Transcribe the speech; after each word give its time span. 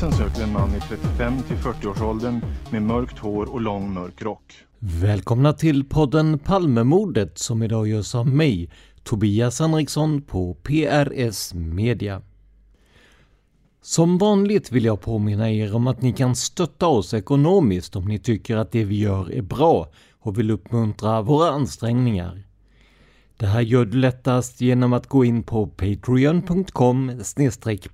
Polisen 0.00 0.28
söker 0.28 0.42
en 0.42 0.52
man 0.52 0.74
i 0.74 0.80
35 0.80 1.42
till 1.42 1.56
40-årsåldern 1.56 2.40
med 2.70 2.82
mörkt 2.82 3.18
hår 3.18 3.52
och 3.52 3.60
lång 3.60 3.94
mörk 3.94 4.22
rock. 4.22 4.54
Välkomna 4.78 5.52
till 5.52 5.84
podden 5.84 6.38
Palmemordet 6.38 7.38
som 7.38 7.62
idag 7.62 7.88
görs 7.88 8.14
av 8.14 8.26
mig, 8.26 8.70
Tobias 9.02 9.60
Henriksson 9.60 10.22
på 10.22 10.54
PRS 10.54 11.54
Media. 11.54 12.22
Som 13.82 14.18
vanligt 14.18 14.72
vill 14.72 14.84
jag 14.84 15.00
påminna 15.00 15.50
er 15.50 15.74
om 15.74 15.86
att 15.86 16.02
ni 16.02 16.12
kan 16.12 16.36
stötta 16.36 16.86
oss 16.86 17.14
ekonomiskt 17.14 17.96
om 17.96 18.04
ni 18.04 18.18
tycker 18.18 18.56
att 18.56 18.72
det 18.72 18.84
vi 18.84 18.98
gör 18.98 19.32
är 19.32 19.42
bra 19.42 19.88
och 20.20 20.38
vill 20.38 20.50
uppmuntra 20.50 21.22
våra 21.22 21.50
ansträngningar. 21.50 22.42
Det 23.36 23.46
här 23.46 23.60
gör 23.60 23.84
du 23.84 23.98
lättast 23.98 24.60
genom 24.60 24.92
att 24.92 25.06
gå 25.06 25.24
in 25.24 25.42
på 25.42 25.66
patreon.com 25.66 27.12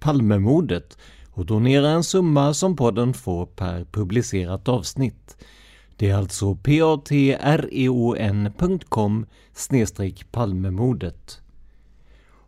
palmemordet 0.00 0.98
och 1.36 1.46
donera 1.46 1.88
en 1.88 2.04
summa 2.04 2.54
som 2.54 2.76
podden 2.76 3.14
får 3.14 3.46
per 3.46 3.84
publicerat 3.84 4.68
avsnitt. 4.68 5.36
Det 5.96 6.10
är 6.10 6.14
alltså 6.14 6.54
patreon.com 6.54 7.26
palmemordet. 10.30 11.40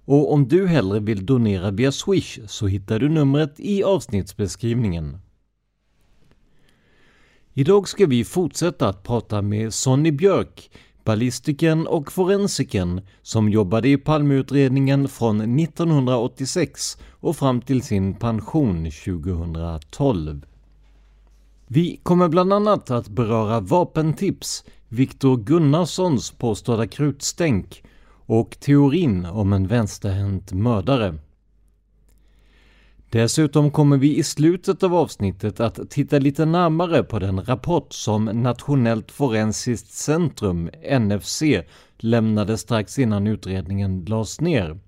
Och 0.04 0.32
om 0.32 0.48
du 0.48 0.66
hellre 0.66 1.00
vill 1.00 1.26
donera 1.26 1.70
via 1.70 1.92
Swish 1.92 2.38
så 2.46 2.66
hittar 2.66 2.98
du 2.98 3.08
numret 3.08 3.54
i 3.56 3.82
avsnittsbeskrivningen. 3.82 5.18
Idag 7.54 7.88
ska 7.88 8.06
vi 8.06 8.24
fortsätta 8.24 8.88
att 8.88 9.02
prata 9.02 9.42
med 9.42 9.74
Sonny 9.74 10.10
Björk, 10.10 10.70
ballistikern 11.08 11.86
och 11.86 12.12
forensikern 12.12 13.00
som 13.22 13.48
jobbade 13.48 13.88
i 13.88 13.96
Palmeutredningen 13.96 15.08
från 15.08 15.58
1986 15.58 16.98
och 17.10 17.36
fram 17.36 17.60
till 17.60 17.82
sin 17.82 18.14
pension 18.14 18.90
2012. 19.04 20.46
Vi 21.66 22.00
kommer 22.02 22.28
bland 22.28 22.52
annat 22.52 22.90
att 22.90 23.08
beröra 23.08 23.60
vapentips, 23.60 24.64
Viktor 24.88 25.36
Gunnarssons 25.36 26.30
påstådda 26.30 26.86
krutstänk 26.86 27.82
och 28.26 28.56
teorin 28.60 29.24
om 29.24 29.52
en 29.52 29.66
vänsterhänt 29.66 30.52
mördare. 30.52 31.14
Dessutom 33.10 33.70
kommer 33.70 33.96
vi 33.96 34.18
i 34.18 34.22
slutet 34.22 34.82
av 34.82 34.94
avsnittet 34.94 35.60
att 35.60 35.90
titta 35.90 36.18
lite 36.18 36.44
närmare 36.44 37.02
på 37.02 37.18
den 37.18 37.44
rapport 37.44 37.92
som 37.92 38.24
Nationellt 38.24 39.10
forensiskt 39.10 39.92
centrum, 39.92 40.70
NFC, 41.00 41.42
lämnade 41.98 42.58
strax 42.58 42.98
innan 42.98 43.26
utredningen 43.26 44.04
lades 44.04 44.40
ner. 44.40 44.78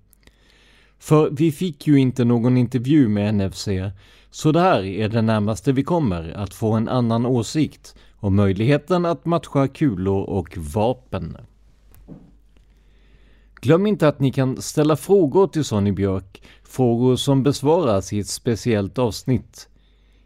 För 0.99 1.29
vi 1.29 1.51
fick 1.51 1.87
ju 1.87 1.99
inte 1.99 2.25
någon 2.25 2.57
intervju 2.57 3.07
med 3.07 3.35
NFC, 3.35 3.67
så 4.31 4.51
det 4.51 4.61
här 4.61 4.83
är 4.83 5.09
det 5.09 5.21
närmaste 5.21 5.71
vi 5.71 5.83
kommer 5.83 6.31
att 6.31 6.53
få 6.53 6.71
en 6.71 6.87
annan 6.87 7.25
åsikt 7.25 7.95
om 8.15 8.35
möjligheten 8.35 9.05
att 9.05 9.25
matcha 9.25 9.67
kulor 9.67 10.23
och 10.29 10.57
vapen. 10.57 11.37
Glöm 13.61 13.87
inte 13.87 14.07
att 14.07 14.19
ni 14.19 14.31
kan 14.31 14.61
ställa 14.61 14.95
frågor 14.95 15.47
till 15.47 15.63
Sonny 15.63 15.91
Björk, 15.91 16.43
frågor 16.63 17.15
som 17.15 17.43
besvaras 17.43 18.13
i 18.13 18.19
ett 18.19 18.27
speciellt 18.27 18.97
avsnitt. 18.97 19.69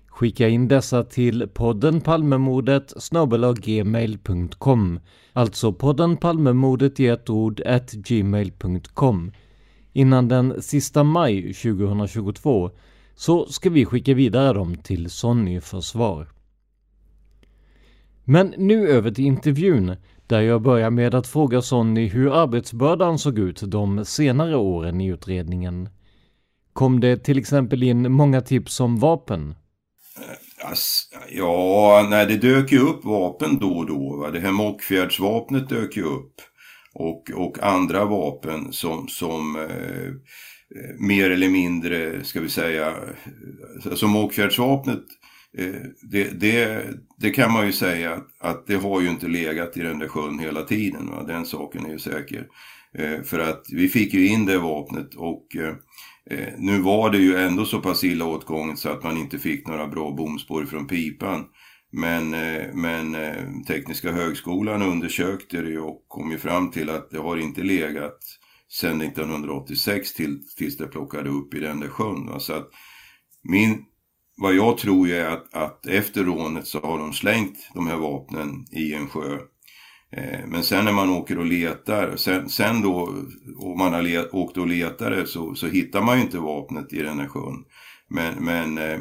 Skicka 0.07 0.47
in 0.47 0.67
dessa 0.67 1.03
till 1.03 1.47
podden 1.53 2.01
Palmemordet 2.01 2.93
gmail.com 3.57 4.99
Alltså 5.33 5.73
podden 5.73 6.17
Palmemordet 6.17 6.99
i 6.99 7.07
ett 7.07 7.29
ord 7.29 7.61
at 7.61 7.91
gmail.com 7.91 9.31
Innan 9.93 10.27
den 10.27 10.61
sista 10.61 11.03
maj 11.03 11.53
2022 11.53 12.71
så 13.15 13.45
ska 13.45 13.69
vi 13.69 13.85
skicka 13.85 14.13
vidare 14.13 14.53
dem 14.53 14.75
till 14.75 15.09
Sonny 15.09 15.61
för 15.61 15.81
svar. 15.81 16.27
Men 18.23 18.53
nu 18.57 18.89
över 18.89 19.11
till 19.11 19.25
intervjun 19.25 19.95
där 20.27 20.41
jag 20.41 20.61
börjar 20.61 20.89
med 20.89 21.15
att 21.15 21.27
fråga 21.27 21.61
Sonny 21.61 22.07
hur 22.07 22.41
arbetsbördan 22.41 23.19
såg 23.19 23.39
ut 23.39 23.61
de 23.63 24.05
senare 24.05 24.55
åren 24.55 25.01
i 25.01 25.07
utredningen. 25.07 25.89
Kom 26.73 26.99
det 26.99 27.17
till 27.17 27.37
exempel 27.37 27.83
in 27.83 28.11
många 28.11 28.41
tips 28.41 28.79
om 28.79 28.99
vapen? 28.99 29.55
Eh, 30.17 30.77
ja, 31.31 32.07
nej, 32.09 32.25
det 32.25 32.37
dök 32.37 32.71
ju 32.71 32.79
upp 32.79 33.05
vapen 33.05 33.59
då 33.59 33.77
och 33.77 33.85
då. 33.85 34.17
Va? 34.17 34.31
Det 34.31 34.39
här 34.39 34.51
Mockfjärdsvapnet 34.51 35.69
dök 35.69 35.97
ju 35.97 36.03
upp. 36.03 36.33
Och, 36.93 37.31
och 37.35 37.63
andra 37.63 38.05
vapen 38.05 38.73
som, 38.73 39.07
som 39.07 39.55
eh, 39.55 40.05
eh 40.05 40.99
mer 40.99 41.31
eller 41.31 41.49
mindre, 41.49 42.23
ska 42.23 42.41
vi 42.41 42.49
säga, 42.49 42.93
alltså 43.85 44.07
Mockfjärdsvapnet 44.07 44.99
Eh, 44.99 45.24
Eh, 45.57 45.81
det, 46.01 46.39
det, 46.39 46.83
det, 47.17 47.29
kan 47.29 47.51
man 47.51 47.65
ju 47.65 47.71
säga 47.71 48.21
att 48.39 48.67
det 48.67 48.75
har 48.75 49.01
ju 49.01 49.09
inte 49.09 49.27
legat 49.27 49.77
i 49.77 49.81
den 49.81 49.99
där 49.99 50.07
sjön 50.07 50.39
hela 50.39 50.61
tiden. 50.61 51.09
Va? 51.09 51.23
Den 51.23 51.45
saken 51.45 51.85
är 51.85 51.89
ju 51.89 51.99
säker. 51.99 52.47
Eh, 52.97 53.21
för 53.21 53.39
att 53.39 53.65
vi 53.71 53.87
fick 53.87 54.13
ju 54.13 54.27
in 54.27 54.45
det 54.45 54.57
vapnet 54.57 55.15
och 55.15 55.55
eh, 55.55 55.73
nu 56.57 56.81
var 56.81 57.09
det 57.09 57.17
ju 57.17 57.35
ändå 57.35 57.65
så 57.65 57.81
pass 57.81 58.03
illa 58.03 58.25
åtgånget 58.25 58.79
så 58.79 58.89
att 58.89 59.03
man 59.03 59.17
inte 59.17 59.39
fick 59.39 59.67
några 59.67 59.87
bra 59.87 60.11
bomspår 60.11 60.65
från 60.65 60.87
pipan. 60.87 61.45
Men, 61.91 62.29
men 62.73 63.15
Tekniska 63.63 64.11
högskolan 64.11 64.81
undersökte 64.81 65.61
det 65.61 65.79
och 65.79 66.05
kom 66.07 66.31
ju 66.31 66.37
fram 66.37 66.71
till 66.71 66.89
att 66.89 67.09
det 67.09 67.17
har 67.17 67.37
inte 67.37 67.61
legat 67.63 68.17
sedan 68.71 69.01
1986 69.01 70.13
till, 70.13 70.39
tills 70.57 70.77
det 70.77 70.87
plockade 70.87 71.29
upp 71.29 71.53
i 71.53 71.59
den 71.59 71.79
där 71.79 71.87
sjön. 71.87 72.25
Va? 72.25 72.39
Så 72.39 72.53
att 72.53 72.69
min 73.43 73.85
vad 74.37 74.55
jag 74.55 74.77
tror 74.77 75.09
är 75.09 75.25
att, 75.25 75.53
att 75.53 75.85
efter 75.85 76.23
rånet 76.23 76.67
så 76.67 76.79
har 76.79 76.99
de 76.99 77.13
slängt 77.13 77.69
de 77.73 77.87
här 77.87 77.97
vapnen 77.97 78.65
i 78.71 78.93
en 78.93 79.07
sjö. 79.07 79.37
Eh, 80.11 80.47
men 80.47 80.63
sen 80.63 80.85
när 80.85 80.93
man 80.93 81.09
åker 81.09 81.39
och 81.39 81.45
letar, 81.45 82.15
sen, 82.15 82.49
sen 82.49 82.81
då, 82.81 83.15
om 83.57 83.77
man 83.77 83.93
har 83.93 84.01
let, 84.01 84.33
åkt 84.33 84.57
och 84.57 84.67
letat, 84.67 85.29
så, 85.29 85.55
så 85.55 85.67
hittar 85.67 86.01
man 86.01 86.17
ju 86.17 86.23
inte 86.23 86.37
vapnet 86.37 86.93
i 86.93 87.01
den 87.01 87.19
här 87.19 87.27
sjön. 87.27 87.65
Men, 88.07 88.45
men 88.45 88.77
eh, 88.77 88.99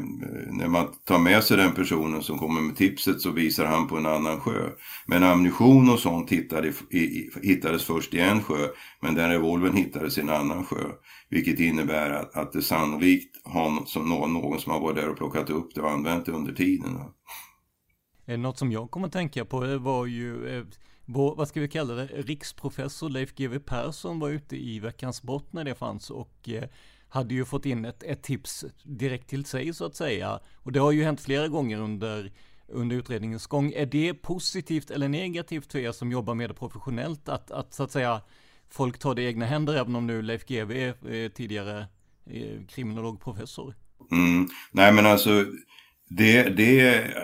när 0.51 0.67
man 0.67 0.87
tar 1.07 1.19
med 1.19 1.43
sig 1.43 1.57
den 1.57 1.71
personen 1.71 2.23
som 2.23 2.37
kommer 2.37 2.61
med 2.61 2.75
tipset 2.75 3.21
så 3.21 3.31
visar 3.31 3.65
han 3.65 3.87
på 3.87 3.97
en 3.97 4.05
annan 4.05 4.39
sjö. 4.39 4.69
Men 5.05 5.23
ammunition 5.23 5.89
och 5.89 5.99
sånt 5.99 6.31
hittade, 6.31 6.73
i, 6.89 7.29
hittades 7.43 7.83
först 7.83 8.13
i 8.13 8.19
en 8.19 8.43
sjö, 8.43 8.67
men 9.01 9.15
den 9.15 9.29
revolvern 9.29 9.75
hittades 9.75 10.17
i 10.17 10.21
en 10.21 10.29
annan 10.29 10.65
sjö. 10.65 10.83
Vilket 11.29 11.59
innebär 11.59 12.11
att, 12.11 12.35
att 12.35 12.53
det 12.53 12.61
sannolikt 12.61 13.47
har 13.47 13.85
som 13.85 14.09
någon, 14.09 14.33
någon 14.33 14.59
som 14.59 14.71
har 14.71 14.79
varit 14.79 14.95
där 14.95 15.09
och 15.09 15.17
plockat 15.17 15.49
upp 15.49 15.75
det 15.75 15.81
och 15.81 15.91
använt 15.91 16.25
det 16.25 16.31
under 16.31 16.53
tiden. 16.53 16.99
Något 18.25 18.57
som 18.57 18.71
jag 18.71 18.91
kommer 18.91 19.07
att 19.07 19.13
tänka 19.13 19.45
på 19.45 19.77
var 19.77 20.05
ju 20.05 20.57
eh, 20.57 20.65
vår, 21.05 21.35
vad 21.35 21.47
ska 21.47 21.61
vi 21.61 21.67
kalla 21.67 21.93
det, 21.93 22.05
riksprofessor 22.05 23.09
Leif 23.09 23.35
GW 23.35 23.59
Persson 23.59 24.19
var 24.19 24.29
ute 24.29 24.57
i 24.57 24.79
Veckans 24.79 25.21
brott 25.21 25.53
när 25.53 25.63
det 25.63 25.75
fanns 25.75 26.09
och 26.09 26.49
eh, 26.49 26.69
hade 27.09 27.33
ju 27.33 27.45
fått 27.45 27.65
in 27.65 27.85
ett, 27.85 28.03
ett 28.03 28.23
tips 28.23 28.65
direkt 28.83 29.29
till 29.29 29.45
sig 29.45 29.73
så 29.73 29.85
att 29.85 29.95
säga. 29.95 30.39
Och 30.55 30.71
det 30.71 30.79
har 30.79 30.91
ju 30.91 31.03
hänt 31.03 31.21
flera 31.21 31.47
gånger 31.47 31.77
under, 31.79 32.31
under 32.67 32.95
utredningens 32.95 33.47
gång. 33.47 33.71
Är 33.75 33.85
det 33.85 34.13
positivt 34.13 34.91
eller 34.91 35.07
negativt 35.07 35.71
för 35.71 35.79
er 35.79 35.91
som 35.91 36.11
jobbar 36.11 36.33
med 36.33 36.49
det 36.49 36.53
professionellt 36.53 37.29
att, 37.29 37.51
att 37.51 37.73
så 37.73 37.83
att 37.83 37.91
säga 37.91 38.21
folk 38.71 38.99
tar 38.99 39.15
det 39.15 39.21
i 39.21 39.25
egna 39.25 39.45
händer 39.45 39.73
även 39.75 39.95
om 39.95 40.07
nu 40.07 40.21
Leif 40.21 40.45
GW 40.45 40.93
är 41.09 41.29
tidigare 41.29 41.87
eh, 42.31 42.65
kriminologprofessor? 42.69 43.75
Mm. 44.11 44.47
Nej 44.71 44.93
men 44.93 45.05
alltså 45.05 45.45
det, 46.09 46.43
det, 46.43 46.81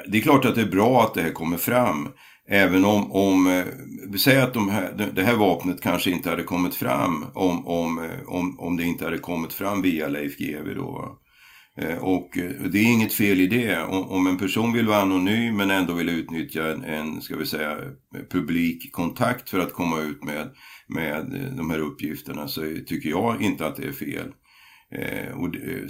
det 0.08 0.18
är 0.18 0.22
klart 0.22 0.46
att 0.46 0.56
det 0.56 0.62
är 0.62 0.72
bra 0.72 1.04
att 1.04 1.14
det 1.14 1.22
här 1.22 1.32
kommer 1.32 1.58
fram. 1.58 2.10
Även 2.48 2.86
om, 2.86 3.12
om 3.12 3.48
eh, 3.48 3.66
vi 4.12 4.20
säger 4.20 4.44
att 4.44 4.54
de 4.54 4.70
här, 4.70 5.12
det 5.14 5.24
här 5.24 5.36
vapnet 5.36 5.82
kanske 5.82 6.12
inte 6.12 6.30
hade 6.30 6.44
kommit 6.44 6.76
fram 6.76 7.26
om, 7.34 7.68
om, 7.68 8.04
eh, 8.04 8.28
om, 8.28 8.60
om 8.60 8.78
det 8.78 8.84
inte 8.84 9.06
hade 9.06 9.18
kommit 9.18 9.54
fram 9.54 9.82
via 9.82 10.08
Leif 10.08 10.38
GW 10.38 10.74
då. 10.74 11.18
Och 12.02 12.30
det 12.72 12.80
är 12.80 12.92
inget 12.92 13.14
fel 13.14 13.42
i 13.42 13.48
det. 13.48 13.84
Om 13.84 14.28
en 14.28 14.38
person 14.38 14.74
vill 14.74 14.88
vara 14.88 15.02
anonym 15.02 15.58
men 15.58 15.72
ändå 15.72 15.94
vill 15.94 16.10
utnyttja 16.10 16.72
en, 16.72 16.84
en 16.84 17.22
ska 17.22 17.36
vi 17.38 17.46
säga, 17.46 17.78
publik 18.32 18.92
kontakt 18.92 19.50
för 19.50 19.60
att 19.60 19.74
komma 19.74 20.00
ut 20.00 20.24
med, 20.24 20.50
med 20.92 21.52
de 21.58 21.70
här 21.70 21.80
uppgifterna 21.80 22.48
så 22.48 22.62
tycker 22.88 23.10
jag 23.10 23.42
inte 23.42 23.68
att 23.68 23.76
det 23.76 23.88
är 23.88 23.92
fel. 23.92 24.32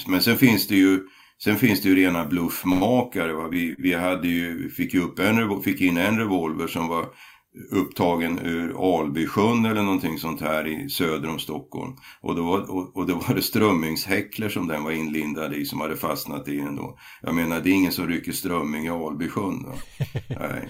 Men 0.08 0.22
sen 0.22 0.38
finns 0.38 0.68
det 0.68 0.76
ju 0.76 1.00
Sen 1.44 1.58
finns 1.58 1.82
det 1.82 1.90
ju 1.90 1.96
rena 1.96 2.26
bluffmakare. 2.26 3.34
Va? 3.34 3.48
Vi, 3.52 3.76
vi 3.78 3.94
hade 3.94 4.28
ju, 4.28 4.70
fick, 4.70 4.94
ju 4.94 5.02
upp 5.02 5.20
en, 5.20 5.62
fick 5.62 5.82
in 5.82 5.98
en 5.98 6.20
revolver 6.20 6.68
som 6.68 6.88
var 6.88 7.06
upptagen 7.72 8.40
ur 8.40 9.00
Albysjön 9.00 9.66
eller 9.66 9.84
någonting 9.84 10.18
sånt 10.18 10.42
här 10.42 10.68
i 10.68 10.90
söder 10.90 11.30
om 11.30 11.40
Stockholm. 11.40 11.96
Och 12.22 12.36
då 12.36 12.44
var, 12.44 12.72
och, 12.72 12.98
och 12.98 13.08
då 13.08 13.16
var 13.16 13.36
det 13.36 13.42
strömmingshäcklor 13.42 14.50
som 14.50 14.68
den 14.68 14.84
var 14.84 14.92
inlindad 14.92 15.54
i 15.54 15.66
som 15.66 15.82
hade 15.82 15.98
fastnat 15.98 16.48
i 16.48 16.58
den 16.58 16.76
då. 16.76 17.00
Jag 17.22 17.36
menar 17.36 17.62
det 17.62 17.70
är 17.70 17.74
ingen 17.74 17.92
som 17.92 18.08
rycker 18.08 18.32
strömming 18.32 18.86
i 18.86 18.90
Albysjön. 18.90 19.66
Nej. 20.40 20.70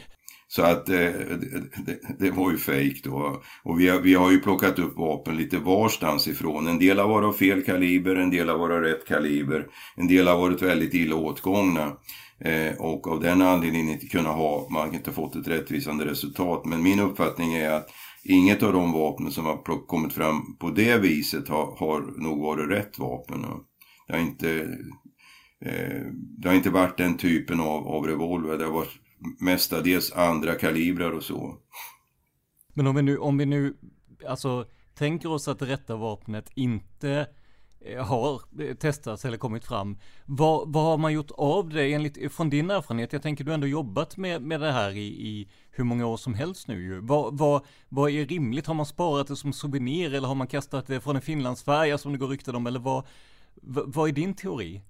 Så 0.55 0.61
att 0.61 0.89
eh, 0.89 0.95
det, 0.95 1.99
det, 2.19 2.31
var 2.31 2.51
ju 2.51 2.57
fejk 2.57 3.03
då. 3.03 3.41
Och 3.63 3.79
vi 3.79 3.89
har, 3.89 3.99
vi 3.99 4.13
har 4.13 4.31
ju 4.31 4.39
plockat 4.39 4.79
upp 4.79 4.97
vapen 4.97 5.37
lite 5.37 5.57
varstans 5.57 6.27
ifrån. 6.27 6.67
En 6.67 6.79
del 6.79 6.99
har 6.99 7.07
varit 7.07 7.25
av 7.25 7.33
fel 7.33 7.63
kaliber, 7.63 8.15
en 8.15 8.29
del 8.29 8.49
har 8.49 8.57
varit 8.57 8.73
av 8.73 8.81
rätt 8.81 9.07
kaliber. 9.07 9.67
En 9.95 10.07
del 10.07 10.27
har 10.27 10.37
varit 10.37 10.61
väldigt 10.61 10.93
illa 10.93 11.15
åtgångna. 11.15 11.97
Eh, 12.39 12.73
och 12.79 13.07
av 13.07 13.19
den 13.19 13.41
anledningen 13.41 13.89
inte 13.89 14.07
kunna 14.07 14.29
ha, 14.29 14.67
man 14.69 14.95
inte 14.95 15.11
fått 15.11 15.35
ett 15.35 15.47
rättvisande 15.47 16.05
resultat. 16.05 16.65
Men 16.65 16.83
min 16.83 16.99
uppfattning 16.99 17.53
är 17.53 17.71
att 17.71 17.89
inget 18.23 18.63
av 18.63 18.73
de 18.73 18.91
vapen 18.91 19.31
som 19.31 19.45
har 19.45 19.87
kommit 19.87 20.13
fram 20.13 20.57
på 20.59 20.69
det 20.69 20.97
viset 20.97 21.49
har, 21.49 21.75
har 21.77 22.21
nog 22.21 22.41
varit 22.41 22.69
rätt 22.69 22.99
vapen. 22.99 23.45
Det 24.07 24.13
har 24.13 24.19
inte, 24.19 24.51
eh, 25.65 26.01
det 26.37 26.47
har 26.47 26.55
inte 26.55 26.69
varit 26.69 26.97
den 26.97 27.17
typen 27.17 27.59
av, 27.59 27.87
av 27.87 28.07
revolver. 28.07 28.57
Det 28.57 28.65
har 28.65 28.73
varit 28.73 28.97
mestadels 29.39 30.11
andra 30.11 30.55
kalibrar 30.55 31.11
och 31.11 31.23
så. 31.23 31.57
Men 32.73 32.87
om 32.87 32.95
vi 32.95 33.01
nu, 33.01 33.17
om 33.17 33.37
vi 33.37 33.45
nu, 33.45 33.73
alltså 34.27 34.65
tänker 34.93 35.31
oss 35.31 35.47
att 35.47 35.59
det 35.59 35.65
rätta 35.65 35.95
vapnet 35.95 36.49
inte 36.55 37.27
eh, 37.81 38.05
har 38.05 38.41
testats 38.75 39.25
eller 39.25 39.37
kommit 39.37 39.65
fram. 39.65 39.97
Vad, 40.25 40.73
vad 40.73 40.83
har 40.83 40.97
man 40.97 41.13
gjort 41.13 41.31
av 41.31 41.69
det 41.69 41.93
enligt, 41.93 42.33
från 42.33 42.49
din 42.49 42.71
erfarenhet? 42.71 43.13
Jag 43.13 43.21
tänker 43.21 43.43
du 43.43 43.51
har 43.51 43.53
ändå 43.53 43.67
jobbat 43.67 44.17
med, 44.17 44.41
med 44.41 44.61
det 44.61 44.71
här 44.71 44.91
i, 44.91 45.27
i 45.27 45.49
hur 45.71 45.83
många 45.83 46.05
år 46.05 46.17
som 46.17 46.33
helst 46.33 46.67
nu 46.67 46.81
ju. 46.81 46.99
Vad, 46.99 47.37
vad, 47.37 47.65
vad 47.89 48.11
är 48.11 48.25
rimligt? 48.25 48.67
Har 48.67 48.73
man 48.73 48.85
sparat 48.85 49.27
det 49.27 49.35
som 49.35 49.53
souvenir 49.53 50.13
eller 50.13 50.27
har 50.27 50.35
man 50.35 50.47
kastat 50.47 50.87
det 50.87 51.01
från 51.01 51.15
en 51.15 51.21
finlandsfärja 51.21 51.97
som 51.97 52.11
det 52.11 52.17
går 52.17 52.27
rykten 52.27 52.55
om? 52.55 52.67
Eller 52.67 52.79
vad, 52.79 53.05
vad 53.61 54.09
är 54.09 54.13
din 54.13 54.33
teori? 54.33 54.81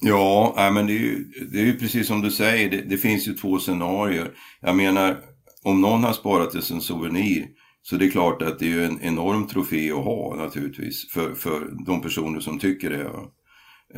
Ja, 0.00 0.54
nej, 0.56 0.72
men 0.72 0.86
det 0.86 0.92
är, 0.92 0.98
ju, 0.98 1.24
det 1.52 1.60
är 1.60 1.64
ju 1.64 1.78
precis 1.78 2.06
som 2.06 2.20
du 2.20 2.30
säger, 2.30 2.70
det, 2.70 2.82
det, 2.82 2.96
finns 2.96 3.28
ju 3.28 3.34
två 3.34 3.58
scenarier. 3.58 4.30
Jag 4.60 4.76
menar, 4.76 5.20
om 5.62 5.80
någon 5.80 6.04
har 6.04 6.12
sparat 6.12 6.52
det 6.52 6.62
som 6.62 6.80
souvenir 6.80 7.46
så 7.82 7.96
det 7.96 8.06
är 8.06 8.10
klart 8.10 8.42
att 8.42 8.58
det 8.58 8.72
är 8.72 8.80
en 8.80 9.00
enorm 9.02 9.46
trofé 9.46 9.92
att 9.92 10.04
ha 10.04 10.34
naturligtvis 10.36 11.12
för, 11.12 11.34
för 11.34 11.84
de 11.86 12.02
personer 12.02 12.40
som 12.40 12.58
tycker 12.58 12.90
det. 12.90 13.10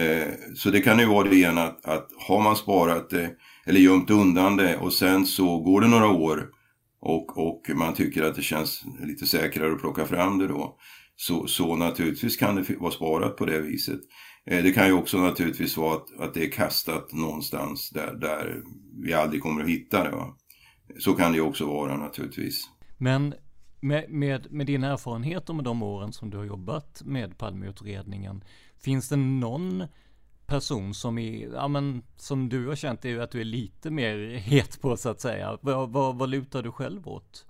Eh, 0.05 0.29
så 0.55 0.71
det 0.71 0.81
kan 0.81 0.99
ju 0.99 1.07
vara 1.07 1.29
det 1.29 1.37
ena 1.37 1.63
att, 1.63 1.87
att 1.87 2.09
har 2.29 2.43
man 2.43 2.57
sparat 2.57 3.11
det 3.11 3.31
eller 3.67 3.81
gömt 3.81 4.11
undan 4.11 4.57
det 4.57 4.77
och 4.77 4.93
sen 4.93 5.27
så 5.27 5.59
går 5.59 5.81
det 5.81 5.89
några 5.89 6.09
år 6.09 6.49
och, 7.01 7.39
och 7.39 7.71
man 7.75 7.95
tycker 7.95 8.23
att 8.23 8.35
det 8.35 8.43
känns 8.43 8.85
lite 9.01 9.27
säkrare 9.27 9.73
att 9.73 9.81
plocka 9.81 10.07
fram 10.07 10.39
det 10.39 10.47
då. 10.47 10.77
Så, 11.17 11.47
så 11.47 11.77
naturligtvis 11.77 12.37
kan 12.37 12.57
det 12.57 12.77
vara 12.79 12.93
sparat 12.93 13.37
på 13.37 13.45
det 13.45 13.61
viset. 13.61 14.01
Eh, 14.47 14.63
det 14.63 14.73
kan 14.73 14.87
ju 14.87 14.93
också 14.93 15.19
naturligtvis 15.19 15.77
vara 15.77 15.95
att, 15.95 16.21
att 16.21 16.35
det 16.35 16.45
är 16.45 16.51
kastat 16.51 17.13
någonstans 17.13 17.91
där, 17.91 18.15
där 18.15 18.63
vi 19.03 19.15
aldrig 19.15 19.43
kommer 19.43 19.63
att 19.63 19.71
hitta 19.71 20.05
det. 20.05 20.11
Va? 20.11 20.37
Så 20.99 21.15
kan 21.15 21.33
det 21.33 21.37
ju 21.37 21.43
också 21.43 21.67
vara 21.67 21.97
naturligtvis. 21.97 22.71
Men 22.99 23.35
med, 23.81 24.11
med, 24.11 24.53
med 24.53 24.67
din 24.67 24.85
erfarenhet 24.85 25.49
och 25.49 25.57
med 25.57 25.65
de 25.65 25.83
åren 25.83 26.13
som 26.13 26.31
du 26.31 26.37
har 26.37 26.45
jobbat 26.45 27.03
med 27.05 27.39
Palmeutredningen, 27.39 28.45
finns 28.81 29.09
det 29.09 29.17
någon 29.17 29.85
person 30.47 30.95
som, 30.95 31.19
är, 31.19 31.49
ja, 31.55 31.69
men, 31.69 32.03
som 32.17 32.49
du 32.49 32.67
har 32.67 32.75
känt 32.75 33.05
är 33.05 33.19
att 33.19 33.31
du 33.31 33.41
är 33.41 33.45
lite 33.45 33.91
mer 33.91 34.35
het 34.37 34.81
på 34.81 34.97
så 34.97 35.09
att 35.09 35.21
säga? 35.21 35.59
Vad, 35.61 35.91
vad, 35.91 36.19
vad 36.19 36.29
lutar 36.29 36.63
du 36.63 36.73
själv 36.73 37.09
åt? 37.09 37.47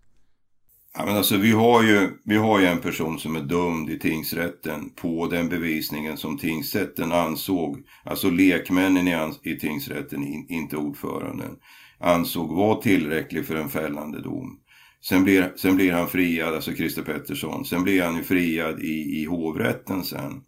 Ja, 0.99 1.05
men 1.07 1.17
alltså, 1.17 1.37
vi, 1.37 1.51
har 1.53 1.83
ju, 1.83 2.11
vi 2.25 2.37
har 2.37 2.61
ju 2.61 2.67
en 2.67 2.81
person 2.81 3.19
som 3.19 3.37
är 3.37 3.41
dömd 3.41 3.91
i 3.91 3.99
tingsrätten 3.99 4.91
på 4.97 5.27
den 5.27 5.49
bevisningen 5.49 6.17
som 6.17 6.39
tingsrätten 6.39 7.13
ansåg, 7.13 7.83
alltså 8.05 8.31
lekmännen 8.31 9.09
i, 9.09 9.51
i 9.51 9.59
tingsrätten, 9.59 10.25
in, 10.25 10.47
inte 10.49 10.77
ordföranden, 10.77 11.57
ansåg 12.01 12.57
var 12.57 12.83
tillräcklig 12.83 13.47
för 13.47 13.57
en 13.57 13.69
fällande 13.69 14.23
dom. 14.23 14.59
Sen 15.01 15.25
blir, 15.25 15.53
sen 15.57 15.77
blir 15.77 15.93
han 15.93 16.09
friad, 16.09 16.55
alltså 16.55 16.73
Christer 16.73 17.03
Pettersson, 17.03 17.65
sen 17.65 17.83
blir 17.83 18.03
han 18.03 18.17
ju 18.17 18.23
friad 18.23 18.81
i, 18.81 19.21
i 19.23 19.25
hovrätten 19.25 20.05
sen. 20.05 20.41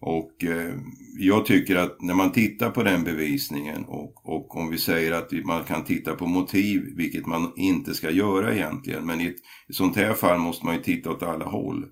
Och 0.00 0.44
eh, 0.44 0.74
jag 1.18 1.46
tycker 1.46 1.76
att 1.76 2.02
när 2.02 2.14
man 2.14 2.32
tittar 2.32 2.70
på 2.70 2.82
den 2.82 3.04
bevisningen 3.04 3.84
och, 3.84 4.26
och 4.28 4.56
om 4.56 4.70
vi 4.70 4.78
säger 4.78 5.12
att 5.12 5.32
man 5.44 5.64
kan 5.64 5.84
titta 5.84 6.14
på 6.14 6.26
motiv, 6.26 6.82
vilket 6.96 7.26
man 7.26 7.52
inte 7.56 7.94
ska 7.94 8.10
göra 8.10 8.54
egentligen, 8.54 9.06
men 9.06 9.20
i 9.20 9.26
ett, 9.26 9.36
sånt 9.74 9.96
här 9.96 10.14
fall 10.14 10.38
måste 10.38 10.66
man 10.66 10.74
ju 10.74 10.82
titta 10.82 11.10
åt 11.10 11.22
alla 11.22 11.44
håll. 11.44 11.84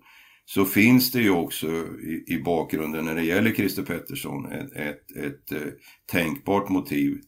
Så 0.45 0.65
finns 0.65 1.13
det 1.13 1.21
ju 1.21 1.31
också 1.31 1.67
i, 1.67 2.35
i 2.35 2.43
bakgrunden 2.45 3.05
när 3.05 3.15
det 3.15 3.25
gäller 3.25 3.55
Christer 3.55 3.83
Pettersson 3.83 4.53
ett, 4.53 4.73
ett, 4.73 5.17
ett, 5.17 5.53
eh, 5.53 5.69
tänkbart 6.13 6.69
motiv 6.69 7.19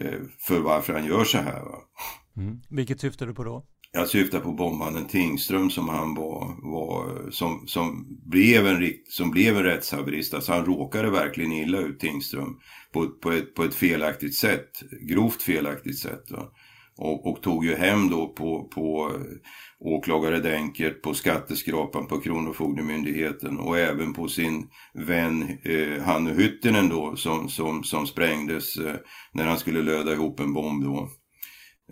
eh, 0.00 0.20
för 0.38 0.60
varför 0.60 0.92
han 0.92 1.06
gör 1.06 1.24
så 1.24 1.38
här. 1.38 1.62
Mm. 2.36 2.60
Vilket 2.70 3.00
syftar 3.00 3.26
du 3.26 3.34
på 3.34 3.44
då? 3.44 3.66
Jag 3.96 4.08
syftar 4.08 4.40
på 4.40 4.52
bombmannen 4.52 5.06
Tingström 5.06 5.70
som 5.70 5.88
han 5.88 6.14
var, 6.14 6.56
var 6.72 7.30
som, 7.30 7.66
som, 7.66 8.06
blev 8.26 8.66
en, 8.66 8.92
som 9.08 9.30
blev 9.30 9.56
en 9.56 9.62
rättshaverist. 9.62 10.34
Alltså 10.34 10.52
han 10.52 10.64
råkade 10.64 11.10
verkligen 11.10 11.52
illa 11.52 11.78
ut 11.78 12.00
Tingström 12.00 12.58
på, 12.92 13.08
på, 13.08 13.32
ett, 13.32 13.54
på 13.54 13.64
ett 13.64 13.74
felaktigt 13.74 14.34
sätt. 14.34 14.70
Grovt 15.08 15.42
felaktigt 15.42 15.98
sätt. 15.98 16.24
Och, 16.96 17.26
och, 17.26 17.42
tog 17.42 17.64
ju 17.64 17.74
hem 17.74 18.08
då 18.10 18.28
på, 18.28 18.68
på 18.74 19.10
eh, 19.14 19.20
åklagare 19.78 20.40
Denkert, 20.40 21.02
på 21.02 21.14
skatteskrapan 21.14 22.06
på 22.06 22.20
Kronofogdemyndigheten 22.20 23.58
och 23.58 23.78
även 23.78 24.12
på 24.12 24.28
sin 24.28 24.68
vän 24.94 25.58
eh, 25.64 26.02
Hannu 26.02 26.34
Hyttinen 26.34 26.88
då 26.88 27.16
som, 27.16 27.48
som, 27.48 27.84
som 27.84 28.06
sprängdes 28.06 28.76
eh, 28.76 28.94
när 29.32 29.44
han 29.44 29.58
skulle 29.58 29.82
löda 29.82 30.12
ihop 30.12 30.40
en 30.40 30.52
bomb 30.52 30.84
då. 30.84 31.08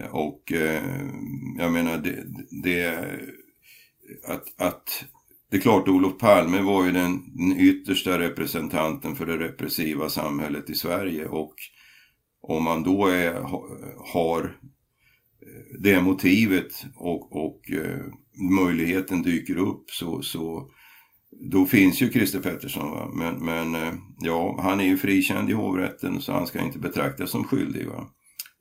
Och 0.01 0.53
eh, 0.53 0.83
jag 1.59 1.73
menar 1.73 1.99
det, 1.99 2.25
det 2.63 2.97
att, 4.29 4.45
att 4.57 5.05
det 5.51 5.57
är 5.57 5.61
klart 5.61 5.89
Olof 5.89 6.19
Palme 6.19 6.63
var 6.63 6.85
ju 6.85 6.93
den, 6.93 7.37
den 7.37 7.61
yttersta 7.61 8.19
representanten 8.19 9.17
för 9.17 9.27
det 9.27 9.39
repressiva 9.39 10.09
samhället 10.09 10.71
i 10.71 10.75
Sverige 10.75 11.27
och 11.27 11.55
om 12.41 12.65
man 12.65 12.83
då 12.83 13.07
är, 13.07 13.33
har 14.13 14.45
eh, 15.43 15.81
det 15.81 16.01
motivet 16.01 16.85
och, 16.97 17.45
och 17.45 17.71
eh, 17.71 18.05
möjligheten 18.51 19.23
dyker 19.23 19.57
upp 19.57 19.91
så, 19.91 20.23
så 20.23 20.71
då 21.31 21.67
finns 21.67 22.03
ju 22.03 22.13
Christer 22.13 22.41
Pettersson. 22.41 22.91
Va? 22.91 23.11
Men, 23.15 23.45
men 23.45 23.99
ja, 24.21 24.61
han 24.63 24.81
är 24.81 24.85
ju 24.85 24.97
frikänd 24.97 25.51
i 25.51 25.53
hovrätten 25.53 26.21
så 26.21 26.33
han 26.33 26.47
ska 26.47 26.61
inte 26.61 26.79
betraktas 26.79 27.31
som 27.31 27.45
skyldig. 27.45 27.87
Va? 27.87 28.09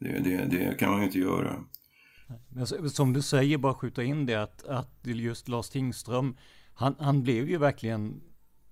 Det, 0.01 0.19
det, 0.19 0.45
det 0.45 0.77
kan 0.79 0.89
man 0.89 0.99
ju 0.99 1.05
inte 1.05 1.19
göra. 1.19 1.63
Men 2.49 2.89
som 2.89 3.13
du 3.13 3.21
säger, 3.21 3.57
bara 3.57 3.73
skjuta 3.73 4.03
in 4.03 4.25
det 4.25 4.35
att, 4.35 4.67
att 4.67 4.99
just 5.03 5.47
Lars 5.47 5.69
Tingström, 5.69 6.37
han, 6.73 6.95
han 6.99 7.23
blev 7.23 7.49
ju 7.49 7.57
verkligen, 7.57 8.21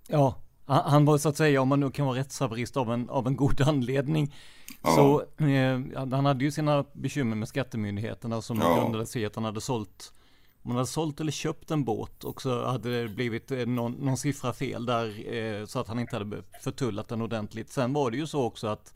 ja, 0.07 0.41
han, 0.65 1.05
var 1.05 1.17
så 1.17 1.29
att 1.29 1.37
säga, 1.37 1.61
om 1.61 1.67
man 1.67 1.79
nu 1.79 1.91
kan 1.91 2.05
vara 2.05 2.19
rättshaverist 2.19 2.77
av 2.77 2.93
en, 2.93 3.09
av 3.09 3.27
en 3.27 3.35
god 3.35 3.61
anledning, 3.67 4.35
ja. 4.83 4.95
så 4.95 5.21
eh, 5.45 5.79
han 6.11 6.25
hade 6.25 6.43
ju 6.43 6.51
sina 6.51 6.85
bekymmer 6.93 7.35
med 7.35 7.47
skattemyndigheterna 7.47 8.41
som 8.41 8.59
ja. 8.59 8.75
grundade 8.75 9.05
sig 9.05 9.25
att 9.25 9.35
han 9.35 9.43
hade 9.43 9.61
sålt 9.61 10.13
man 10.61 10.75
hade 10.75 10.87
sålt 10.87 11.19
eller 11.19 11.31
köpt 11.31 11.71
en 11.71 11.83
båt 11.83 12.23
och 12.23 12.41
så 12.41 12.65
hade 12.65 13.01
det 13.01 13.09
blivit 13.09 13.51
eh, 13.51 13.65
någon, 13.65 13.91
någon 13.91 14.17
siffra 14.17 14.53
fel 14.53 14.85
där 14.85 15.33
eh, 15.33 15.65
så 15.65 15.79
att 15.79 15.87
han 15.87 15.99
inte 15.99 16.15
hade 16.15 16.43
förtullat 16.61 17.07
den 17.07 17.21
ordentligt. 17.21 17.71
Sen 17.71 17.93
var 17.93 18.11
det 18.11 18.17
ju 18.17 18.27
så 18.27 18.43
också 18.43 18.67
att 18.67 18.93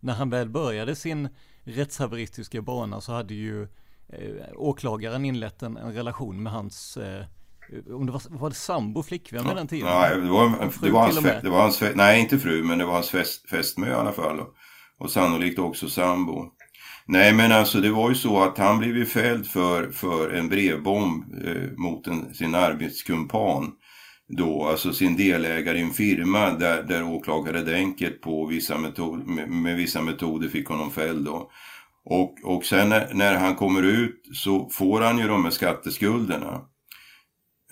när 0.00 0.14
han 0.14 0.30
väl 0.30 0.48
började 0.48 0.96
sin 0.96 1.28
rättshaveristiska 1.66 2.62
bana 2.62 3.00
så 3.00 3.12
hade 3.12 3.34
ju 3.34 3.62
eh, 4.08 4.46
åklagaren 4.54 5.24
inlett 5.24 5.62
en, 5.62 5.76
en 5.76 5.92
relation 5.92 6.42
med 6.42 6.52
hans 6.52 6.96
eh, 6.96 7.24
om 7.90 8.06
det 8.06 8.12
var, 8.12 8.22
var 8.28 8.48
det 8.48 8.54
sambo, 8.54 9.02
flickvän 9.02 9.44
med 9.46 9.56
den 9.56 9.68
tiden? 9.68 9.86
Nej, 9.86 10.10
det 10.10 10.30
var, 10.30 10.70
det 10.82 10.90
var, 10.90 11.00
hans, 11.00 11.42
det 11.42 11.50
var 11.50 11.60
hans, 11.60 11.82
nej 11.94 12.20
inte 12.20 12.38
fru, 12.38 12.62
men 12.62 12.78
det 12.78 12.84
var 12.84 12.92
hans 12.92 13.10
fäst, 13.10 13.50
fästmö 13.50 13.90
i 13.90 13.94
alla 13.94 14.12
fall. 14.12 14.40
Och, 14.40 14.54
och 14.98 15.10
sannolikt 15.10 15.58
också 15.58 15.88
sambo. 15.88 16.44
Nej 17.06 17.32
men 17.32 17.52
alltså 17.52 17.80
det 17.80 17.90
var 17.90 18.08
ju 18.08 18.14
så 18.14 18.42
att 18.42 18.58
han 18.58 18.78
blev 18.78 18.96
ju 18.96 19.06
fälld 19.06 19.46
för, 19.46 19.90
för 19.90 20.30
en 20.30 20.48
brevbomb 20.48 21.24
eh, 21.44 21.70
mot 21.76 22.06
en, 22.06 22.34
sin 22.34 22.54
arbetskumpan 22.54 23.72
då, 24.28 24.64
alltså 24.64 24.92
sin 24.92 25.16
delägare 25.16 25.78
i 25.78 25.82
en 25.82 25.90
firma 25.90 26.50
där, 26.50 26.82
där 26.82 27.04
åklagare 27.04 27.62
Denkert 27.62 28.20
på 28.20 28.46
vissa 28.46 28.78
metod, 28.78 29.26
med, 29.26 29.50
med, 29.50 29.76
vissa 29.76 30.02
metoder 30.02 30.48
fick 30.48 30.68
honom 30.68 30.90
fälld 30.90 31.24
då. 31.24 31.50
Och, 32.04 32.34
och 32.44 32.64
sen 32.64 32.88
när, 32.88 33.14
när, 33.14 33.34
han 33.34 33.54
kommer 33.54 33.82
ut 33.82 34.22
så 34.32 34.68
får 34.70 35.00
han 35.00 35.18
ju 35.18 35.28
de 35.28 35.44
här 35.44 35.50
skatteskulderna. 35.50 36.60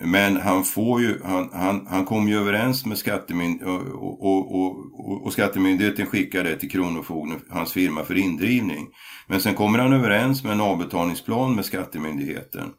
Men 0.03 0.37
han 0.37 0.63
får 0.63 1.01
ju, 1.01 1.21
han, 1.23 1.49
han, 1.53 1.87
han 1.89 2.05
kom 2.05 2.27
ju 2.27 2.37
överens 2.37 2.85
med 2.85 2.97
skattemyndigheten 2.97 3.91
och, 3.93 4.25
och, 4.25 4.55
och, 4.55 5.25
och, 5.25 5.33
skattemyndigheten 5.33 6.05
skickar 6.05 6.43
det 6.43 6.55
till 6.57 6.71
Kronofogden, 6.71 7.41
hans 7.49 7.73
firma 7.73 8.03
för 8.03 8.17
indrivning. 8.17 8.87
Men 9.27 9.41
sen 9.41 9.55
kommer 9.55 9.79
han 9.79 9.93
överens 9.93 10.43
med 10.43 10.53
en 10.53 10.61
avbetalningsplan 10.61 11.55
med 11.55 11.65
skattemyndigheten 11.65 12.73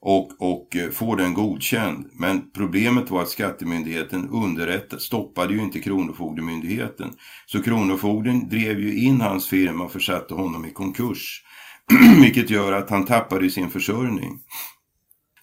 och, 0.00 0.30
och 0.38 0.76
eh, 0.76 0.90
får 0.90 1.16
den 1.16 1.34
godkänd. 1.34 2.10
Men 2.12 2.50
problemet 2.54 3.10
var 3.10 3.22
att 3.22 3.28
skattemyndigheten 3.28 4.28
underrättade, 4.28 5.02
stoppade 5.02 5.54
ju 5.54 5.60
inte 5.60 5.80
Kronofogdemyndigheten. 5.80 7.12
Så 7.46 7.62
Kronofogden 7.62 8.48
drev 8.48 8.80
ju 8.80 8.98
in 8.98 9.20
hans 9.20 9.48
firma 9.48 9.84
och 9.84 9.92
försatte 9.92 10.34
honom 10.34 10.64
i 10.64 10.70
konkurs. 10.70 11.42
Vilket 12.20 12.50
gör 12.50 12.72
att 12.72 12.90
han 12.90 13.04
tappade 13.04 13.50
sin 13.50 13.70
försörjning. 13.70 14.38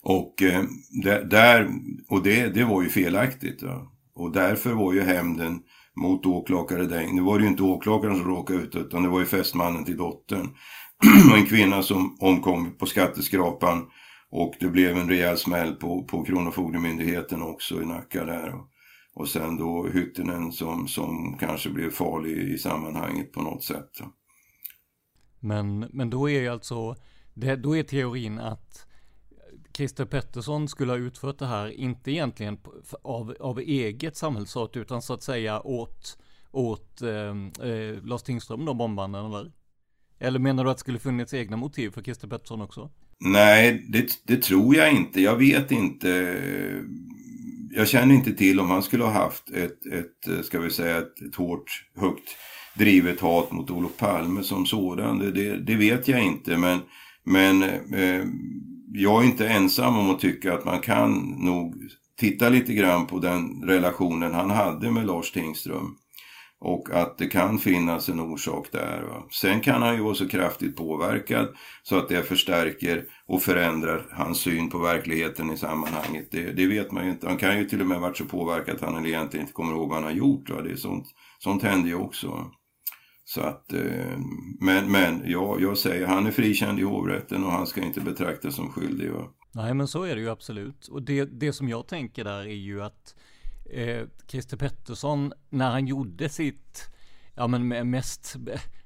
Och, 0.01 0.41
eh, 0.41 0.63
där, 1.29 1.69
och 2.09 2.23
det, 2.23 2.47
det 2.47 2.63
var 2.63 2.83
ju 2.83 2.89
felaktigt. 2.89 3.63
Va? 3.63 3.87
Och 4.15 4.31
därför 4.31 4.73
var 4.73 4.93
ju 4.93 5.01
hämnden 5.01 5.59
mot 5.95 6.25
åklagare 6.25 6.85
Deng. 6.85 7.15
Nu 7.15 7.21
var 7.21 7.37
det 7.37 7.43
ju 7.43 7.49
inte 7.49 7.63
åklagaren 7.63 8.15
som 8.15 8.27
råkade 8.27 8.59
ut 8.59 8.75
utan 8.75 9.03
det 9.03 9.09
var 9.09 9.19
ju 9.19 9.25
fästmannen 9.25 9.85
till 9.85 9.97
dottern. 9.97 10.49
en 11.35 11.45
kvinna 11.45 11.83
som 11.83 12.17
omkom 12.19 12.77
på 12.77 12.85
skatteskrapan 12.85 13.85
och 14.35 14.55
det 14.59 14.69
blev 14.69 14.97
en 14.97 15.09
rejäl 15.09 15.37
smäll 15.37 15.75
på, 15.75 16.03
på 16.03 16.25
Kronofogdemyndigheten 16.25 17.41
också 17.41 17.81
i 17.81 17.85
Nacka 17.85 18.25
där. 18.25 18.55
Och, 18.55 18.69
och 19.13 19.29
sen 19.29 19.57
då 19.57 19.87
Hyttinen 19.87 20.51
som, 20.51 20.87
som 20.87 21.37
kanske 21.39 21.69
blev 21.69 21.91
farlig 21.91 22.37
i 22.37 22.57
sammanhanget 22.57 23.31
på 23.31 23.41
något 23.41 23.63
sätt. 23.63 24.01
Men, 25.39 25.79
men 25.79 26.09
då 26.09 26.29
är 26.29 26.41
ju 26.41 26.47
alltså, 26.47 26.95
det, 27.33 27.55
då 27.55 27.77
är 27.77 27.83
teorin 27.83 28.39
att 28.39 28.87
Christer 29.73 30.05
Pettersson 30.05 30.67
skulle 30.67 30.91
ha 30.91 30.97
utfört 30.97 31.39
det 31.39 31.47
här, 31.47 31.67
inte 31.67 32.11
egentligen 32.11 32.57
av, 33.01 33.35
av 33.39 33.59
eget 33.59 34.17
samhällsart, 34.17 34.75
utan 34.75 35.01
så 35.01 35.13
att 35.13 35.23
säga 35.23 35.61
åt, 35.61 36.17
åt 36.51 37.01
eh, 37.01 37.67
eh, 37.69 38.03
Lars 38.03 38.23
Tingström, 38.23 38.65
då 38.65 38.73
bombanden, 38.73 39.25
eller? 39.25 39.51
Eller 40.19 40.39
menar 40.39 40.63
du 40.63 40.69
att 40.69 40.77
det 40.77 40.81
skulle 40.81 40.99
funnits 40.99 41.33
egna 41.33 41.57
motiv 41.57 41.89
för 41.89 42.01
Christer 42.01 42.27
Pettersson 42.27 42.61
också? 42.61 42.89
Nej, 43.25 43.85
det, 43.89 44.21
det, 44.27 44.41
tror 44.41 44.75
jag 44.75 44.91
inte. 44.91 45.21
Jag 45.21 45.35
vet 45.35 45.71
inte. 45.71 46.37
Jag 47.75 47.87
känner 47.87 48.15
inte 48.15 48.33
till 48.33 48.59
om 48.59 48.69
han 48.69 48.83
skulle 48.83 49.03
ha 49.03 49.11
haft 49.11 49.49
ett, 49.49 49.85
ett 49.85 50.45
ska 50.45 50.59
vi 50.59 50.69
säga, 50.69 50.97
ett, 50.97 51.21
ett 51.21 51.35
hårt, 51.35 51.85
högt 51.97 52.29
drivet 52.77 53.19
hat 53.19 53.51
mot 53.51 53.71
Olof 53.71 53.97
Palme 53.97 54.43
som 54.43 54.65
sådan. 54.65 55.19
Det, 55.19 55.31
det, 55.31 55.57
det 55.57 55.75
vet 55.75 56.07
jag 56.07 56.23
inte. 56.23 56.57
Men, 56.57 56.79
men 57.23 57.63
eh, 57.93 58.25
jag 58.93 59.23
är 59.23 59.25
inte 59.25 59.47
ensam 59.47 59.97
om 59.97 60.09
att 60.09 60.19
tycka 60.19 60.53
att 60.53 60.65
man 60.65 60.79
kan 60.79 61.11
nog 61.39 61.75
titta 62.19 62.49
lite 62.49 62.73
grann 62.73 63.07
på 63.07 63.19
den 63.19 63.63
relationen 63.63 64.33
han 64.33 64.49
hade 64.49 64.91
med 64.91 65.07
Lars 65.07 65.31
Tingström. 65.31 65.95
Och 66.65 66.89
att 66.91 67.17
det 67.17 67.27
kan 67.27 67.59
finnas 67.59 68.09
en 68.09 68.19
orsak 68.19 68.67
där. 68.71 69.01
Va? 69.01 69.23
Sen 69.31 69.61
kan 69.61 69.81
han 69.81 69.95
ju 69.95 70.03
vara 70.03 70.15
så 70.15 70.27
kraftigt 70.27 70.75
påverkad 70.75 71.47
så 71.83 71.97
att 71.97 72.09
det 72.09 72.23
förstärker 72.23 73.05
och 73.25 73.41
förändrar 73.41 74.07
hans 74.11 74.37
syn 74.37 74.69
på 74.69 74.77
verkligheten 74.77 75.51
i 75.51 75.57
sammanhanget. 75.57 76.27
Det, 76.31 76.51
det 76.51 76.67
vet 76.67 76.91
man 76.91 77.05
ju 77.05 77.11
inte. 77.11 77.27
Han 77.27 77.37
kan 77.37 77.59
ju 77.59 77.65
till 77.65 77.81
och 77.81 77.87
med 77.87 77.99
varit 77.99 78.17
så 78.17 78.25
påverkad 78.25 78.75
att 78.75 78.81
han 78.81 79.05
egentligen 79.05 79.43
inte 79.43 79.53
kommer 79.53 79.73
ihåg 79.73 79.89
vad 79.89 79.97
han 79.97 80.03
har 80.03 80.11
gjort. 80.11 80.49
Va? 80.49 80.61
Det 80.61 80.71
är 80.71 80.75
sånt, 80.75 81.05
sånt 81.39 81.63
händer 81.63 81.89
ju 81.89 81.95
också. 81.95 82.51
Så 83.25 83.41
att, 83.41 83.73
eh, 83.73 84.19
men, 84.59 84.91
men 84.91 85.21
ja, 85.25 85.57
jag 85.59 85.77
säger 85.77 86.07
han 86.07 86.25
är 86.25 86.31
frikänd 86.31 86.79
i 86.79 86.83
hovrätten 86.83 87.43
och 87.43 87.51
han 87.51 87.67
ska 87.67 87.83
inte 87.83 88.01
betraktas 88.01 88.55
som 88.55 88.69
skyldig. 88.69 89.11
Va? 89.11 89.27
Nej 89.51 89.73
men 89.73 89.87
så 89.87 90.03
är 90.03 90.15
det 90.15 90.21
ju 90.21 90.29
absolut. 90.29 90.87
Och 90.87 91.01
det, 91.01 91.25
det 91.25 91.53
som 91.53 91.69
jag 91.69 91.87
tänker 91.87 92.23
där 92.23 92.39
är 92.39 92.55
ju 92.55 92.83
att 92.83 93.15
eh, 93.69 94.07
Christer 94.27 94.57
Pettersson 94.57 95.33
när 95.49 95.71
han 95.71 95.87
gjorde 95.87 96.29
sitt, 96.29 96.89
ja 97.33 97.47
men 97.47 97.89
mest 97.89 98.35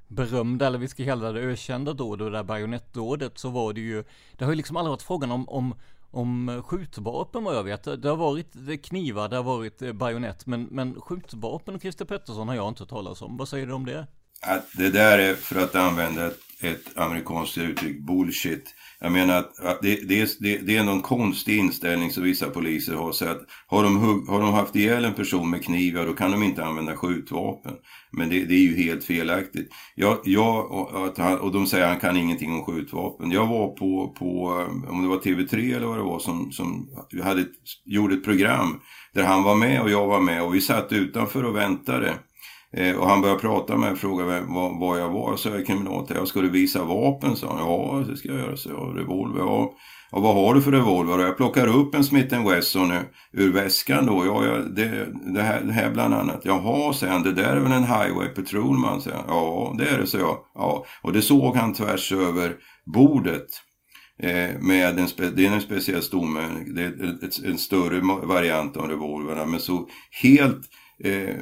berömda, 0.07 0.67
eller 0.67 0.77
vi 0.77 0.88
ska 0.88 1.05
kalla 1.05 1.31
det 1.31 1.41
ökända 1.41 1.93
dåd, 1.93 2.19
det 2.19 2.29
där 2.29 2.43
bajonettdådet, 2.43 3.38
så 3.38 3.50
var 3.50 3.74
det 3.74 3.81
ju, 3.81 4.03
det 4.38 4.46
har 4.46 4.51
ju 4.51 4.55
liksom 4.55 4.77
aldrig 4.77 4.89
varit 4.91 5.01
frågan 5.01 5.31
om, 5.31 5.50
om 5.50 5.75
om 6.12 6.63
skjutvapen 6.65 7.43
vad 7.43 7.55
jag 7.55 7.63
vet. 7.63 7.84
Det 7.84 8.10
har 8.10 8.15
varit 8.15 8.84
knivar, 8.86 9.29
det 9.29 9.36
har 9.36 9.43
varit 9.43 9.81
eh, 9.81 9.93
bajonett, 9.93 10.46
men, 10.46 10.63
men 10.63 11.01
skjutvapen 11.01 11.75
och 11.75 11.81
Christer 11.81 12.05
Pettersson 12.05 12.48
har 12.48 12.55
jag 12.55 12.67
inte 12.67 12.86
talat 12.86 13.22
om. 13.22 13.38
Vad 13.38 13.50
säger 13.50 13.67
du 13.67 13.74
om 13.74 13.86
det? 13.86 14.07
Att 14.41 14.65
det 14.74 14.89
där 14.89 15.19
är, 15.19 15.34
för 15.34 15.63
att 15.63 15.75
använda 15.75 16.27
ett, 16.27 16.39
ett 16.61 16.97
amerikanskt 16.97 17.57
uttryck, 17.57 17.99
bullshit. 17.99 18.73
Jag 18.99 19.11
menar 19.11 19.37
att, 19.37 19.59
att 19.59 19.81
det, 19.81 20.07
det, 20.07 20.21
är, 20.21 20.65
det, 20.65 20.77
är 20.77 20.83
någon 20.83 21.01
konstig 21.01 21.57
inställning 21.57 22.11
som 22.11 22.23
vissa 22.23 22.49
poliser 22.49 22.93
har. 22.95 23.11
Så 23.11 23.25
att 23.25 23.41
har, 23.67 23.83
de 23.83 23.97
hugg, 23.97 24.27
har 24.27 24.41
de 24.41 24.53
haft 24.53 24.75
ihjäl 24.75 25.05
en 25.05 25.13
person 25.13 25.49
med 25.49 25.63
kniv, 25.63 25.95
ja, 25.95 26.05
då 26.05 26.13
kan 26.13 26.31
de 26.31 26.43
inte 26.43 26.65
använda 26.65 26.95
skjutvapen. 26.97 27.73
Men 28.11 28.29
det, 28.29 28.45
det 28.45 28.55
är 28.55 28.59
ju 28.59 28.75
helt 28.75 29.03
felaktigt. 29.03 29.69
Jag, 29.95 30.17
jag, 30.23 30.71
och, 30.71 31.17
han, 31.17 31.39
och 31.39 31.51
de 31.51 31.67
säger 31.67 31.83
att 31.83 31.91
han 31.91 31.99
kan 31.99 32.17
ingenting 32.17 32.53
om 32.53 32.65
skjutvapen. 32.65 33.31
Jag 33.31 33.47
var 33.47 33.67
på, 33.67 34.15
på 34.19 34.59
eh, 34.59 34.91
om 34.91 35.01
det 35.01 35.07
var 35.07 35.17
TV3 35.17 35.75
eller 35.75 35.87
vad 35.87 35.97
det 35.97 36.03
var, 36.03 36.19
som, 36.19 36.51
som 36.51 36.89
hade, 37.23 37.45
gjorde 37.85 38.15
ett 38.15 38.23
program 38.23 38.79
där 39.13 39.23
han 39.23 39.43
var 39.43 39.55
med 39.55 39.81
och 39.81 39.89
jag 39.89 40.07
var 40.07 40.19
med 40.19 40.43
och 40.43 40.55
vi 40.55 40.61
satt 40.61 40.91
utanför 40.91 41.43
och 41.43 41.55
väntade. 41.55 42.13
Eh, 42.74 42.95
och 42.95 43.09
han 43.09 43.21
började 43.21 43.39
prata 43.39 43.74
med 43.74 43.79
mig 43.79 43.91
och 43.91 43.97
frågade 43.97 44.43
vad, 44.47 44.79
vad 44.79 45.00
jag 45.00 45.09
var. 45.09 45.36
Så 45.36 45.50
jag 45.50 45.65
kriminaltär. 45.65 46.15
Jag 46.15 46.27
skulle 46.27 46.50
visa 46.50 46.83
vapen? 46.83 47.36
sa 47.36 47.47
han. 47.47 47.57
Ja, 47.57 48.03
det 48.07 48.17
ska 48.17 48.29
jag 48.29 48.38
göra. 48.38 48.57
Så 48.57 48.69
jag. 48.69 49.00
Revolver. 49.00 49.39
Ja. 49.39 49.74
ja, 50.12 50.19
vad 50.19 50.36
har 50.36 50.53
du 50.53 50.62
för 50.62 50.71
revolver? 50.71 51.19
Jag 51.19 51.38
plockar 51.38 51.67
upp 51.67 51.95
en 51.95 52.03
Smith 52.03 52.50
Wesson 52.50 52.91
ur 53.33 53.53
väskan 53.53 54.05
då. 54.05 54.25
Ja, 54.25 54.45
ja 54.45 54.57
det, 54.57 55.07
det, 55.33 55.41
här, 55.41 55.62
det 55.62 55.74
här 55.74 55.91
bland 55.91 56.13
annat. 56.13 56.41
Jaha, 56.43 56.93
säger 56.93 57.13
han. 57.13 57.24
Det 57.24 57.33
där 57.33 57.55
är 57.55 57.59
väl 57.59 57.71
en 57.71 57.83
Highway 57.83 58.27
Patrolman? 58.27 59.01
Säger 59.01 59.17
han. 59.17 59.25
Ja, 59.27 59.75
det 59.77 59.89
är 59.89 59.97
det, 59.97 60.07
så 60.07 60.17
jag. 60.17 60.38
Ja, 60.55 60.86
och 61.01 61.13
det 61.13 61.21
såg 61.21 61.55
han 61.55 61.74
tvärs 61.74 62.12
över 62.12 62.55
bordet. 62.93 63.47
Eh, 64.24 64.59
med 64.59 65.00
en, 65.00 65.07
det 65.36 65.45
är 65.45 65.51
en 65.51 65.62
speciell 65.62 66.01
stomme. 66.01 66.41
Det 66.75 66.83
är 66.83 67.25
ett, 67.25 67.43
en 67.45 67.57
större 67.57 68.01
variant 68.27 68.77
av 68.77 68.89
revolverna. 68.89 69.45
Men 69.45 69.59
så 69.59 69.88
helt 70.21 70.62
eh, 71.04 71.36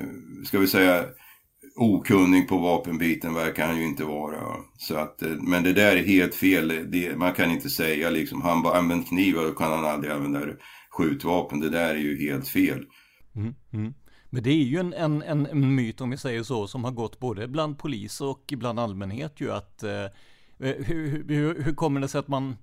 ska 0.46 0.60
vi 0.60 0.68
säga, 0.68 1.06
okunnig 1.76 2.48
på 2.48 2.58
vapenbiten 2.58 3.34
verkar 3.34 3.68
han 3.68 3.78
ju 3.78 3.86
inte 3.86 4.04
vara. 4.04 4.42
Så 4.78 4.96
att, 4.96 5.22
eh, 5.22 5.30
men 5.30 5.64
det 5.64 5.74
där 5.74 5.96
är 5.96 6.04
helt 6.04 6.36
fel. 6.36 6.92
Det, 6.92 7.18
man 7.18 7.34
kan 7.34 7.52
inte 7.52 7.70
säga 7.70 8.10
liksom, 8.10 8.42
han 8.42 8.62
bara 8.62 8.78
använt 8.78 9.12
och 9.12 9.44
då 9.44 9.52
kan 9.52 9.72
han 9.72 9.86
aldrig 9.86 10.14
använda 10.14 10.40
skjutvapen. 10.90 11.60
Det 11.60 11.70
där 11.70 11.90
är 11.90 12.00
ju 12.00 12.30
helt 12.30 12.48
fel. 12.48 12.86
Mm, 13.36 13.54
mm. 13.74 13.94
Men 14.30 14.44
det 14.44 14.50
är 14.50 14.64
ju 14.64 14.80
en, 14.80 14.94
en, 14.94 15.22
en, 15.22 15.76
myt 15.76 16.02
om 16.02 16.10
vi 16.10 16.18
säger 16.18 16.44
så 16.44 16.68
som 16.68 16.84
har 16.84 16.92
gått 16.92 17.20
både 17.20 17.48
bland 17.48 17.80
polis 17.80 18.22
och 18.22 18.54
bland 18.58 18.80
allmänhet 18.80 19.42
ju 19.42 19.52
att 19.52 19.84
eh, 19.84 20.04
eh 20.04 20.10
hur, 20.60 21.26
hur, 21.28 21.64
hur 21.64 21.76
kommer 21.76 22.00
det 22.02 22.08
sig 22.08 22.20
att 22.20 22.28
man 22.28 22.56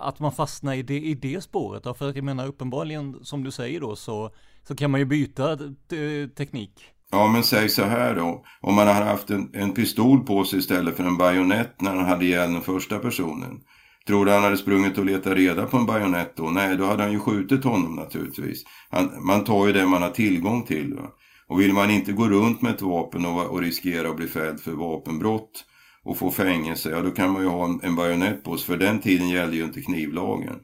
att 0.00 0.20
man 0.20 0.32
fastnar 0.32 0.74
i 0.74 0.82
det, 0.82 1.00
i 1.00 1.14
det 1.14 1.40
spåret 1.40 1.84
då? 1.84 1.94
För 1.94 2.08
att 2.08 2.16
jag 2.16 2.24
menar 2.24 2.46
uppenbarligen 2.46 3.24
som 3.24 3.44
du 3.44 3.50
säger 3.50 3.80
då 3.80 3.96
så, 3.96 4.34
så 4.68 4.76
kan 4.76 4.90
man 4.90 5.00
ju 5.00 5.06
byta 5.06 5.52
eh, 5.52 6.28
teknik. 6.36 6.72
Ja 7.10 7.28
men 7.28 7.44
säg 7.44 7.68
så 7.68 7.84
här 7.84 8.14
då. 8.14 8.44
Om 8.60 8.74
man 8.74 8.86
hade 8.86 9.04
haft 9.04 9.30
en, 9.30 9.50
en 9.54 9.72
pistol 9.72 10.20
på 10.26 10.44
sig 10.44 10.58
istället 10.58 10.96
för 10.96 11.04
en 11.04 11.16
bajonett 11.16 11.80
när 11.80 11.94
han 11.96 12.04
hade 12.04 12.24
ihjäl 12.24 12.52
den 12.52 12.62
första 12.62 12.98
personen. 12.98 13.60
Tror 14.06 14.26
du 14.26 14.32
han 14.32 14.42
hade 14.42 14.56
sprungit 14.56 14.98
och 14.98 15.04
letat 15.04 15.36
reda 15.36 15.66
på 15.66 15.76
en 15.76 15.86
bajonett 15.86 16.36
då? 16.36 16.42
Nej, 16.42 16.76
då 16.76 16.84
hade 16.84 17.02
han 17.02 17.12
ju 17.12 17.20
skjutit 17.20 17.64
honom 17.64 17.94
naturligtvis. 17.94 18.64
Han, 18.90 19.26
man 19.26 19.44
tar 19.44 19.66
ju 19.66 19.72
det 19.72 19.86
man 19.86 20.02
har 20.02 20.10
tillgång 20.10 20.62
till. 20.62 20.94
Va? 20.94 21.08
Och 21.48 21.60
vill 21.60 21.72
man 21.72 21.90
inte 21.90 22.12
gå 22.12 22.28
runt 22.28 22.62
med 22.62 22.74
ett 22.74 22.82
vapen 22.82 23.26
och, 23.26 23.46
och 23.46 23.60
riskera 23.60 24.08
att 24.08 24.16
bli 24.16 24.26
fälld 24.26 24.60
för 24.60 24.72
vapenbrott 24.72 25.64
och 26.04 26.16
få 26.16 26.30
fängelse, 26.30 26.90
ja 26.90 27.02
då 27.02 27.10
kan 27.10 27.32
man 27.32 27.42
ju 27.42 27.48
ha 27.48 27.64
en, 27.64 27.80
en 27.82 27.96
bajonett 27.96 28.44
på 28.44 28.56
sig. 28.56 28.66
För 28.66 28.76
den 28.76 29.00
tiden 29.00 29.28
gällde 29.28 29.56
ju 29.56 29.64
inte 29.64 29.82
knivlagen. 29.82 30.56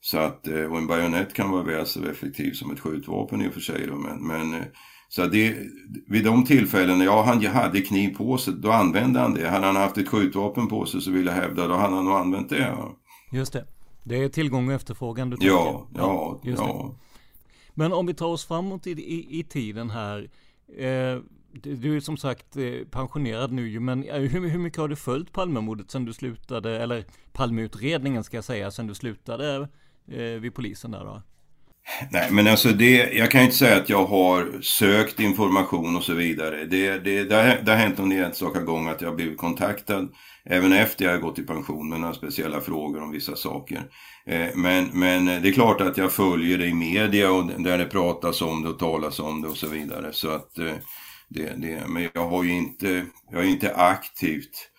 Så 0.00 0.18
att, 0.18 0.48
eh, 0.48 0.62
och 0.62 0.78
en 0.78 0.86
bajonett 0.86 1.34
kan 1.34 1.50
vara 1.50 1.62
väl 1.62 1.86
så 1.86 2.04
effektiv 2.04 2.52
som 2.52 2.70
ett 2.70 2.80
skjutvapen 2.80 3.42
i 3.42 3.48
och 3.48 3.52
för 3.52 3.60
sig. 3.60 3.86
Då, 3.86 3.96
men, 3.96 4.26
men 4.26 4.54
eh, 4.54 4.66
så 5.08 5.26
det, 5.26 5.56
vid 6.06 6.24
de 6.24 6.44
tillfällen, 6.44 7.00
ja 7.00 7.22
han 7.22 7.46
hade 7.46 7.80
kniv 7.80 8.16
på 8.16 8.38
sig, 8.38 8.54
då 8.54 8.70
använde 8.70 9.20
han 9.20 9.34
det. 9.34 9.48
Hade 9.48 9.66
han 9.66 9.76
haft 9.76 9.98
ett 9.98 10.08
skjutvapen 10.08 10.68
på 10.68 10.86
sig 10.86 11.00
så 11.00 11.10
vill 11.10 11.26
jag 11.26 11.32
hävda, 11.32 11.66
då 11.66 11.74
hade 11.74 11.94
han 11.94 12.04
nog 12.04 12.14
använt 12.14 12.48
det. 12.48 12.76
Just 13.32 13.52
det. 13.52 13.66
Det 14.04 14.16
är 14.16 14.28
tillgång 14.28 14.68
och 14.68 14.74
efterfrågan 14.74 15.30
du 15.30 15.36
tänker? 15.36 15.54
Ja, 15.54 15.88
ja, 15.94 16.40
ja. 16.42 16.54
ja. 16.56 16.94
Men 17.74 17.92
om 17.92 18.06
vi 18.06 18.14
tar 18.14 18.26
oss 18.26 18.46
framåt 18.46 18.86
i, 18.86 18.90
i, 18.90 19.38
i 19.38 19.44
tiden 19.44 19.90
här. 19.90 20.30
Eh, 20.78 21.22
du 21.62 21.96
är 21.96 22.00
som 22.00 22.16
sagt 22.16 22.56
eh, 22.56 22.86
pensionerad 22.90 23.52
nu 23.52 23.80
men 23.80 24.04
eh, 24.04 24.20
hur, 24.20 24.58
mycket 24.58 24.78
har 24.78 24.88
du 24.88 24.96
följt 24.96 25.32
Palmemordet 25.32 25.90
sen 25.90 26.04
du 26.04 26.12
slutade, 26.12 26.82
eller 26.82 27.04
Palmeutredningen 27.32 28.24
ska 28.24 28.36
jag 28.36 28.44
säga, 28.44 28.70
sen 28.70 28.86
du 28.86 28.94
slutade 28.94 29.68
eh, 30.12 30.20
vid 30.20 30.54
polisen 30.54 30.90
där 30.90 31.04
då? 31.04 31.22
Nej, 32.10 32.28
men 32.30 32.46
alltså 32.46 32.68
det, 32.68 33.12
jag 33.12 33.30
kan 33.30 33.42
inte 33.42 33.56
säga 33.56 33.76
att 33.76 33.88
jag 33.88 34.06
har 34.06 34.60
sökt 34.62 35.20
information 35.20 35.96
och 35.96 36.02
så 36.02 36.14
vidare. 36.14 36.64
Det, 36.64 36.98
det, 36.98 37.24
det, 37.24 37.34
har, 37.34 37.64
det 37.64 37.70
har 37.70 37.78
hänt 37.78 37.98
någon 37.98 38.12
enstaka 38.12 38.60
gång 38.60 38.88
att 38.88 39.00
jag 39.00 39.08
har 39.08 39.16
blivit 39.16 39.38
kontaktad 39.38 40.08
även 40.44 40.72
efter 40.72 41.04
jag 41.04 41.12
har 41.12 41.18
gått 41.18 41.38
i 41.38 41.42
pension 41.42 41.88
med 41.88 42.00
några 42.00 42.14
speciella 42.14 42.60
frågor 42.60 43.02
om 43.02 43.10
vissa 43.10 43.36
saker. 43.36 43.82
Men, 44.54 44.90
men 44.92 45.24
det 45.24 45.48
är 45.48 45.52
klart 45.52 45.80
att 45.80 45.96
jag 45.96 46.12
följer 46.12 46.58
det 46.58 46.66
i 46.66 46.74
media 46.74 47.30
och 47.30 47.46
där 47.46 47.78
det 47.78 47.84
pratas 47.84 48.42
om 48.42 48.62
det 48.62 48.68
och 48.68 48.78
talas 48.78 49.20
om 49.20 49.42
det 49.42 49.48
och 49.48 49.56
så 49.56 49.68
vidare. 49.68 50.12
Så 50.12 50.30
att 50.30 50.58
det, 51.28 51.54
det, 51.56 51.88
men 51.88 52.08
jag 52.14 52.28
har 52.28 52.44
ju 52.44 52.52
inte, 52.52 53.06
jag 53.30 53.38
har 53.38 53.44
inte 53.44 53.74
aktivt 53.74 54.70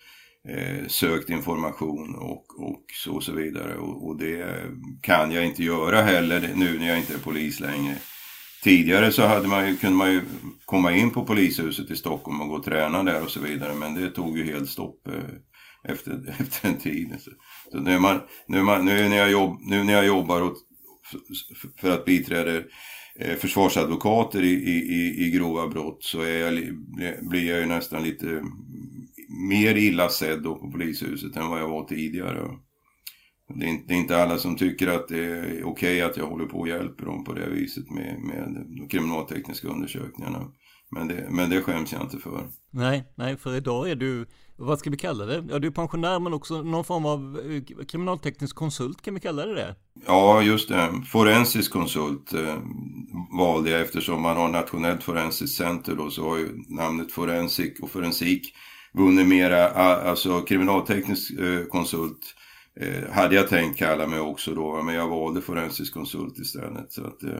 eh, 0.48 0.86
sökt 0.86 1.30
information 1.30 2.14
och, 2.14 2.60
och 2.60 2.84
så, 3.04 3.14
och 3.14 3.22
så 3.22 3.32
vidare. 3.32 3.76
Och, 3.76 4.08
och, 4.08 4.18
det 4.18 4.64
kan 5.02 5.32
jag 5.32 5.46
inte 5.46 5.64
göra 5.64 6.02
heller 6.02 6.50
nu 6.54 6.78
när 6.78 6.88
jag 6.88 6.98
inte 6.98 7.14
är 7.14 7.18
polis 7.18 7.60
längre. 7.60 7.96
Tidigare 8.62 9.12
så 9.12 9.26
hade 9.26 9.48
man 9.48 9.68
ju, 9.68 9.76
kunde 9.76 9.96
man 9.96 10.12
ju 10.12 10.22
komma 10.64 10.92
in 10.92 11.10
på 11.10 11.24
polishuset 11.24 11.90
i 11.90 11.96
Stockholm 11.96 12.40
och 12.40 12.48
gå 12.48 12.54
och 12.54 12.64
träna 12.64 13.02
där 13.02 13.22
och 13.22 13.30
så 13.30 13.40
vidare. 13.40 13.74
Men 13.74 13.94
det 13.94 14.10
tog 14.10 14.38
ju 14.38 14.44
helt 14.44 14.68
stopp 14.68 15.08
eh, 15.08 15.92
efter, 15.92 16.34
efter 16.40 16.68
en 16.68 16.78
tid. 16.78 17.16
Så, 17.18 17.30
så 17.72 17.78
nu, 17.78 17.98
man, 17.98 18.20
nu, 18.46 18.62
man, 18.62 18.84
nu, 18.84 19.08
när 19.08 19.16
jag 19.16 19.30
jobb, 19.30 19.58
nu 19.60 19.84
när 19.84 19.92
jag 19.92 20.06
jobbar 20.06 20.42
åt, 20.42 20.58
för 21.80 21.90
att 21.90 22.04
biträda 22.04 22.62
Eh, 23.14 23.36
försvarsadvokater 23.36 24.42
i, 24.42 24.52
i, 24.52 25.26
i 25.26 25.30
grova 25.30 25.68
brott 25.68 26.04
så 26.04 26.20
är 26.20 26.38
jag, 26.38 26.58
eh, 26.58 27.28
blir 27.28 27.50
jag 27.50 27.60
ju 27.60 27.66
nästan 27.66 28.02
lite 28.02 28.26
mm, 28.26 28.46
mer 29.48 29.74
illa 29.74 30.08
sedd 30.08 30.42
då 30.42 30.54
på 30.54 30.70
polishuset 30.70 31.36
än 31.36 31.48
vad 31.48 31.60
jag 31.60 31.68
var 31.68 31.84
tidigare. 31.84 32.48
Det 33.54 33.66
är, 33.66 33.68
inte, 33.68 33.84
det 33.88 33.94
är 33.94 33.98
inte 33.98 34.22
alla 34.22 34.38
som 34.38 34.56
tycker 34.56 34.88
att 34.88 35.08
det 35.08 35.24
är 35.24 35.46
okej 35.46 35.64
okay 35.64 36.00
att 36.00 36.16
jag 36.16 36.26
håller 36.26 36.46
på 36.46 36.58
och 36.58 36.68
hjälper 36.68 37.04
dem 37.04 37.24
på 37.24 37.32
det 37.32 37.50
viset 37.50 37.90
med, 37.90 38.20
med 38.20 38.66
de 38.78 38.88
kriminaltekniska 38.88 39.68
undersökningarna. 39.68 40.52
Men 40.90 41.08
det, 41.08 41.26
men 41.30 41.50
det 41.50 41.62
skäms 41.62 41.92
jag 41.92 42.02
inte 42.02 42.18
för. 42.18 42.48
Nej, 42.70 43.04
nej, 43.16 43.36
för 43.36 43.56
idag 43.56 43.90
är 43.90 43.96
du, 43.96 44.26
vad 44.60 44.78
ska 44.78 44.90
vi 44.90 44.96
kalla 44.96 45.26
det? 45.26 45.44
Ja, 45.50 45.58
du 45.58 45.66
är 45.66 45.72
pensionär 45.72 46.20
men 46.20 46.34
också 46.34 46.62
någon 46.62 46.84
form 46.84 47.06
av 47.06 47.40
eh, 47.50 47.84
kriminalteknisk 47.84 48.56
konsult, 48.56 49.02
kan 49.02 49.14
vi 49.14 49.20
kalla 49.20 49.46
det 49.46 49.54
det? 49.54 49.74
Ja, 50.06 50.42
just 50.42 50.68
det. 50.68 51.02
Forensisk 51.12 51.72
konsult 51.72 52.32
eh, 52.32 52.56
valde 53.38 53.70
jag 53.70 53.80
eftersom 53.80 54.22
man 54.22 54.36
har 54.36 54.48
Nationellt 54.48 55.02
forensiskt 55.02 55.56
center 55.56 55.94
då, 55.94 56.10
så 56.10 56.28
har 56.28 56.36
ju 56.36 56.48
namnet 56.68 57.12
forensik 57.12 57.80
och 57.82 57.90
forensik 57.90 58.54
vunnit 58.92 59.26
mera, 59.26 59.68
alltså 59.68 60.40
kriminalteknisk 60.40 61.30
eh, 61.30 61.64
konsult 61.64 62.34
eh, 62.80 63.12
hade 63.12 63.34
jag 63.34 63.48
tänkt 63.48 63.78
kalla 63.78 64.06
mig 64.06 64.20
också 64.20 64.54
då, 64.54 64.82
men 64.82 64.94
jag 64.94 65.08
valde 65.08 65.40
forensisk 65.40 65.94
konsult 65.94 66.38
istället. 66.38 66.92
Så 66.92 67.06
att, 67.06 67.22
eh. 67.22 67.39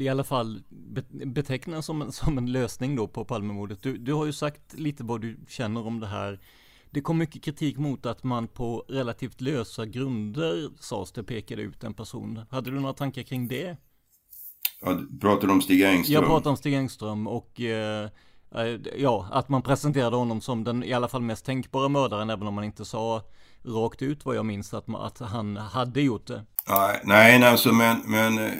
i 0.00 0.08
alla 0.08 0.24
fall 0.24 0.62
betecknas 1.26 1.86
som 1.86 2.02
en, 2.02 2.12
som 2.12 2.38
en 2.38 2.52
lösning 2.52 2.96
då 2.96 3.08
på 3.08 3.24
Palmemordet. 3.24 3.82
Du, 3.82 3.98
du 3.98 4.12
har 4.12 4.26
ju 4.26 4.32
sagt 4.32 4.78
lite 4.78 5.04
vad 5.04 5.20
du 5.20 5.38
känner 5.48 5.86
om 5.86 6.00
det 6.00 6.06
här. 6.06 6.40
Det 6.90 7.00
kom 7.00 7.18
mycket 7.18 7.42
kritik 7.42 7.78
mot 7.78 8.06
att 8.06 8.24
man 8.24 8.48
på 8.48 8.84
relativt 8.88 9.40
lösa 9.40 9.86
grunder 9.86 10.70
sades 10.80 11.12
det 11.12 11.22
pekade 11.22 11.62
ut 11.62 11.84
en 11.84 11.94
person. 11.94 12.40
Hade 12.50 12.70
du 12.70 12.80
några 12.80 12.94
tankar 12.94 13.22
kring 13.22 13.48
det? 13.48 13.76
Ja, 14.80 14.98
pratar 15.20 15.46
du 15.46 15.52
om 15.52 15.62
Stig 15.62 15.82
Engström? 15.82 16.14
Jag 16.14 16.26
pratar 16.26 16.50
om 16.50 16.56
Stig 16.56 16.74
Engström 16.74 17.26
och 17.26 17.60
eh, 17.60 18.08
ja, 18.96 19.28
att 19.32 19.48
man 19.48 19.62
presenterade 19.62 20.16
honom 20.16 20.40
som 20.40 20.64
den 20.64 20.84
i 20.84 20.92
alla 20.92 21.08
fall 21.08 21.22
mest 21.22 21.44
tänkbara 21.44 21.88
mördaren, 21.88 22.30
även 22.30 22.46
om 22.46 22.54
man 22.54 22.64
inte 22.64 22.84
sa 22.84 23.22
rakt 23.64 24.02
ut 24.02 24.24
vad 24.24 24.36
jag 24.36 24.46
minns 24.46 24.74
att, 24.74 24.84
att 24.94 25.18
han 25.18 25.56
hade 25.56 26.00
gjort 26.00 26.26
det. 26.26 26.44
Nej, 26.68 27.00
nej 27.04 27.44
alltså 27.44 27.72
men, 27.72 28.02
men 28.04 28.38
eh, 28.38 28.52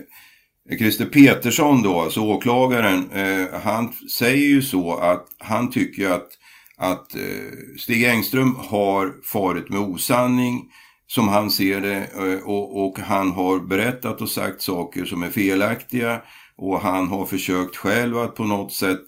Christer 0.70 1.04
Petersson 1.06 1.82
då, 1.82 2.00
alltså 2.00 2.20
åklagaren, 2.20 3.10
eh, 3.10 3.60
han 3.62 3.92
säger 3.92 4.46
ju 4.46 4.62
så 4.62 4.96
att 4.96 5.26
han 5.38 5.70
tycker 5.70 6.10
att, 6.10 6.28
att 6.76 7.14
eh, 7.14 7.78
Stig 7.78 8.04
Engström 8.04 8.56
har 8.56 9.14
farit 9.24 9.68
med 9.68 9.80
osanning 9.80 10.70
som 11.06 11.28
han 11.28 11.50
ser 11.50 11.80
det 11.80 11.96
eh, 11.96 12.48
och, 12.48 12.84
och, 12.84 12.98
han 12.98 13.30
har 13.30 13.58
berättat 13.58 14.20
och 14.20 14.28
sagt 14.28 14.62
saker 14.62 15.04
som 15.04 15.22
är 15.22 15.30
felaktiga 15.30 16.22
och 16.56 16.80
han 16.80 17.08
har 17.08 17.26
försökt 17.26 17.76
själv 17.76 18.18
att 18.18 18.34
på 18.34 18.44
något 18.44 18.72
sätt 18.72 19.00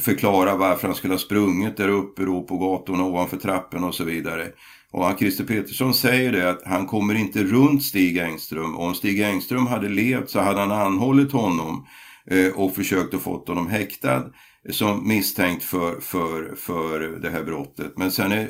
förklara 0.00 0.56
varför 0.56 0.86
han 0.86 0.96
skulle 0.96 1.14
ha 1.14 1.18
sprungit 1.18 1.76
där 1.76 1.88
uppe 1.88 2.24
då 2.24 2.42
på 2.42 2.58
gatorna 2.58 3.04
ovanför 3.04 3.36
trappen 3.36 3.84
och 3.84 3.94
så 3.94 4.04
vidare. 4.04 4.48
Och 4.92 5.18
Christer 5.18 5.44
Petersson 5.44 5.94
säger 5.94 6.32
det 6.32 6.50
att 6.50 6.62
han 6.64 6.86
kommer 6.86 7.14
inte 7.14 7.44
runt 7.44 7.82
Stig 7.82 8.18
Engström. 8.18 8.74
Och 8.76 8.86
om 8.86 8.94
Stig 8.94 9.20
Engström 9.20 9.66
hade 9.66 9.88
levt 9.88 10.30
så 10.30 10.40
hade 10.40 10.60
han 10.60 10.72
anhållit 10.72 11.32
honom 11.32 11.86
eh, 12.30 12.52
och 12.54 12.74
försökt 12.74 13.14
att 13.14 13.22
få 13.22 13.44
honom 13.46 13.68
häktad 13.68 14.24
som 14.70 15.08
misstänkt 15.08 15.64
för, 15.64 16.00
för, 16.00 16.54
för 16.56 17.00
det 17.00 17.30
här 17.30 17.44
brottet. 17.44 17.92
Men 17.96 18.10
sen 18.12 18.32
är, 18.32 18.48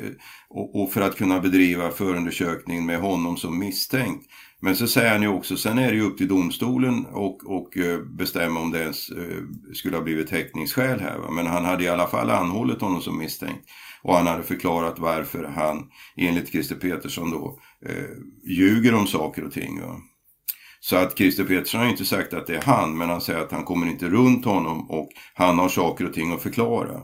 och, 0.49 0.81
och 0.81 0.91
för 0.91 1.01
att 1.01 1.17
kunna 1.17 1.39
bedriva 1.39 1.91
förundersökning 1.91 2.85
med 2.85 2.99
honom 2.99 3.37
som 3.37 3.59
misstänkt. 3.59 4.25
Men 4.63 4.75
så 4.75 4.87
säger 4.87 5.11
han 5.11 5.21
ju 5.21 5.27
också, 5.27 5.57
sen 5.57 5.77
är 5.77 5.91
det 5.91 5.95
ju 5.97 6.01
upp 6.01 6.17
till 6.17 6.27
domstolen 6.27 7.05
och, 7.05 7.43
och 7.45 7.77
eh, 7.77 7.99
bestämma 7.99 8.59
om 8.59 8.71
det 8.71 8.79
ens 8.79 9.09
eh, 9.09 9.73
skulle 9.73 9.97
ha 9.97 10.03
blivit 10.03 10.31
häktningsskäl 10.31 10.99
här. 10.99 11.17
Va? 11.17 11.31
Men 11.31 11.47
han 11.47 11.65
hade 11.65 11.83
i 11.83 11.87
alla 11.87 12.07
fall 12.07 12.29
anhållit 12.29 12.81
honom 12.81 13.01
som 13.01 13.17
misstänkt. 13.17 13.69
Och 14.01 14.15
han 14.15 14.27
hade 14.27 14.43
förklarat 14.43 14.99
varför 14.99 15.43
han, 15.43 15.89
enligt 16.17 16.51
Christer 16.51 16.75
Petersson 16.75 17.31
då, 17.31 17.59
eh, 17.85 18.09
ljuger 18.43 18.93
om 18.93 19.07
saker 19.07 19.43
och 19.43 19.51
ting. 19.51 19.81
Va? 19.81 19.95
Så 20.79 20.95
att 20.95 21.17
Christer 21.17 21.43
Petersson 21.43 21.81
har 21.81 21.89
inte 21.89 22.05
sagt 22.05 22.33
att 22.33 22.47
det 22.47 22.55
är 22.55 22.61
han, 22.61 22.97
men 22.97 23.09
han 23.09 23.21
säger 23.21 23.39
att 23.39 23.51
han 23.51 23.63
kommer 23.63 23.87
inte 23.87 24.09
runt 24.09 24.45
honom 24.45 24.91
och 24.91 25.09
han 25.33 25.59
har 25.59 25.69
saker 25.69 26.05
och 26.05 26.13
ting 26.13 26.33
att 26.33 26.43
förklara. 26.43 27.01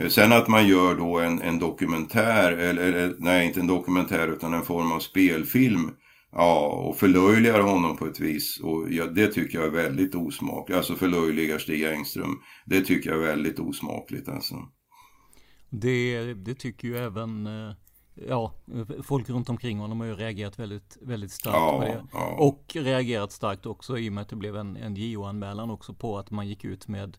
Eh, 0.00 0.08
sen 0.08 0.32
att 0.32 0.48
man 0.48 0.68
gör 0.68 0.94
då 0.94 1.18
en, 1.18 1.42
en 1.42 1.58
dokumentär, 1.58 2.52
eller, 2.52 2.82
eller 2.82 3.14
nej 3.18 3.46
inte 3.46 3.60
en 3.60 3.66
dokumentär 3.66 4.28
utan 4.28 4.54
en 4.54 4.62
form 4.62 4.92
av 4.92 5.00
spelfilm 5.00 5.90
Ja, 6.32 6.66
och 6.68 6.96
förlöjligar 6.96 7.60
honom 7.60 7.96
på 7.96 8.06
ett 8.06 8.20
vis. 8.20 8.60
Och 8.60 8.86
ja, 8.90 9.06
det 9.06 9.26
tycker 9.26 9.58
jag 9.58 9.66
är 9.66 9.70
väldigt 9.70 10.14
osmakligt. 10.14 10.76
Alltså 10.76 10.94
förlöjligar 10.94 11.58
Stig 11.58 11.84
Engström. 11.84 12.38
Det 12.66 12.80
tycker 12.80 13.10
jag 13.10 13.22
är 13.22 13.26
väldigt 13.26 13.58
osmakligt 13.58 14.28
alltså. 14.28 14.54
Det, 15.70 16.34
det 16.34 16.54
tycker 16.54 16.88
ju 16.88 16.96
även 16.96 17.46
eh, 17.46 17.74
ja, 18.28 18.54
folk 19.02 19.30
runt 19.30 19.48
omkring 19.48 19.78
honom 19.78 20.00
har 20.00 20.06
ju 20.06 20.14
reagerat 20.14 20.58
väldigt, 20.58 20.98
väldigt 21.02 21.32
starkt 21.32 21.56
ja, 21.56 21.78
på 21.78 21.84
det. 21.84 22.04
Ja. 22.12 22.36
Och 22.38 22.64
reagerat 22.74 23.32
starkt 23.32 23.66
också 23.66 23.98
i 23.98 24.08
och 24.08 24.12
med 24.12 24.22
att 24.22 24.28
det 24.28 24.36
blev 24.36 24.56
en, 24.56 24.76
en 24.76 24.96
JO-anmälan 24.96 25.70
också 25.70 25.94
på 25.94 26.18
att 26.18 26.30
man 26.30 26.48
gick 26.48 26.64
ut 26.64 26.88
med 26.88 27.16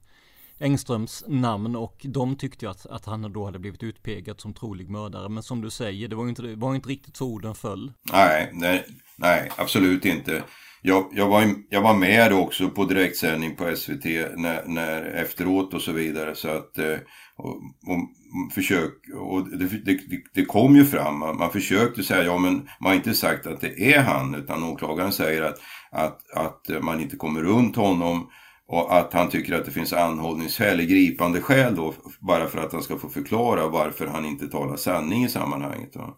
Engströms 0.62 1.24
namn 1.28 1.76
och 1.76 2.06
de 2.10 2.36
tyckte 2.36 2.65
ju 2.65 2.71
att, 2.71 2.86
att 2.86 3.06
han 3.06 3.34
då 3.34 3.45
hade 3.45 3.60
blivit 3.60 3.84
utpekad 3.84 4.41
som 4.41 4.54
trolig 4.54 4.89
mördare. 4.89 5.30
Men 5.30 5.43
som 5.43 5.62
du 5.62 5.69
säger, 5.69 6.08
det 6.08 6.15
var 6.15 6.24
ju 6.24 6.30
inte, 6.30 6.41
det 6.41 6.56
var 6.56 6.76
inte 6.76 6.89
riktigt 6.89 7.17
så 7.17 7.28
orden 7.28 7.56
föll. 7.56 7.93
Nej, 8.12 8.50
nej, 8.54 8.86
nej 9.15 9.52
absolut 9.58 10.06
inte. 10.06 10.43
Jag, 10.82 11.10
jag, 11.12 11.28
var, 11.28 11.54
jag 11.69 11.82
var 11.82 11.93
med 11.93 12.34
också 12.34 12.69
på 12.69 12.86
direktsändning 12.86 13.56
på 13.56 13.76
SVT 13.76 14.06
när, 14.36 14.65
när, 14.65 15.04
efteråt 15.04 15.74
och 15.74 15.82
så 15.82 15.91
vidare. 15.91 16.36
Så 16.36 16.50
att, 16.50 16.78
eh, 16.78 16.97
och, 17.36 17.56
och 17.88 18.54
försök, 18.54 18.93
och 19.15 19.50
det, 19.58 19.86
det, 19.86 20.00
det, 20.34 20.45
kom 20.45 20.76
ju 20.76 20.86
fram, 20.86 21.19
man, 21.19 21.38
man 21.38 21.52
försökte 21.52 22.04
säga, 22.04 22.24
ja 22.24 22.38
men 22.38 22.54
man 22.54 22.89
har 22.89 22.93
inte 22.93 23.13
sagt 23.13 23.47
att 23.47 23.62
det 23.62 23.93
är 23.93 24.02
han, 24.02 24.36
utan 24.36 24.63
åklagaren 24.63 25.12
säger 25.12 25.41
att, 25.41 25.60
att, 25.91 26.32
att 26.36 26.84
man 26.84 27.02
inte 27.02 27.15
kommer 27.15 27.41
runt 27.41 27.76
honom. 27.76 28.30
Och 28.71 28.97
att 28.97 29.13
han 29.13 29.29
tycker 29.29 29.53
att 29.53 29.65
det 29.65 29.71
finns 29.71 29.93
anhållningsskäl, 29.93 30.81
gripande 30.81 31.41
skäl 31.41 31.75
då, 31.75 31.93
bara 32.19 32.47
för 32.47 32.60
att 32.60 32.73
han 32.73 32.84
ska 32.84 32.97
få 32.97 33.10
förklara 33.10 33.67
varför 33.67 34.07
han 34.07 34.25
inte 34.25 34.47
talar 34.47 34.75
sanning 34.75 35.23
i 35.23 35.29
sammanhanget. 35.29 35.93
Då. 35.93 36.17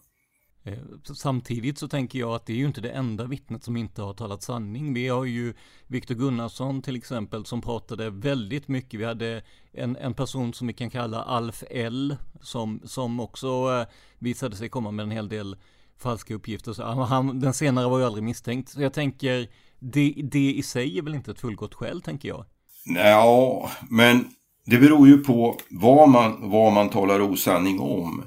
Eh, 0.63 0.77
samtidigt 1.15 1.77
så 1.77 1.87
tänker 1.87 2.19
jag 2.19 2.35
att 2.35 2.45
det 2.45 2.53
är 2.53 2.57
ju 2.57 2.65
inte 2.65 2.81
det 2.81 2.89
enda 2.89 3.25
vittnet 3.25 3.63
som 3.63 3.77
inte 3.77 4.01
har 4.01 4.13
talat 4.13 4.43
sanning. 4.43 4.93
Vi 4.93 5.07
har 5.07 5.25
ju 5.25 5.53
Viktor 5.87 6.15
Gunnarsson 6.15 6.81
till 6.81 6.95
exempel 6.95 7.45
som 7.45 7.61
pratade 7.61 8.09
väldigt 8.09 8.67
mycket. 8.67 8.99
Vi 8.99 9.05
hade 9.05 9.41
en, 9.71 9.95
en 9.95 10.13
person 10.13 10.53
som 10.53 10.67
vi 10.67 10.73
kan 10.73 10.89
kalla 10.89 11.23
Alf 11.23 11.63
L 11.69 12.15
som, 12.41 12.81
som 12.83 13.19
också 13.19 13.47
eh, 13.47 13.93
visade 14.19 14.55
sig 14.55 14.69
komma 14.69 14.91
med 14.91 15.03
en 15.03 15.11
hel 15.11 15.29
del 15.29 15.55
falska 15.99 16.33
uppgifter. 16.33 16.73
Så 16.73 16.83
han, 16.83 17.39
den 17.39 17.53
senare 17.53 17.89
var 17.89 17.99
ju 17.99 18.05
aldrig 18.05 18.23
misstänkt. 18.23 18.69
Så 18.69 18.81
jag 18.81 18.93
tänker 18.93 19.47
det, 19.79 20.13
det 20.31 20.53
i 20.53 20.63
sig 20.63 20.97
är 20.97 21.01
väl 21.01 21.15
inte 21.15 21.31
ett 21.31 21.39
fullgott 21.39 21.73
skäl, 21.73 22.01
tänker 22.01 22.29
jag. 22.29 22.45
Ja, 22.85 23.69
men 23.89 24.25
det 24.65 24.77
beror 24.77 25.07
ju 25.07 25.17
på 25.17 25.57
vad 25.69 26.09
man, 26.09 26.49
vad 26.49 26.73
man 26.73 26.89
talar 26.89 27.21
osanning 27.21 27.79
om. 27.79 28.23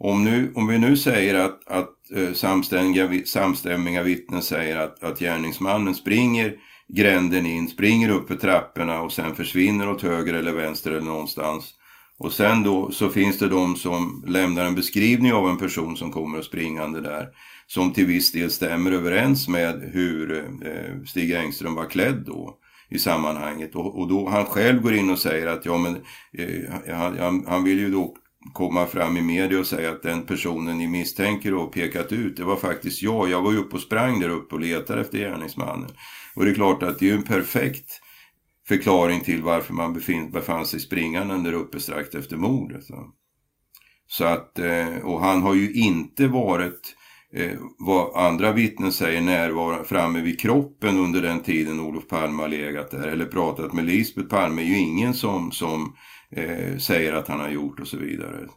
Om, 0.00 0.24
nu, 0.24 0.52
om 0.54 0.66
vi 0.66 0.78
nu 0.78 0.96
säger 0.96 1.34
att, 1.34 1.68
att 1.68 2.10
eh, 2.16 2.32
samstämmiga, 2.32 3.26
samstämmiga 3.26 4.02
vittnen 4.02 4.42
säger 4.42 4.76
att, 4.76 5.04
att 5.04 5.18
gärningsmannen 5.18 5.94
springer 5.94 6.56
gränden 6.88 7.46
in, 7.46 7.68
springer 7.68 8.08
upp 8.08 8.28
för 8.28 8.36
trapporna 8.36 9.02
och 9.02 9.12
sen 9.12 9.34
försvinner 9.34 9.88
åt 9.88 10.02
höger 10.02 10.34
eller 10.34 10.52
vänster 10.52 10.90
eller 10.90 11.00
någonstans. 11.00 11.74
Och 12.18 12.32
sen 12.32 12.62
då 12.62 12.90
så 12.90 13.08
finns 13.08 13.38
det 13.38 13.48
de 13.48 13.76
som 13.76 14.24
lämnar 14.26 14.64
en 14.64 14.74
beskrivning 14.74 15.32
av 15.32 15.48
en 15.48 15.58
person 15.58 15.96
som 15.96 16.12
kommer 16.12 16.42
springande 16.42 17.00
där 17.00 17.28
som 17.66 17.92
till 17.92 18.06
viss 18.06 18.32
del 18.32 18.50
stämmer 18.50 18.92
överens 18.92 19.48
med 19.48 19.90
hur 19.92 20.38
eh, 20.38 21.04
Stig 21.06 21.32
Engström 21.32 21.74
var 21.74 21.90
klädd 21.90 22.22
då 22.26 22.58
i 22.90 22.98
sammanhanget. 22.98 23.74
Och, 23.74 23.98
och 23.98 24.08
då 24.08 24.28
han 24.28 24.44
själv 24.44 24.82
går 24.82 24.94
in 24.94 25.10
och 25.10 25.18
säger 25.18 25.46
att 25.46 25.64
ja 25.64 25.78
men 25.78 25.96
eh, 26.38 26.94
han, 26.94 27.44
han 27.48 27.64
vill 27.64 27.78
ju 27.78 27.90
då 27.90 28.14
komma 28.52 28.86
fram 28.86 29.16
i 29.16 29.22
media 29.22 29.58
och 29.58 29.66
säga 29.66 29.90
att 29.90 30.02
den 30.02 30.22
personen 30.22 30.78
ni 30.78 30.86
misstänker 30.86 31.54
och 31.54 31.72
pekat 31.72 32.12
ut, 32.12 32.36
det 32.36 32.44
var 32.44 32.56
faktiskt 32.56 33.02
jag. 33.02 33.30
Jag 33.30 33.42
var 33.42 33.52
ju 33.52 33.58
uppe 33.58 33.76
och 33.76 33.82
sprang 33.82 34.20
där 34.20 34.28
uppe 34.28 34.54
och 34.54 34.60
letade 34.60 35.00
efter 35.00 35.18
gärningsmannen. 35.18 35.90
Och 36.34 36.44
det 36.44 36.50
är 36.50 36.54
klart 36.54 36.82
att 36.82 36.98
det 36.98 37.06
är 37.06 37.10
ju 37.10 37.16
en 37.16 37.22
perfekt 37.22 38.00
förklaring 38.68 39.20
till 39.20 39.42
varför 39.42 39.74
man 39.74 39.92
befin, 39.92 40.30
befann 40.30 40.66
sig 40.66 40.80
springande 40.80 41.50
där 41.50 41.52
uppe 41.52 41.80
strax 41.80 42.14
efter 42.14 42.36
mordet. 42.36 42.84
Så 44.06 44.24
att, 44.24 44.58
eh, 44.58 44.96
och 45.04 45.20
han 45.20 45.42
har 45.42 45.54
ju 45.54 45.72
inte 45.72 46.26
varit 46.26 46.96
eh, 47.34 47.58
vad 47.78 48.16
andra 48.16 48.52
vittnen 48.52 48.92
säger 48.92 49.20
närvarande 49.20 49.84
framme 49.84 50.20
vid 50.20 50.40
kroppen 50.40 50.98
under 50.98 51.22
den 51.22 51.42
tiden 51.42 51.80
Olof 51.80 52.08
Palme 52.08 52.42
har 52.42 52.48
legat 52.48 52.90
där 52.90 53.08
eller 53.08 53.26
pratat 53.26 53.72
med 53.72 53.84
Lisbeth 53.84 54.28
Palme 54.28 54.62
är 54.62 54.66
ju 54.66 54.78
ingen 54.78 55.14
som, 55.14 55.52
som 55.52 55.96
eh, 56.30 56.76
säger 56.76 57.12
att 57.12 57.28
han 57.28 57.40
har 57.40 57.50
gjort 57.50 57.80
och 57.80 57.88
så 57.88 57.96
vidare. 57.96 58.48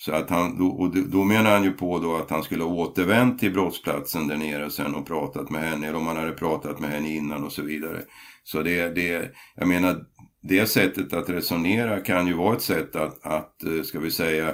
Så 0.00 0.12
att 0.12 0.30
han, 0.30 0.60
och 0.60 0.96
då 0.96 1.24
menar 1.24 1.50
han 1.50 1.64
ju 1.64 1.72
på 1.72 1.98
då 1.98 2.16
att 2.16 2.30
han 2.30 2.42
skulle 2.42 2.64
ha 2.64 2.70
återvänt 2.70 3.38
till 3.38 3.52
brottsplatsen 3.52 4.28
där 4.28 4.36
nere 4.36 4.70
sen 4.70 4.94
och 4.94 5.06
pratat 5.06 5.50
med 5.50 5.62
henne, 5.70 5.86
eller 5.86 5.98
om 5.98 6.06
han 6.06 6.16
hade 6.16 6.32
pratat 6.32 6.80
med 6.80 6.90
henne 6.90 7.14
innan 7.14 7.44
och 7.44 7.52
så 7.52 7.62
vidare. 7.62 8.02
Så 8.50 8.62
det, 8.62 8.94
det 8.94 9.34
jag 9.56 9.68
menar, 9.68 10.04
det 10.42 10.66
sättet 10.66 11.12
att 11.12 11.30
resonera 11.30 12.00
kan 12.00 12.26
ju 12.26 12.32
vara 12.32 12.56
ett 12.56 12.62
sätt 12.62 12.96
att, 12.96 13.26
att 13.26 13.64
eh, 13.64 13.82
ska 13.82 14.00
vi 14.00 14.10
säga, 14.10 14.48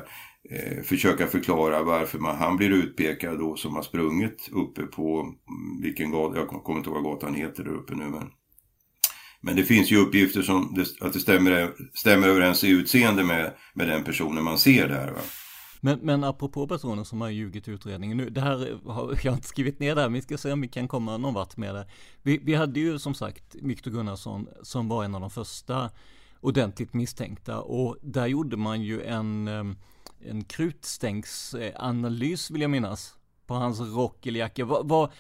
eh, 0.50 0.82
försöka 0.84 1.26
förklara 1.26 1.82
varför 1.82 2.18
man, 2.18 2.36
han 2.36 2.56
blir 2.56 2.70
utpekad 2.70 3.38
då 3.38 3.56
som 3.56 3.74
har 3.74 3.82
sprungit 3.82 4.48
uppe 4.52 4.82
på 4.82 5.20
mm, 5.20 5.82
vilken 5.82 6.10
gata, 6.10 6.38
jag 6.38 6.48
kommer 6.48 6.78
inte 6.78 6.90
ihåg 6.90 7.02
vad 7.02 7.12
gatan 7.12 7.34
heter 7.34 7.64
där 7.64 7.74
uppe 7.74 7.94
nu 7.94 8.04
men. 8.04 8.30
Men 9.40 9.56
det 9.56 9.64
finns 9.64 9.90
ju 9.90 9.96
uppgifter 9.96 10.42
som 10.42 10.74
det, 10.74 11.06
att 11.06 11.12
det 11.12 11.20
stämmer, 11.20 11.72
stämmer 11.94 12.28
överens 12.28 12.64
i 12.64 12.70
utseende 12.70 13.24
med, 13.24 13.52
med 13.74 13.88
den 13.88 14.04
personen 14.04 14.44
man 14.44 14.58
ser 14.58 14.88
där. 14.88 15.10
Va? 15.10 15.20
Men, 15.84 15.98
men 16.02 16.24
apropå 16.24 16.66
personer 16.66 17.04
som 17.04 17.20
har 17.20 17.28
ljugit 17.28 17.68
i 17.68 17.70
utredningen 17.70 18.16
nu, 18.16 18.30
det 18.30 18.40
här 18.40 18.78
har 18.86 19.18
jag 19.22 19.34
inte 19.34 19.48
skrivit 19.48 19.80
ner 19.80 19.94
där, 19.94 20.02
men 20.02 20.12
vi 20.12 20.22
ska 20.22 20.38
se 20.38 20.52
om 20.52 20.60
vi 20.60 20.68
kan 20.68 20.88
komma 20.88 21.16
någon 21.16 21.34
vart 21.34 21.56
med 21.56 21.74
det. 21.74 21.86
Vi, 22.22 22.38
vi 22.38 22.54
hade 22.54 22.80
ju 22.80 22.98
som 22.98 23.14
sagt 23.14 23.54
Viktor 23.54 23.90
Gunnarsson 23.90 24.48
som 24.62 24.88
var 24.88 25.04
en 25.04 25.14
av 25.14 25.20
de 25.20 25.30
första 25.30 25.90
ordentligt 26.40 26.94
misstänkta 26.94 27.60
och 27.60 27.96
där 28.02 28.26
gjorde 28.26 28.56
man 28.56 28.82
ju 28.82 29.02
en 29.02 29.48
en 30.26 30.44
krutstänksanalys 30.44 32.50
vill 32.50 32.62
jag 32.62 32.70
minnas. 32.70 33.14
På 33.46 33.54
hans 33.54 33.80
rock 33.80 34.26
eller 34.26 34.40
jacka. 34.40 34.64
Vad, 34.64 34.88
vad, 34.88 35.10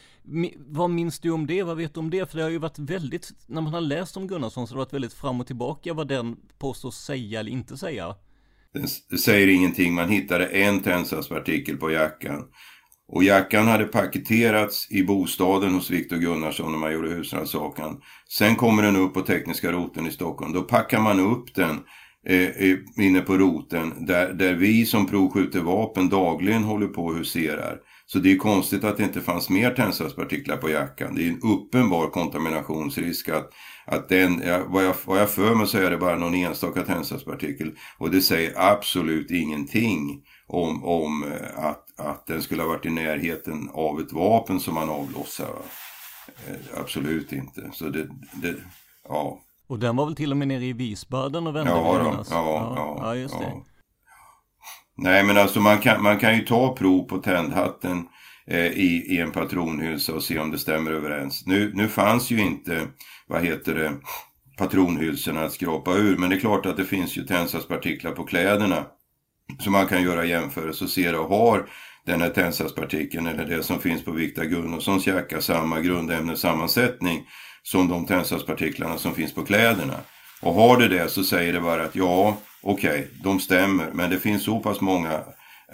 vad 0.56 0.90
minns 0.90 1.20
du 1.20 1.30
om 1.30 1.46
det? 1.46 1.62
Vad 1.62 1.76
vet 1.76 1.94
du 1.94 2.00
om 2.00 2.10
det? 2.10 2.30
För 2.30 2.36
det 2.36 2.42
har 2.42 2.50
ju 2.50 2.58
varit 2.58 2.78
väldigt, 2.78 3.32
när 3.46 3.60
man 3.60 3.74
har 3.74 3.80
läst 3.80 4.16
om 4.16 4.26
Gunnarsson 4.26 4.66
så 4.66 4.74
har 4.74 4.76
det 4.76 4.84
varit 4.84 4.92
väldigt 4.92 5.12
fram 5.12 5.40
och 5.40 5.46
tillbaka 5.46 5.94
vad 5.94 6.08
den 6.08 6.36
påstås 6.58 6.96
säga 6.96 7.40
eller 7.40 7.50
inte 7.50 7.76
säga. 7.76 8.16
Det 9.10 9.18
säger 9.18 9.48
ingenting. 9.48 9.94
Man 9.94 10.08
hittade 10.08 10.46
en 10.46 10.80
tändsatspartikel 10.80 11.76
på 11.76 11.90
jackan. 11.90 12.44
Och 13.08 13.24
jackan 13.24 13.66
hade 13.66 13.84
paketerats 13.84 14.90
i 14.90 15.02
bostaden 15.02 15.74
hos 15.74 15.90
Viktor 15.90 16.16
Gunnarsson 16.16 16.72
när 16.72 16.78
man 16.78 16.92
gjorde 16.92 17.08
husrannsakan. 17.08 18.00
Sen 18.28 18.56
kommer 18.56 18.82
den 18.82 18.96
upp 18.96 19.14
på 19.14 19.20
tekniska 19.20 19.72
roten 19.72 20.06
i 20.06 20.10
Stockholm. 20.10 20.52
Då 20.52 20.62
packar 20.62 21.00
man 21.00 21.20
upp 21.20 21.54
den 21.54 21.80
eh, 22.26 22.48
eh 22.48 22.78
inne 22.98 23.20
på 23.20 23.38
roten 23.38 24.06
där, 24.06 24.32
där 24.32 24.54
vi 24.54 24.86
som 24.86 25.06
provskjuter 25.06 25.60
vapen 25.60 26.08
dagligen 26.08 26.64
håller 26.64 26.86
på 26.86 27.04
och 27.04 27.16
huserar. 27.16 27.78
Så 28.06 28.18
det 28.18 28.32
är 28.32 28.36
konstigt 28.36 28.84
att 28.84 28.96
det 28.96 29.02
inte 29.02 29.20
fanns 29.20 29.50
mer 29.50 29.70
tändsatspartiklar 29.70 30.56
på 30.56 30.70
jackan. 30.70 31.14
Det 31.14 31.22
är 31.22 31.28
en 31.28 31.40
uppenbar 31.40 32.10
kontaminationsrisk 32.10 33.28
att, 33.28 33.50
att 33.86 34.08
den, 34.08 34.42
ja, 34.46 34.64
vad, 34.66 34.84
jag, 34.84 34.94
vad 35.04 35.18
jag 35.18 35.30
för 35.30 35.54
mig 35.54 35.66
så 35.66 35.78
är 35.78 35.90
det 35.90 35.96
bara 35.96 36.18
någon 36.18 36.34
enstaka 36.34 36.82
tändsatspartikel. 36.82 37.72
Och 37.98 38.10
det 38.10 38.20
säger 38.20 38.52
absolut 38.56 39.30
ingenting 39.30 40.22
om, 40.46 40.84
om 40.84 41.24
eh, 41.24 41.64
att, 41.64 42.00
att 42.00 42.26
den 42.26 42.42
skulle 42.42 42.62
ha 42.62 42.68
varit 42.68 42.86
i 42.86 42.90
närheten 42.90 43.70
av 43.72 44.00
ett 44.00 44.12
vapen 44.12 44.60
som 44.60 44.74
man 44.74 44.90
avlossar. 44.90 45.50
Eh, 46.46 46.80
absolut 46.80 47.32
inte. 47.32 47.70
Så 47.72 47.88
det, 47.88 48.08
det, 48.32 48.54
ja. 49.08 49.40
Och 49.66 49.78
den 49.78 49.96
var 49.96 50.06
väl 50.06 50.16
till 50.16 50.30
och 50.30 50.36
med 50.36 50.48
nere 50.48 50.64
i 50.64 50.72
Visbaden 50.72 51.46
och 51.46 51.56
vände 51.56 51.70
ja, 51.70 51.76
då, 51.76 52.04
ja, 52.04 52.24
ja, 52.30 52.74
ja, 52.76 52.98
ja, 53.00 53.16
just 53.16 53.38
det. 53.38 53.52
Nej 54.96 55.24
men 55.24 55.36
alltså 55.36 55.60
man 55.60 55.78
kan, 55.78 56.02
man 56.02 56.18
kan 56.18 56.36
ju 56.36 56.44
ta 56.44 56.76
prov 56.76 57.08
på 57.08 57.18
tändhatten 57.18 58.06
eh, 58.46 58.66
i, 58.66 59.06
i 59.08 59.20
en 59.20 59.30
patronhylsa 59.30 60.14
och 60.14 60.22
se 60.22 60.38
om 60.38 60.50
det 60.50 60.58
stämmer 60.58 60.90
överens. 60.90 61.46
Nu, 61.46 61.72
nu 61.74 61.88
fanns 61.88 62.30
ju 62.30 62.40
inte, 62.40 62.86
vad 63.26 63.44
heter 63.44 63.74
det, 63.74 63.92
patronhylsorna 64.58 65.44
att 65.44 65.52
skrapa 65.52 65.94
ur. 65.94 66.16
Men 66.16 66.30
det 66.30 66.36
är 66.36 66.40
klart 66.40 66.66
att 66.66 66.76
det 66.76 66.84
finns 66.84 67.16
ju 67.16 67.22
tändsatspartiklar 67.22 68.12
på 68.12 68.24
kläderna. 68.24 68.86
Så 69.58 69.70
man 69.70 69.86
kan 69.86 70.02
göra 70.02 70.24
jämförelse 70.24 70.84
och 70.84 70.90
se 70.90 71.10
då, 71.10 71.28
har 71.28 71.68
den 72.06 72.20
här 72.20 72.30
tändsatspartikeln 72.30 73.26
eller 73.26 73.44
det 73.44 73.62
som 73.62 73.80
finns 73.80 74.04
på 74.04 74.12
Viktor 74.12 74.44
Gunnarssons 74.44 75.06
jacka 75.06 75.40
samma 75.40 75.80
grundämnessammansättning 75.80 77.26
som 77.62 77.88
de 77.88 78.06
tändsatspartiklarna 78.06 78.98
som 78.98 79.14
finns 79.14 79.34
på 79.34 79.44
kläderna. 79.44 79.96
Och 80.44 80.54
har 80.54 80.78
det 80.78 80.88
det 80.88 81.08
så 81.08 81.24
säger 81.24 81.52
det 81.52 81.60
bara 81.60 81.84
att 81.84 81.96
ja, 81.96 82.36
okej, 82.62 82.90
okay, 82.90 83.04
de 83.22 83.40
stämmer, 83.40 83.90
men 83.92 84.10
det 84.10 84.18
finns 84.18 84.44
så 84.44 84.60
pass 84.60 84.80
många 84.80 85.22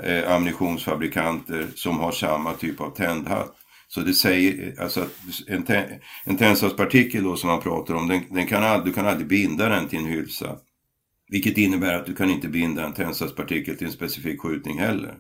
eh, 0.05 0.33
ammunitionsfabrikanter 0.33 1.67
som 1.75 1.99
har 1.99 2.13
samma 2.13 2.53
typ 2.53 2.81
av 2.81 2.91
tändhatt. 2.91 3.57
Så 3.89 4.01
det 4.01 4.13
säger, 4.13 4.81
alltså 4.81 5.01
att 5.01 5.11
en, 5.49 5.65
en 6.25 6.37
tändsatspartikel 6.37 7.25
då 7.25 7.37
som 7.37 7.51
man 7.51 7.61
pratar 7.61 7.95
om, 7.95 8.09
den, 8.09 8.23
den 8.31 8.47
kan 8.47 8.65
aldrig, 8.65 8.93
du 8.93 8.95
kan 8.95 9.07
aldrig 9.07 9.29
binda 9.29 9.69
den 9.69 9.89
till 9.89 9.99
en 9.99 10.05
hylsa. 10.05 10.57
Vilket 11.31 11.59
innebär 11.59 11.95
att 11.95 12.07
du 12.07 12.15
kan 12.15 12.31
inte 12.31 12.49
binda 12.49 12.87
en 12.87 12.93
tändsatspartikel 12.93 13.77
till 13.77 13.87
en 13.87 13.93
specifik 13.93 14.41
skjutning 14.41 14.79
heller. 14.79 15.15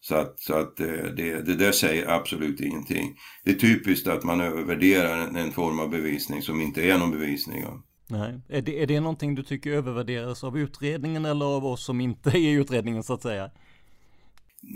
Så 0.00 0.14
att, 0.14 0.40
så 0.40 0.54
att 0.54 0.80
eh, 0.80 0.86
det, 1.16 1.46
det 1.46 1.56
där 1.56 1.72
säger 1.72 2.08
absolut 2.08 2.60
ingenting. 2.60 3.16
Det 3.44 3.50
är 3.50 3.54
typiskt 3.54 4.08
att 4.08 4.24
man 4.24 4.40
övervärderar 4.40 5.18
en, 5.18 5.36
en 5.36 5.52
form 5.52 5.80
av 5.80 5.90
bevisning 5.90 6.42
som 6.42 6.60
inte 6.60 6.82
är 6.82 6.98
någon 6.98 7.10
bevisning. 7.10 7.64
Nej. 8.08 8.40
Är 8.48 8.62
det, 8.62 8.82
är 8.82 8.86
det 8.86 9.00
någonting 9.00 9.34
du 9.34 9.42
tycker 9.42 9.70
övervärderas 9.70 10.44
av 10.44 10.58
utredningen 10.58 11.24
eller 11.24 11.44
av 11.44 11.66
oss 11.66 11.84
som 11.84 12.00
inte 12.00 12.30
är 12.30 12.36
i 12.36 12.50
utredningen 12.50 13.02
så 13.02 13.14
att 13.14 13.22
säga? 13.22 13.50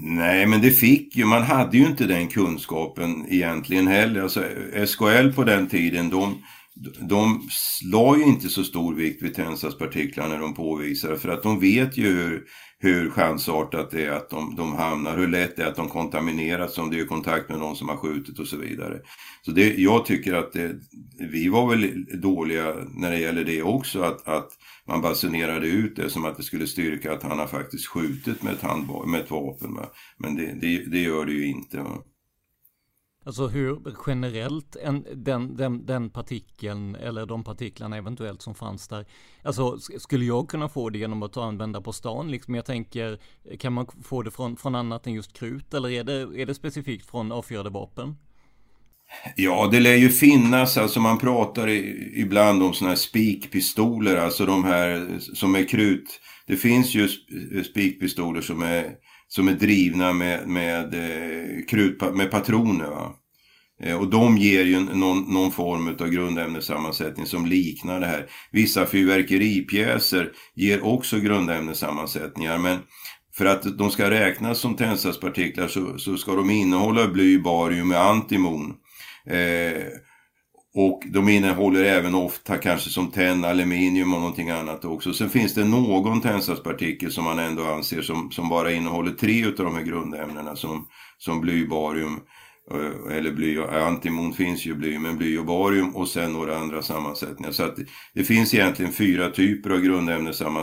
Nej, 0.03 0.47
men 0.47 0.61
det 0.61 0.71
fick 0.71 1.17
ju, 1.17 1.25
man 1.25 1.43
hade 1.43 1.79
ju 1.79 1.87
inte 1.87 2.07
den 2.07 2.29
kunskapen 2.29 3.27
egentligen 3.29 3.87
heller. 3.87 4.23
Alltså, 4.23 4.45
SKL 4.87 5.33
på 5.35 5.45
den 5.45 5.69
tiden, 5.69 6.11
de, 6.11 6.43
de 7.09 7.49
la 7.93 8.17
ju 8.17 8.25
inte 8.25 8.49
så 8.49 8.65
stor 8.65 8.95
vikt 8.95 9.23
vid 9.23 9.35
tändsatspartiklar 9.35 10.29
när 10.29 10.39
de 10.39 10.55
påvisade 10.55 11.19
för 11.19 11.29
att 11.29 11.43
de 11.43 11.61
vet 11.61 11.99
ju 11.99 12.07
hur, 12.07 12.45
hur 12.83 13.11
chansartat 13.11 13.91
det 13.91 14.07
är 14.07 14.11
att 14.11 14.31
de, 14.31 14.57
de 14.57 14.75
hamnar, 14.75 15.17
hur 15.17 15.29
lätt 15.29 15.57
det 15.57 15.63
är 15.63 15.67
att 15.67 15.77
de 15.77 15.89
kontamineras 15.89 16.79
om 16.79 16.91
det 16.91 17.01
är 17.01 17.07
kontakt 17.07 17.49
med 17.49 17.59
någon 17.59 17.77
som 17.77 17.89
har 17.89 17.97
skjutit 17.97 18.39
och 18.39 18.47
så 18.47 18.57
vidare. 18.57 19.01
Så 19.43 19.51
det, 19.51 19.75
jag 19.75 20.07
tycker 20.07 20.35
att 20.35 20.53
det, 20.53 20.77
vi 21.19 21.49
var 21.49 21.71
väl 21.71 22.07
dåliga 22.21 22.75
när 22.95 23.11
det 23.11 23.19
gäller 23.19 23.45
det 23.45 23.63
också, 23.63 24.03
att, 24.03 24.29
att 24.29 24.49
man 24.87 25.01
basunerade 25.01 25.67
ut 25.67 25.97
det 25.97 26.11
som 26.11 26.25
att 26.25 26.37
det 26.37 26.43
skulle 26.43 26.67
styrka 26.67 27.13
att 27.13 27.23
han 27.23 27.39
har 27.39 27.47
faktiskt 27.47 27.87
skjutit 27.87 28.43
med 28.43 28.53
ett, 28.53 28.63
handba, 28.63 29.07
med 29.07 29.21
ett 29.21 29.31
vapen. 29.31 29.79
Men 30.19 30.37
det, 30.37 30.55
det, 30.61 30.91
det, 30.91 30.99
gör 30.99 31.27
det 31.27 31.33
ju 31.33 31.47
inte. 31.47 31.85
Alltså 33.25 33.47
hur 33.47 33.81
generellt 34.07 34.77
en, 34.77 35.07
den, 35.15 35.57
den, 35.57 35.87
den 35.87 36.11
partikeln 36.11 36.95
eller 36.95 37.27
de 37.27 37.45
partiklarna 37.45 37.97
eventuellt 37.97 38.43
som 38.43 38.55
fanns 38.55 38.89
där. 38.89 39.07
Alltså 39.43 39.79
skulle 39.79 40.25
jag 40.25 40.49
kunna 40.49 40.69
få 40.69 40.91
det 40.91 40.99
genom 40.99 41.23
att 41.23 41.37
använda 41.37 41.81
på 41.81 41.93
stan 41.93 42.31
liksom? 42.31 42.55
Jag 42.55 42.65
tänker, 42.65 43.19
kan 43.59 43.73
man 43.73 43.87
få 44.03 44.23
det 44.23 44.31
från, 44.31 44.57
från 44.57 44.75
annat 44.75 45.07
än 45.07 45.13
just 45.13 45.33
krut 45.33 45.75
eller 45.75 45.91
är 45.91 46.05
det, 46.05 46.43
är 46.43 46.47
det 46.47 46.55
specifikt 46.55 47.11
från 47.11 47.33
avfyrade 47.33 47.71
vapen? 47.71 48.17
Ja, 49.37 49.69
det 49.73 49.81
lär 49.81 49.97
ju 49.97 50.09
finnas, 50.09 50.77
alltså 50.77 51.01
man 51.01 51.19
pratar 51.19 51.69
i, 51.69 52.13
ibland 52.17 52.63
om 52.63 52.73
sådana 52.73 52.91
här 52.91 52.97
spikpistoler, 52.97 54.17
alltså 54.17 54.47
de 54.47 54.65
här 54.65 55.19
som 55.35 55.55
är 55.55 55.69
krut. 55.69 56.21
Det 56.47 56.57
finns 56.57 56.95
ju 56.95 57.05
eh, 57.05 57.63
spikpistoler 57.63 58.41
som 58.41 58.63
är 58.63 58.95
som 59.31 59.49
är 59.49 59.53
drivna 59.53 60.13
med, 60.13 60.49
med, 60.49 60.95
eh, 60.95 61.65
krut, 61.69 62.15
med 62.15 62.31
patroner. 62.31 62.87
Va? 62.87 63.15
Eh, 63.83 63.97
och 63.97 64.11
de 64.11 64.37
ger 64.39 64.65
ju 64.65 64.81
någon, 64.81 65.35
någon 65.35 65.53
form 65.53 65.89
av 66.01 66.09
grundämnessammansättning 66.09 67.27
som 67.27 67.47
liknar 67.47 68.01
det 68.01 68.07
här. 68.07 68.27
Vissa 68.51 68.87
fyrverkeripjäser 68.87 70.33
ger 70.55 70.85
också 70.85 71.19
grundämnessammansättningar 71.19 72.59
men 72.59 72.79
för 73.35 73.47
att 73.47 73.79
de 73.79 73.91
ska 73.91 74.11
räknas 74.11 74.59
som 74.59 74.77
tändsatspartiklar 74.77 75.69
så, 75.69 75.99
så 75.99 76.17
ska 76.17 76.35
de 76.35 76.51
innehålla 76.51 77.09
bly, 77.09 77.39
barium 77.39 77.91
och 77.91 78.01
antimon. 78.01 78.75
Eh, 79.27 79.83
och 80.75 81.03
de 81.07 81.29
innehåller 81.29 81.85
även 81.85 82.15
ofta 82.15 82.57
kanske 82.57 82.91
som 82.91 83.11
tenn, 83.11 83.45
aluminium 83.45 84.15
och 84.15 84.21
någonting 84.21 84.51
annat 84.51 84.85
också. 84.85 85.13
Sen 85.13 85.31
finns 85.31 85.55
det 85.55 85.65
någon 85.65 86.21
tändsatspartikel 86.21 87.13
som 87.13 87.25
man 87.25 87.39
ändå 87.39 87.65
anser 87.65 88.03
som, 88.03 88.31
som 88.31 88.49
bara 88.49 88.73
innehåller 88.73 89.13
tre 89.13 89.47
av 89.47 89.53
de 89.53 89.75
här 89.75 89.83
grundämnena 89.83 90.57
som, 90.57 90.87
som 91.19 91.41
bly, 91.41 91.67
barium 91.67 92.15
Eh, 92.15 92.40
Eh, 92.75 93.17
eller 93.17 93.33
bly 93.33 93.59
och 93.59 93.73
eh, 93.73 93.87
antimon 93.87 94.33
finns 94.33 94.67
ju 94.67 94.75
bly, 94.75 94.99
men 94.99 95.19
bly 95.19 95.39
och 95.39 95.47
barium 95.47 95.97
och 95.97 96.09
sen 96.09 96.33
några 96.33 96.59
andra 96.59 96.83
sammansättningar. 96.83 97.53
Så 97.53 97.63
att 97.63 97.77
det 98.15 98.25
finns 98.25 98.55
egentligen 98.55 98.93
fyra 98.93 99.31
typer 99.31 99.71
av 99.71 99.79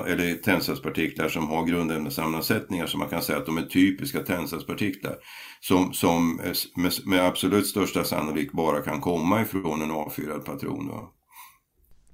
eller 0.07 0.35
tändsatspartiklar 0.35 1.29
som 1.29 1.47
har 1.47 1.65
grundämnessammansättningar 1.65 2.85
som 2.85 2.99
man 2.99 3.09
kan 3.09 3.21
säga 3.21 3.37
att 3.37 3.45
de 3.45 3.57
är 3.57 3.61
typiska 3.61 4.19
tändsatspartiklar. 4.19 5.15
Som, 5.59 5.93
som 5.93 6.35
med, 6.75 6.91
med 7.05 7.25
absolut 7.25 7.67
största 7.67 8.03
sannolik 8.03 8.51
bara 8.51 8.81
kan 8.81 9.01
komma 9.01 9.41
ifrån 9.41 9.81
en 9.81 9.91
avfyrad 9.91 10.45
patron. 10.45 10.87
Då. 10.87 11.13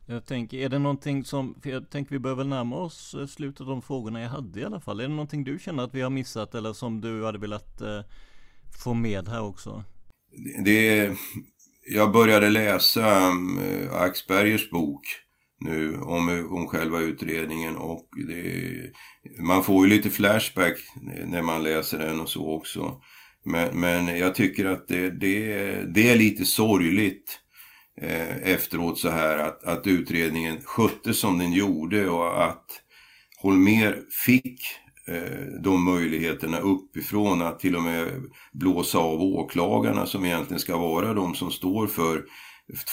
Jag 0.05 0.25
tänker, 0.25 0.57
är 0.57 0.69
det 0.69 0.79
någonting 0.79 1.25
som, 1.25 1.55
för 1.63 1.69
jag 1.69 1.89
tänker 1.89 2.11
vi 2.11 2.19
behöver 2.19 2.43
närma 2.43 2.75
oss 2.75 3.15
eh, 3.19 3.25
slutet 3.25 3.61
av 3.61 3.67
de 3.67 3.81
frågorna 3.81 4.21
jag 4.21 4.29
hade 4.29 4.59
i 4.59 4.65
alla 4.65 4.79
fall. 4.79 4.99
Är 4.99 5.03
det 5.03 5.09
någonting 5.09 5.43
du 5.43 5.59
känner 5.59 5.83
att 5.83 5.93
vi 5.93 6.01
har 6.01 6.09
missat 6.09 6.55
eller 6.55 6.73
som 6.73 7.01
du 7.01 7.25
hade 7.25 7.37
velat 7.37 7.81
eh, 7.81 7.99
få 8.77 8.93
med 8.93 9.27
här 9.27 9.41
också? 9.41 9.83
Det, 10.65 11.11
jag 11.87 12.11
började 12.11 12.49
läsa 12.49 13.17
eh, 13.61 13.93
Axbergers 13.93 14.69
bok 14.69 15.01
nu 15.59 15.97
om, 15.97 16.47
om 16.51 16.67
själva 16.67 16.99
utredningen 16.99 17.75
och 17.75 18.09
det, 18.27 18.91
man 19.39 19.63
får 19.63 19.85
ju 19.85 19.93
lite 19.95 20.09
flashback 20.09 20.77
när 21.25 21.41
man 21.41 21.63
läser 21.63 21.99
den 21.99 22.19
och 22.19 22.29
så 22.29 22.55
också. 22.55 23.01
Men, 23.45 23.79
men 23.79 24.17
jag 24.17 24.35
tycker 24.35 24.65
att 24.65 24.87
det, 24.87 25.09
det, 25.09 25.45
det 25.93 26.09
är 26.09 26.15
lite 26.15 26.45
sorgligt 26.45 27.39
eh, 28.01 28.37
efteråt 28.37 28.99
så 28.99 29.09
här 29.09 29.37
att, 29.37 29.63
att 29.63 29.87
utredningen 29.87 30.61
skötte 30.63 31.13
som 31.13 31.39
den 31.39 31.53
gjorde 31.53 32.09
och 32.09 32.45
att 32.45 32.65
Holmer 33.41 34.01
fick 34.25 34.61
Eh, 35.07 35.61
de 35.63 35.83
möjligheterna 35.83 36.59
uppifrån 36.59 37.41
att 37.41 37.59
till 37.59 37.75
och 37.75 37.83
med 37.83 38.07
blåsa 38.53 38.97
av 38.97 39.21
åklagarna 39.21 40.05
som 40.05 40.25
egentligen 40.25 40.59
ska 40.59 40.77
vara 40.77 41.13
de 41.13 41.35
som 41.35 41.51
står 41.51 41.87
för 41.87 42.23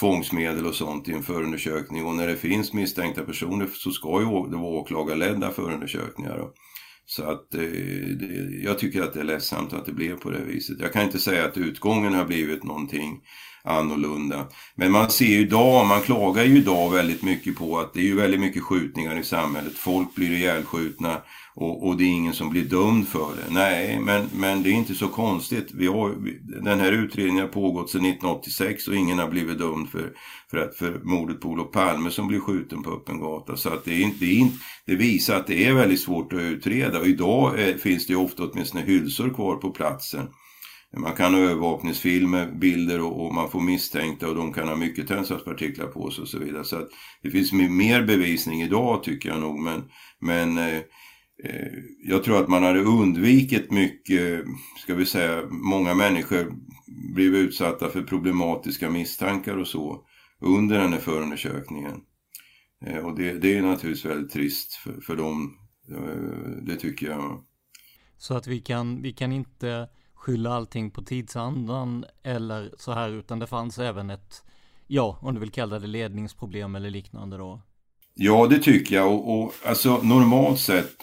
tvångsmedel 0.00 0.66
och 0.66 0.74
sånt 0.74 1.08
i 1.08 1.12
en 1.12 1.22
förundersökning 1.22 2.06
och 2.06 2.14
när 2.14 2.26
det 2.26 2.36
finns 2.36 2.72
misstänkta 2.72 3.22
personer 3.22 3.68
så 3.72 3.90
ska 3.90 4.20
ju 4.20 4.50
det 4.50 4.56
vara 4.56 4.80
åklagarledda 4.80 5.50
förundersökningar. 5.50 6.48
Så 7.06 7.22
att 7.24 7.54
eh, 7.54 8.62
jag 8.64 8.78
tycker 8.78 9.02
att 9.02 9.12
det 9.12 9.20
är 9.20 9.24
ledsamt 9.24 9.72
att 9.72 9.86
det 9.86 9.92
blev 9.92 10.16
på 10.16 10.30
det 10.30 10.44
viset. 10.44 10.80
Jag 10.80 10.92
kan 10.92 11.04
inte 11.04 11.18
säga 11.18 11.44
att 11.44 11.58
utgången 11.58 12.14
har 12.14 12.24
blivit 12.24 12.64
någonting 12.64 13.20
annorlunda. 13.64 14.46
Men 14.74 14.92
man 14.92 15.10
ser 15.10 15.26
ju 15.26 15.38
idag, 15.38 15.86
man 15.86 16.02
klagar 16.02 16.44
ju 16.44 16.56
idag 16.56 16.90
väldigt 16.90 17.22
mycket 17.22 17.56
på 17.56 17.78
att 17.78 17.94
det 17.94 18.00
är 18.00 18.04
ju 18.04 18.16
väldigt 18.16 18.40
mycket 18.40 18.62
skjutningar 18.62 19.18
i 19.18 19.24
samhället. 19.24 19.72
Folk 19.74 20.14
blir 20.14 20.32
ihjälskjutna 20.32 21.16
och, 21.54 21.88
och 21.88 21.96
det 21.96 22.04
är 22.04 22.08
ingen 22.08 22.32
som 22.32 22.50
blir 22.50 22.64
dömd 22.64 23.08
för 23.08 23.28
det. 23.36 23.54
Nej, 23.54 24.00
men, 24.00 24.28
men 24.34 24.62
det 24.62 24.70
är 24.70 24.72
inte 24.72 24.94
så 24.94 25.08
konstigt. 25.08 25.68
Vi 25.74 25.86
har, 25.86 26.14
den 26.62 26.80
här 26.80 26.92
utredningen 26.92 27.40
har 27.44 27.48
pågått 27.48 27.90
sedan 27.90 28.04
1986 28.04 28.88
och 28.88 28.96
ingen 28.96 29.18
har 29.18 29.28
blivit 29.28 29.58
dömd 29.58 29.88
för, 29.88 30.12
för, 30.50 30.58
att, 30.58 30.76
för 30.76 31.00
mordet 31.04 31.40
på 31.40 31.48
Olof 31.48 31.72
Palme 31.72 32.10
som 32.10 32.28
blev 32.28 32.40
skjuten 32.40 32.82
på 32.82 32.90
öppen 32.90 33.20
gata. 33.20 33.56
Så 33.56 33.68
att 33.68 33.84
det, 33.84 33.94
är 33.94 34.00
inte, 34.00 34.24
det, 34.24 34.32
är 34.32 34.38
inte, 34.38 34.56
det 34.86 34.94
visar 34.94 35.36
att 35.36 35.46
det 35.46 35.66
är 35.66 35.72
väldigt 35.72 36.00
svårt 36.00 36.32
att 36.32 36.40
utreda 36.40 36.98
och 36.98 37.06
idag 37.06 37.60
är, 37.60 37.78
finns 37.78 38.06
det 38.06 38.12
ju 38.12 38.18
ofta 38.18 38.42
åtminstone 38.42 38.84
hylsor 38.84 39.30
kvar 39.30 39.56
på 39.56 39.70
platsen. 39.70 40.28
Man 40.96 41.14
kan 41.14 41.34
ha 41.34 41.40
övervakningsfilmer, 41.40 42.52
bilder 42.52 43.00
och, 43.00 43.26
och, 43.26 43.34
man 43.34 43.50
får 43.50 43.60
misstänkta 43.60 44.28
och 44.28 44.34
de 44.34 44.52
kan 44.52 44.68
ha 44.68 44.76
mycket 44.76 45.08
tändsatspartiklar 45.08 45.86
på 45.86 46.10
sig 46.10 46.22
och 46.22 46.28
så 46.28 46.38
vidare. 46.38 46.64
Så 46.64 46.76
att 46.76 46.88
det 47.22 47.30
finns 47.30 47.52
mer 47.52 48.02
bevisning 48.02 48.62
idag 48.62 49.02
tycker 49.02 49.28
jag 49.28 49.40
nog. 49.40 49.58
Men, 49.58 49.82
men 50.18 50.58
eh, 50.58 50.76
eh, 51.44 51.72
jag 52.04 52.24
tror 52.24 52.40
att 52.40 52.48
man 52.48 52.62
hade 52.62 52.80
undvikit 52.80 53.70
mycket, 53.70 54.44
ska 54.78 54.94
vi 54.94 55.06
säga, 55.06 55.42
många 55.50 55.94
människor 55.94 56.52
blev 57.14 57.34
utsatta 57.34 57.88
för 57.88 58.02
problematiska 58.02 58.90
misstankar 58.90 59.56
och 59.56 59.68
så 59.68 60.04
under 60.40 60.78
den 60.78 60.92
här 60.92 61.00
förundersökningen. 61.00 62.00
Eh, 62.86 63.06
och 63.06 63.18
det, 63.18 63.32
det, 63.32 63.56
är 63.56 63.62
naturligtvis 63.62 64.04
väldigt 64.04 64.32
trist 64.32 64.74
för, 64.74 65.00
för 65.00 65.16
dem, 65.16 65.56
eh, 65.90 66.62
det 66.62 66.76
tycker 66.76 67.06
jag. 67.06 67.44
Så 68.18 68.34
att 68.34 68.46
vi 68.46 68.60
kan, 68.60 69.02
vi 69.02 69.12
kan 69.12 69.32
inte 69.32 69.88
skylla 70.20 70.54
allting 70.54 70.90
på 70.90 71.02
tidsandan 71.02 72.04
eller 72.22 72.74
så 72.78 72.92
här, 72.92 73.10
utan 73.10 73.38
det 73.38 73.46
fanns 73.46 73.78
även 73.78 74.10
ett, 74.10 74.42
ja, 74.86 75.18
om 75.20 75.34
du 75.34 75.40
vill 75.40 75.50
kalla 75.50 75.78
det 75.78 75.86
ledningsproblem 75.86 76.74
eller 76.74 76.90
liknande 76.90 77.36
då? 77.36 77.62
Ja, 78.14 78.46
det 78.46 78.58
tycker 78.58 78.96
jag 78.96 79.12
och, 79.12 79.40
och 79.40 79.54
alltså 79.64 80.00
normalt 80.02 80.60
sett 80.60 80.96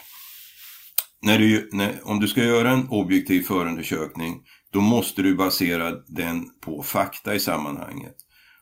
när 1.22 1.40
du, 1.40 1.70
när, 1.74 2.00
om 2.04 2.20
du 2.20 2.28
ska 2.28 2.44
göra 2.44 2.72
en 2.72 2.90
objektiv 2.90 3.42
förundersökning 3.42 4.44
då 4.72 4.82
måste 4.82 5.22
du 5.22 5.36
basera 5.36 5.92
den 6.08 6.50
på 6.62 6.84
fakta 6.84 7.36
i 7.36 7.40
sammanhanget. 7.40 8.16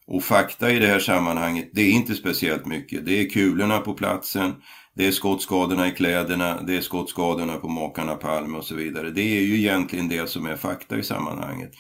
Och 0.07 0.23
fakta 0.23 0.71
i 0.71 0.79
det 0.79 0.87
här 0.87 0.99
sammanhanget, 0.99 1.69
det 1.73 1.81
är 1.81 1.91
inte 1.91 2.15
speciellt 2.15 2.65
mycket. 2.65 3.05
Det 3.05 3.21
är 3.21 3.29
kulorna 3.29 3.79
på 3.79 3.93
platsen, 3.93 4.53
det 4.95 5.07
är 5.07 5.11
skottskadorna 5.11 5.87
i 5.87 5.91
kläderna, 5.91 6.61
det 6.61 6.77
är 6.77 6.81
skottskadorna 6.81 7.57
på 7.57 7.67
makarna 7.67 8.15
Palme 8.15 8.57
och 8.57 8.65
så 8.65 8.75
vidare. 8.75 9.09
Det 9.09 9.21
är 9.21 9.41
ju 9.41 9.57
egentligen 9.57 10.09
det 10.09 10.29
som 10.29 10.45
är 10.45 10.55
fakta 10.55 10.97
i 10.97 11.03
sammanhanget. 11.03 11.71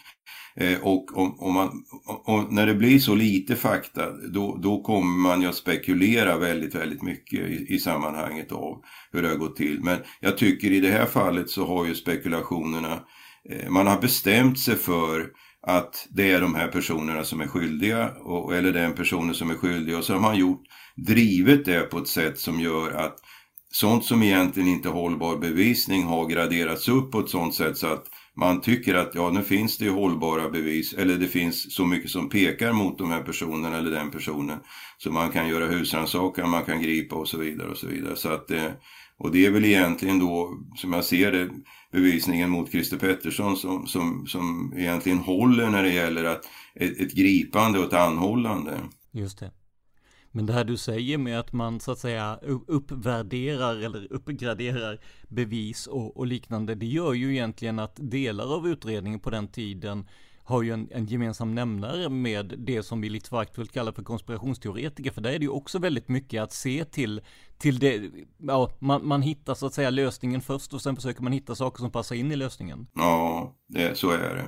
Eh, 0.57 0.79
och, 0.81 1.17
om, 1.17 1.39
om 1.39 1.53
man, 1.53 1.83
och 2.25 2.53
när 2.53 2.65
det 2.65 2.73
blir 2.73 2.99
så 2.99 3.15
lite 3.15 3.55
fakta, 3.55 4.11
då, 4.11 4.59
då 4.63 4.81
kommer 4.81 5.17
man 5.17 5.41
ju 5.41 5.47
att 5.47 5.55
spekulera 5.55 6.37
väldigt, 6.37 6.75
väldigt 6.75 7.01
mycket 7.01 7.39
i, 7.39 7.65
i 7.69 7.79
sammanhanget 7.79 8.51
av 8.51 8.81
hur 9.11 9.21
det 9.21 9.29
har 9.29 9.35
gått 9.35 9.55
till. 9.55 9.79
Men 9.83 9.97
jag 10.19 10.37
tycker 10.37 10.71
i 10.71 10.79
det 10.79 10.91
här 10.91 11.05
fallet 11.05 11.49
så 11.49 11.65
har 11.65 11.85
ju 11.85 11.95
spekulationerna, 11.95 12.99
eh, 13.49 13.69
man 13.69 13.87
har 13.87 14.01
bestämt 14.01 14.59
sig 14.59 14.75
för 14.75 15.27
att 15.67 16.07
det 16.09 16.31
är 16.31 16.41
de 16.41 16.55
här 16.55 16.67
personerna 16.67 17.23
som 17.23 17.41
är 17.41 17.47
skyldiga 17.47 18.09
och, 18.09 18.55
eller 18.55 18.71
den 18.73 18.93
personen 18.93 19.35
som 19.35 19.49
är 19.49 19.55
skyldig 19.55 19.97
och 19.97 20.03
så 20.03 20.13
har 20.13 20.19
man 20.19 20.37
gjort, 20.37 20.61
drivit 20.95 21.65
det 21.65 21.79
på 21.79 21.97
ett 21.97 22.07
sätt 22.07 22.39
som 22.39 22.59
gör 22.59 22.91
att 22.91 23.15
sånt 23.71 24.05
som 24.05 24.23
egentligen 24.23 24.69
inte 24.69 24.89
är 24.89 24.93
hållbar 24.93 25.37
bevisning 25.37 26.03
har 26.03 26.27
graderats 26.27 26.89
upp 26.89 27.11
på 27.11 27.19
ett 27.19 27.29
sånt 27.29 27.55
sätt 27.55 27.77
så 27.77 27.87
att 27.87 28.05
man 28.37 28.61
tycker 28.61 28.95
att 28.95 29.15
ja, 29.15 29.29
nu 29.29 29.41
finns 29.41 29.77
det 29.77 29.85
ju 29.85 29.91
hållbara 29.91 30.49
bevis 30.49 30.93
eller 30.93 31.15
det 31.17 31.27
finns 31.27 31.75
så 31.75 31.85
mycket 31.85 32.11
som 32.11 32.29
pekar 32.29 32.73
mot 32.73 32.97
de 32.97 33.11
här 33.11 33.23
personerna 33.23 33.77
eller 33.77 33.91
den 33.91 34.11
personen. 34.11 34.59
Så 34.97 35.11
man 35.11 35.31
kan 35.31 35.47
göra 35.47 35.67
husrannsakan, 35.67 36.49
man 36.49 36.65
kan 36.65 36.81
gripa 36.81 37.15
och 37.15 37.27
så 37.27 37.37
vidare 37.37 37.69
och 37.69 37.77
så 37.77 37.87
vidare. 37.87 38.15
Så 38.15 38.29
att, 38.29 38.51
eh, 38.51 38.71
och 39.17 39.31
det 39.31 39.45
är 39.45 39.51
väl 39.51 39.65
egentligen 39.65 40.19
då, 40.19 40.57
som 40.75 40.93
jag 40.93 41.05
ser 41.05 41.31
det, 41.31 41.49
bevisningen 41.95 42.49
mot 42.49 42.71
Christer 42.71 42.97
Pettersson 42.97 43.57
som, 43.57 43.87
som, 43.87 44.27
som 44.27 44.73
egentligen 44.77 45.17
håller 45.17 45.69
när 45.69 45.83
det 45.83 45.93
gäller 45.93 46.23
att 46.23 46.45
ett, 46.75 46.99
ett 46.99 47.13
gripande 47.13 47.79
och 47.79 47.85
ett 47.85 47.93
anhållande. 47.93 48.79
Just 49.11 49.39
det. 49.39 49.51
Men 50.31 50.45
det 50.45 50.53
här 50.53 50.63
du 50.63 50.77
säger 50.77 51.17
med 51.17 51.39
att 51.39 51.53
man 51.53 51.79
så 51.79 51.91
att 51.91 51.99
säga 51.99 52.39
uppvärderar 52.67 53.75
eller 53.75 54.13
uppgraderar 54.13 54.99
bevis 55.27 55.87
och, 55.87 56.17
och, 56.17 56.27
liknande, 56.27 56.75
det 56.75 56.85
gör 56.85 57.13
ju 57.13 57.31
egentligen 57.31 57.79
att 57.79 57.95
delar 57.95 58.55
av 58.55 58.67
utredningen 58.67 59.19
på 59.19 59.29
den 59.29 59.47
tiden 59.47 60.07
har 60.43 60.61
ju 60.61 60.71
en, 60.71 60.89
en 60.91 61.05
gemensam 61.05 61.55
nämnare 61.55 62.09
med 62.09 62.53
det 62.57 62.83
som 62.83 63.01
vi 63.01 63.09
lite 63.09 63.29
föraktfullt 63.29 63.71
kallar 63.71 63.91
för 63.91 64.03
konspirationsteoretiker, 64.03 65.11
för 65.11 65.21
där 65.21 65.31
är 65.31 65.39
det 65.39 65.45
ju 65.45 65.51
också 65.51 65.79
väldigt 65.79 66.09
mycket 66.09 66.43
att 66.43 66.53
se 66.53 66.85
till, 66.85 67.21
till 67.57 67.79
det, 67.79 68.11
ja, 68.37 68.71
man, 68.79 69.07
man 69.07 69.21
hittar 69.21 69.53
så 69.53 69.65
att 69.65 69.73
säga 69.73 69.89
lösningen 69.89 70.41
först 70.41 70.73
och 70.73 70.81
sen 70.81 70.95
försöker 70.95 71.23
man 71.23 71.33
hitta 71.33 71.55
saker 71.55 71.79
som 71.79 71.91
passar 71.91 72.15
in 72.15 72.31
i 72.31 72.35
lösningen. 72.35 72.87
Ja, 72.95 73.55
det, 73.67 73.97
så 73.97 74.11
är 74.11 74.35
det. 74.35 74.45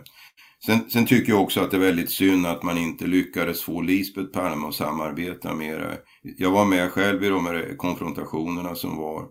Sen, 0.66 0.90
sen, 0.90 1.06
tycker 1.06 1.32
jag 1.32 1.42
också 1.42 1.62
att 1.62 1.72
det 1.72 1.78
är 1.78 1.82
väldigt 1.82 2.12
synd 2.12 2.46
att 2.46 2.64
man 2.64 2.78
inte 2.78 3.08
lyckades 3.08 3.62
få 3.62 3.82
Lisbeth 3.82 4.32
Palme 4.32 4.68
att 4.68 4.76
samarbeta 4.76 5.54
mer. 5.54 6.00
Jag 6.22 6.52
var 6.52 6.66
med 6.66 6.92
själv 6.92 7.24
i 7.24 7.30
de 7.30 7.46
här 7.46 7.76
konfrontationerna 7.78 8.76
som 8.76 8.98
var. 8.98 9.26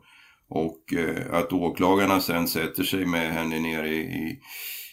Och 0.48 0.94
eh, 0.94 1.34
att 1.34 1.52
åklagarna 1.52 2.20
sen 2.20 2.48
sätter 2.48 2.82
sig 2.82 3.06
med 3.06 3.32
henne 3.32 3.60
nere 3.60 3.88
i, 3.88 4.00
i, 4.00 4.40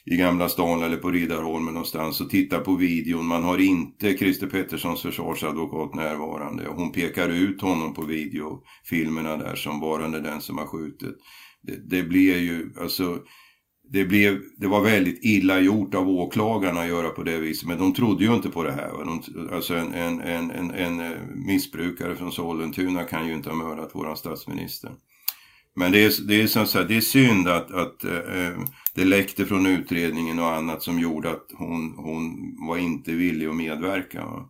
i 0.05 0.15
Gamla 0.15 0.49
stan 0.49 0.83
eller 0.83 0.97
på 0.97 1.11
Riddarholmen 1.11 1.73
någonstans 1.73 2.21
och 2.21 2.29
tittar 2.29 2.59
på 2.59 2.75
videon. 2.75 3.25
Man 3.25 3.43
har 3.43 3.57
inte 3.57 4.17
Christer 4.17 4.47
Petterssons 4.47 5.01
försvarsadvokat 5.01 5.95
närvarande. 5.95 6.67
Hon 6.75 6.91
pekar 6.91 7.29
ut 7.29 7.61
honom 7.61 7.93
på 7.93 8.05
videofilmerna 8.05 9.37
där 9.37 9.55
som 9.55 9.79
varande 9.79 10.19
den 10.19 10.41
som 10.41 10.57
har 10.57 10.65
skjutit. 10.65 11.15
Det, 11.61 11.89
det 11.89 12.03
blev 12.03 12.37
ju, 12.37 12.73
alltså 12.79 13.19
det, 13.89 14.05
blev, 14.05 14.41
det 14.57 14.67
var 14.67 14.81
väldigt 14.81 15.25
illa 15.25 15.59
gjort 15.59 15.95
av 15.95 16.09
åklagarna 16.09 16.81
att 16.81 16.87
göra 16.87 17.09
på 17.09 17.23
det 17.23 17.39
viset. 17.39 17.67
Men 17.67 17.77
de 17.77 17.93
trodde 17.93 18.25
ju 18.25 18.33
inte 18.33 18.49
på 18.49 18.63
det 18.63 18.71
här. 18.71 18.89
De, 18.89 19.49
alltså 19.55 19.75
en, 19.75 19.93
en, 19.93 20.21
en, 20.21 20.51
en, 20.51 20.71
en 20.71 20.99
eh, 20.99 21.19
missbrukare 21.47 22.15
från 22.15 22.31
Sollentuna 22.31 23.03
kan 23.03 23.27
ju 23.27 23.33
inte 23.33 23.49
ha 23.49 23.55
mördat 23.55 23.95
våran 23.95 24.17
statsminister. 24.17 24.91
Men 25.75 25.91
det 25.91 26.03
är, 26.03 26.27
det 26.27 26.41
är, 26.41 26.47
som 26.47 26.65
sagt, 26.65 26.87
det 26.87 26.97
är 26.97 27.01
synd 27.01 27.47
att, 27.47 27.71
att 27.71 28.03
äh, 28.03 28.59
det 28.95 29.05
läckte 29.05 29.45
från 29.45 29.65
utredningen 29.65 30.39
och 30.39 30.53
annat 30.55 30.83
som 30.83 30.99
gjorde 30.99 31.31
att 31.31 31.47
hon, 31.53 31.93
hon 31.97 32.55
var 32.67 32.77
inte 32.77 33.11
villig 33.11 33.47
att 33.47 33.55
medverka. 33.55 34.25
Va? 34.25 34.49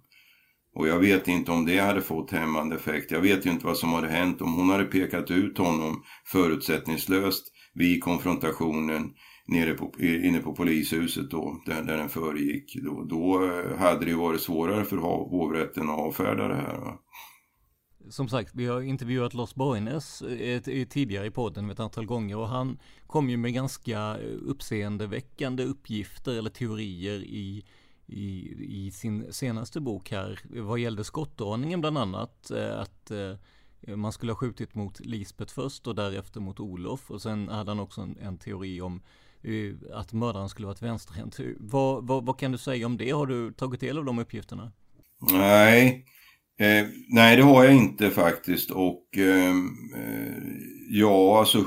Och 0.76 0.88
jag 0.88 1.00
vet 1.00 1.28
inte 1.28 1.52
om 1.52 1.66
det 1.66 1.80
hade 1.80 2.02
fått 2.02 2.32
hämmande 2.32 2.76
effekt. 2.76 3.12
Jag 3.12 3.22
vet 3.22 3.46
ju 3.46 3.50
inte 3.50 3.66
vad 3.66 3.78
som 3.78 3.94
hade 3.94 4.08
hänt 4.08 4.42
om 4.42 4.54
hon 4.54 4.70
hade 4.70 4.86
pekat 4.86 5.32
ut 5.32 5.58
honom 5.58 6.04
förutsättningslöst 6.26 7.48
vid 7.74 8.04
konfrontationen 8.04 9.10
nere 9.48 9.74
på, 9.74 9.92
inne 10.00 10.40
på 10.40 10.56
polishuset 10.56 11.32
då, 11.32 11.62
där, 11.66 11.84
där 11.84 11.98
den 11.98 12.10
föregick. 12.10 12.76
Då, 12.84 13.04
då 13.04 13.46
eh, 13.46 13.78
hade 13.78 14.06
det 14.06 14.16
varit 14.16 14.42
svårare 14.42 14.86
för 14.86 14.98
hovrätten 14.98 15.90
att 15.90 16.00
avfärda 16.00 16.48
det 16.48 16.56
här. 16.56 16.78
Va? 16.78 17.00
Som 18.10 18.30
sagt, 18.30 18.52
vi 18.56 18.66
har 18.66 18.82
intervjuat 18.82 19.34
Lars 19.34 19.56
Borgnäs 19.56 20.22
eh, 20.22 20.62
eh, 20.68 20.88
tidigare 20.88 21.26
i 21.26 21.32
podden 21.32 21.70
ett 21.70 21.80
antal 21.80 22.06
gånger 22.06 22.38
och 22.38 22.48
han 22.48 22.78
kom 23.08 23.30
ju 23.30 23.38
med 23.38 23.54
ganska 23.54 24.00
eh, 24.00 24.38
uppseendeväckande 24.42 25.64
uppgifter 25.64 26.38
eller 26.38 26.50
teorier 26.50 27.20
i, 27.20 27.66
i, 28.06 28.56
i 28.60 28.92
sin 28.92 29.34
senaste 29.34 29.80
bok 29.80 30.12
här 30.12 30.40
vad 30.62 30.80
gällde 30.80 31.04
skottordningen 31.04 31.82
bland 31.82 31.98
annat. 31.98 32.52
Att 32.52 33.12
man 33.88 34.12
skulle 34.12 34.32
ha 34.32 34.38
skjutit 34.38 34.76
mot 34.76 35.00
Lisbeth 35.00 35.54
först 35.54 35.88
och 35.88 35.96
därefter 35.96 36.40
mot 36.40 36.60
Olof 36.60 37.12
och 37.12 37.22
sen 37.22 37.50
hade 37.50 37.72
han 37.72 37.80
också 37.80 38.02
en, 38.02 38.18
en 38.22 38.38
teori 38.38 38.82
om 38.82 39.02
att 39.94 40.14
mördaren 40.14 40.50
skulle 40.50 40.68
varit 40.68 40.82
vänsterhänt. 40.82 41.40
Vad, 41.58 42.08
vad, 42.08 42.26
vad, 42.26 42.40
kan 42.40 42.52
du 42.52 42.58
säga 42.58 42.86
om 42.86 42.98
det? 42.98 43.12
Har 43.12 43.26
du 43.26 43.54
tagit 43.54 43.80
del 43.80 43.98
av 43.98 44.06
de 44.06 44.20
uppgifterna? 44.20 44.72
Nej, 45.32 46.06
eh, 46.60 46.86
nej 47.10 47.38
det 47.38 47.44
har 47.44 47.64
jag 47.64 47.76
inte 47.76 48.10
faktiskt. 48.10 48.72
Och 48.72 49.18
ehm, 49.18 49.70
eh, 49.96 50.44
ja, 50.90 51.40
alltså 51.40 51.66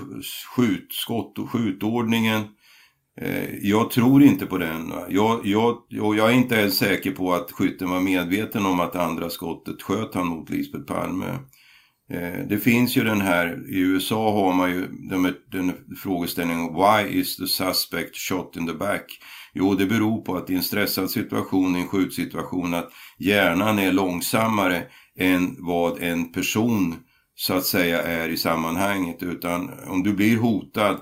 skjut, 0.56 0.92
skott 0.92 1.38
och 1.38 1.50
skjutordningen. 1.50 2.42
Eh, 3.20 3.54
jag 3.62 3.90
tror 3.90 4.22
inte 4.22 4.46
på 4.46 4.58
den. 4.58 4.92
Jag, 5.08 5.46
jag, 5.46 5.76
och 6.00 6.16
jag 6.16 6.30
är 6.30 6.34
inte 6.34 6.54
ens 6.54 6.78
säker 6.78 7.10
på 7.10 7.34
att 7.34 7.52
skytten 7.52 7.90
var 7.90 8.00
medveten 8.00 8.66
om 8.66 8.80
att 8.80 8.96
andra 8.96 9.30
skottet 9.30 9.82
sköt 9.82 10.14
han 10.14 10.26
mot 10.26 10.50
Lisbeth 10.50 10.84
Palme. 10.84 11.38
Eh, 12.10 12.46
det 12.48 12.58
finns 12.58 12.96
ju 12.96 13.04
den 13.04 13.20
här, 13.20 13.64
i 13.68 13.78
USA 13.78 14.32
har 14.32 14.52
man 14.52 14.70
ju 14.70 14.86
den, 14.88 15.34
den 15.52 15.72
frågeställningen 15.96 16.74
Why 16.74 17.18
is 17.20 17.36
the 17.36 17.46
suspect 17.46 18.16
shot 18.16 18.56
in 18.56 18.66
the 18.66 18.74
back? 18.74 19.04
Jo, 19.58 19.74
det 19.74 19.86
beror 19.86 20.20
på 20.20 20.36
att 20.36 20.50
i 20.50 20.54
en 20.54 20.62
stressad 20.62 21.10
situation, 21.10 21.76
i 21.76 21.80
en 21.80 21.88
skjutsituation, 21.88 22.74
att 22.74 22.90
hjärnan 23.18 23.78
är 23.78 23.92
långsammare 23.92 24.82
än 25.18 25.56
vad 25.58 26.02
en 26.02 26.32
person 26.32 26.94
så 27.34 27.54
att 27.54 27.64
säga 27.64 28.02
är 28.02 28.28
i 28.28 28.36
sammanhanget. 28.36 29.22
Utan 29.22 29.70
om 29.86 30.02
du 30.02 30.12
blir 30.12 30.36
hotad 30.36 30.96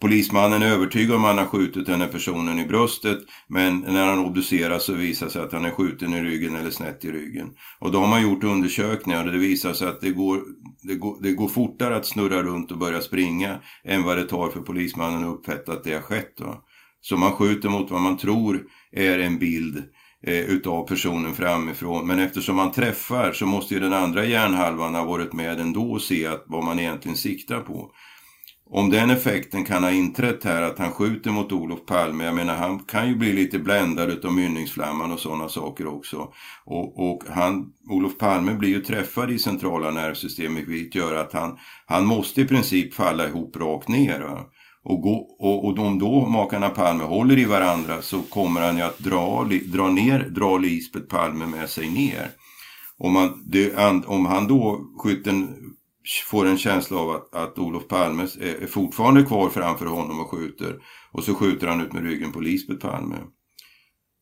Polismannen 0.00 0.62
är 0.62 0.66
övertygad 0.66 1.16
om 1.16 1.24
att 1.24 1.28
han 1.28 1.38
har 1.38 1.46
skjutit 1.46 1.86
den 1.86 2.00
här 2.00 2.08
personen 2.08 2.58
i 2.58 2.66
bröstet 2.66 3.18
men 3.48 3.78
när 3.80 4.06
han 4.06 4.18
obduceras 4.18 4.84
så 4.84 4.92
visar 4.92 5.26
det 5.26 5.32
sig 5.32 5.42
att 5.42 5.52
han 5.52 5.64
är 5.64 5.70
skjuten 5.70 6.14
i 6.14 6.22
ryggen 6.22 6.56
eller 6.56 6.70
snett 6.70 7.04
i 7.04 7.12
ryggen. 7.12 7.50
Och 7.78 7.92
då 7.92 7.98
har 7.98 8.08
man 8.08 8.22
gjort 8.22 8.44
undersökningar 8.44 9.26
och 9.26 9.32
det 9.32 9.38
visar 9.38 9.72
sig 9.72 9.88
att 9.88 10.00
det 10.00 10.10
går, 10.10 10.42
det 10.82 10.94
går, 10.94 11.16
det 11.22 11.32
går 11.32 11.48
fortare 11.48 11.96
att 11.96 12.06
snurra 12.06 12.42
runt 12.42 12.72
och 12.72 12.78
börja 12.78 13.00
springa 13.00 13.60
än 13.84 14.02
vad 14.02 14.16
det 14.16 14.24
tar 14.24 14.50
för 14.50 14.60
polismannen 14.60 15.24
att 15.24 15.34
uppfatta 15.34 15.72
att 15.72 15.84
det 15.84 15.94
har 15.94 16.00
skett. 16.00 16.40
Va? 16.40 16.62
Så 17.08 17.16
man 17.16 17.32
skjuter 17.32 17.68
mot 17.68 17.90
vad 17.90 18.00
man 18.00 18.16
tror 18.16 18.66
är 18.92 19.18
en 19.18 19.38
bild 19.38 19.76
eh, 20.22 20.40
utav 20.40 20.86
personen 20.88 21.34
framifrån. 21.34 22.06
Men 22.06 22.18
eftersom 22.18 22.56
man 22.56 22.72
träffar 22.72 23.32
så 23.32 23.46
måste 23.46 23.74
ju 23.74 23.80
den 23.80 23.92
andra 23.92 24.24
hjärnhalvan 24.24 24.94
ha 24.94 25.04
varit 25.04 25.32
med 25.32 25.60
ändå 25.60 25.92
och 25.92 26.02
se 26.02 26.26
att 26.26 26.44
vad 26.46 26.64
man 26.64 26.78
egentligen 26.78 27.16
siktar 27.16 27.60
på. 27.60 27.90
om 28.70 28.90
den 28.90 29.10
effekten 29.10 29.64
kan 29.64 29.82
ha 29.82 29.90
inträtt 29.90 30.44
här 30.44 30.62
att 30.62 30.78
han 30.78 30.92
skjuter 30.92 31.30
mot 31.30 31.52
Olof 31.52 31.86
Palme. 31.86 32.24
Jag 32.24 32.34
menar 32.34 32.54
han 32.54 32.78
kan 32.78 33.08
ju 33.08 33.16
bli 33.16 33.32
lite 33.32 33.58
bländad 33.58 34.10
utav 34.10 34.32
mynningsflamman 34.32 35.12
och 35.12 35.20
sådana 35.20 35.48
saker 35.48 35.86
också. 35.86 36.32
Och, 36.64 37.10
och 37.10 37.22
han, 37.28 37.72
Olof 37.88 38.18
Palme 38.18 38.54
blir 38.54 38.70
ju 38.70 38.80
träffad 38.80 39.30
i 39.30 39.38
centrala 39.38 39.90
nervsystemet 39.90 40.68
vilket 40.68 40.94
gör 40.94 41.14
att 41.14 41.32
han, 41.32 41.58
han 41.86 42.06
måste 42.06 42.40
i 42.40 42.44
princip 42.44 42.94
falla 42.94 43.28
ihop 43.28 43.56
rakt 43.56 43.88
ner. 43.88 44.20
Va? 44.20 44.46
Och, 44.88 45.00
gå, 45.02 45.14
och, 45.38 45.64
och 45.64 45.78
om 45.78 45.98
då 45.98 46.26
makarna 46.26 46.68
Palme 46.68 47.04
håller 47.04 47.38
i 47.38 47.44
varandra 47.44 48.02
så 48.02 48.22
kommer 48.22 48.60
han 48.60 48.76
ju 48.76 48.82
att 48.82 48.98
dra, 48.98 49.48
dra 49.64 49.88
ner, 49.90 50.18
dra 50.18 50.58
Lisbeth 50.58 51.06
Palme 51.06 51.46
med 51.46 51.70
sig 51.70 51.90
ner. 51.90 52.30
Om, 52.98 53.16
han, 53.16 53.44
det, 53.46 53.76
om 54.06 54.26
han 54.26 54.46
då, 54.46 54.80
skytten, 54.98 55.48
får 56.30 56.46
en 56.46 56.58
känsla 56.58 56.98
av 56.98 57.10
att, 57.10 57.34
att 57.34 57.58
Olof 57.58 57.88
Palme 57.88 58.22
är, 58.22 58.62
är 58.62 58.66
fortfarande 58.66 59.22
kvar 59.22 59.48
framför 59.48 59.86
honom 59.86 60.20
och 60.20 60.30
skjuter. 60.30 60.76
Och 61.12 61.24
så 61.24 61.34
skjuter 61.34 61.66
han 61.66 61.80
ut 61.80 61.92
med 61.92 62.02
ryggen 62.02 62.32
på 62.32 62.40
Lisbeth 62.40 62.86
Palme. 62.86 63.16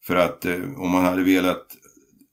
För 0.07 0.17
att 0.17 0.45
eh, 0.45 0.61
om 0.77 0.95
han 0.95 1.05
hade 1.05 1.23
velat 1.23 1.67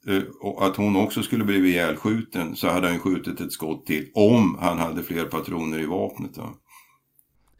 eh, 0.07 0.23
att 0.67 0.75
hon 0.75 0.95
också 0.95 1.23
skulle 1.23 1.43
bli 1.43 1.69
ihjälskjuten 1.69 2.55
så 2.55 2.69
hade 2.69 2.87
han 2.87 2.99
skjutit 2.99 3.41
ett 3.41 3.53
skott 3.53 3.85
till 3.85 4.11
om 4.13 4.57
han 4.61 4.77
hade 4.77 5.03
fler 5.03 5.25
patroner 5.25 5.79
i 5.79 5.85
vapnet. 5.85 6.35
Då. 6.35 6.60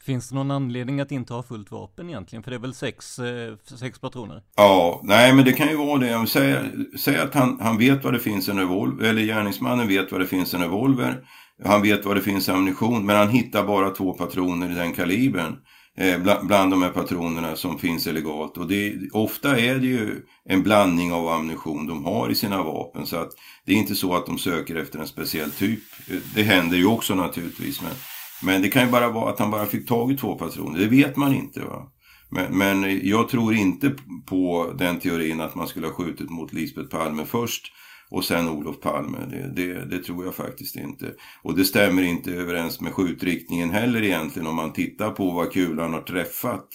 Finns 0.06 0.30
det 0.30 0.36
någon 0.36 0.52
anledning 0.52 1.00
att 1.00 1.12
inte 1.12 1.34
ha 1.34 1.44
fullt 1.44 1.72
vapen 1.72 2.10
egentligen? 2.10 2.44
För 2.44 2.52
det 2.52 2.58
är 2.58 2.62
väl 2.62 2.74
sex, 2.74 3.20
eh, 3.20 3.56
sex 3.80 4.00
patroner? 4.00 4.44
Ja, 4.56 5.02
nej 5.04 5.34
men 5.34 5.46
det 5.46 5.54
kan 5.54 5.70
ju 5.70 5.76
vara 5.76 6.00
det. 6.00 6.28
Säg, 6.28 6.56
säg 7.00 7.18
att 7.18 7.34
han, 7.34 7.58
han 7.62 7.78
vet 7.78 8.04
vad 8.04 8.14
det 8.14 8.20
finns 8.20 8.50
en 8.50 8.60
revolver, 8.60 9.10
eller 9.10 9.22
gärningsmannen 9.22 9.88
vet 9.88 10.12
vad 10.12 10.22
det 10.22 10.28
finns 10.28 10.54
en 10.54 10.62
revolver. 10.62 11.18
Han 11.66 11.82
vet 11.82 12.06
vad 12.06 12.16
det 12.16 12.22
finns 12.22 12.50
ammunition, 12.50 13.06
men 13.06 13.16
han 13.16 13.30
hittar 13.30 13.64
bara 13.64 13.90
två 13.90 14.14
patroner 14.14 14.72
i 14.72 14.76
den 14.76 14.94
kalibern. 14.94 15.58
Eh, 15.98 16.20
bland, 16.20 16.48
bland 16.48 16.72
de 16.72 16.82
här 16.82 16.90
patronerna 16.90 17.56
som 17.56 17.80
finns 17.80 18.08
illegalt. 18.08 18.58
Och 18.58 18.68
det, 18.68 18.96
ofta 19.12 19.60
är 19.60 19.76
det 19.76 19.88
ju 19.88 20.22
en 20.46 20.64
blandning 20.64 21.14
av 21.14 21.28
ammunition 21.28 21.88
de 21.88 22.06
har 22.06 22.30
i 22.30 22.36
sina 22.36 22.64
vapen. 22.64 23.06
Så 23.06 23.18
att 23.18 23.30
det 23.66 23.74
är 23.74 23.78
inte 23.78 23.96
så 23.96 24.16
att 24.16 24.26
de 24.26 24.38
söker 24.38 24.76
efter 24.76 25.00
en 25.00 25.08
speciell 25.08 25.52
typ. 25.52 25.80
Det 26.36 26.44
händer 26.44 26.78
ju 26.78 26.86
också 26.86 27.16
naturligtvis. 27.16 27.82
Men 27.82 27.92
men 28.44 28.62
det 28.62 28.70
kan 28.70 28.86
ju 28.86 28.92
bara 28.92 29.10
vara 29.10 29.30
att 29.30 29.40
han 29.40 29.52
bara 29.52 29.66
fick 29.66 29.88
tag 29.88 30.12
i 30.12 30.18
två 30.18 30.36
patroner. 30.36 30.80
Det 30.80 30.88
vet 30.88 31.16
man 31.16 31.36
inte. 31.36 31.60
Va? 31.60 31.92
Men, 32.30 32.58
men 32.58 33.08
jag 33.08 33.30
tror 33.30 33.54
inte 33.54 33.96
på 34.26 34.74
den 34.78 35.00
teorin 35.00 35.42
att 35.42 35.56
man 35.56 35.68
skulle 35.68 35.88
ha 35.88 35.94
skjutit 35.94 36.30
mot 36.30 36.54
Lisbeth 36.54 36.90
Palme 36.90 37.26
först 37.26 37.72
och 38.10 38.26
sen 38.26 38.50
Olof 38.50 38.80
Palme. 38.80 39.18
Det, 39.30 39.54
det, 39.56 39.86
det, 39.86 40.04
tror 40.04 40.26
jag 40.26 40.36
faktiskt 40.36 40.76
inte. 40.76 41.14
Och 41.44 41.58
det 41.58 41.66
stämmer 41.66 42.04
inte 42.04 42.32
överens 42.32 42.82
med 42.82 42.94
skjutriktningen 42.94 43.70
heller 43.70 44.04
egentligen 44.04 44.48
om 44.48 44.56
man 44.56 44.74
tittar 44.74 45.12
på 45.12 45.32
vad 45.32 45.52
kulan 45.52 45.94
har 45.94 46.02
träffat 46.02 46.68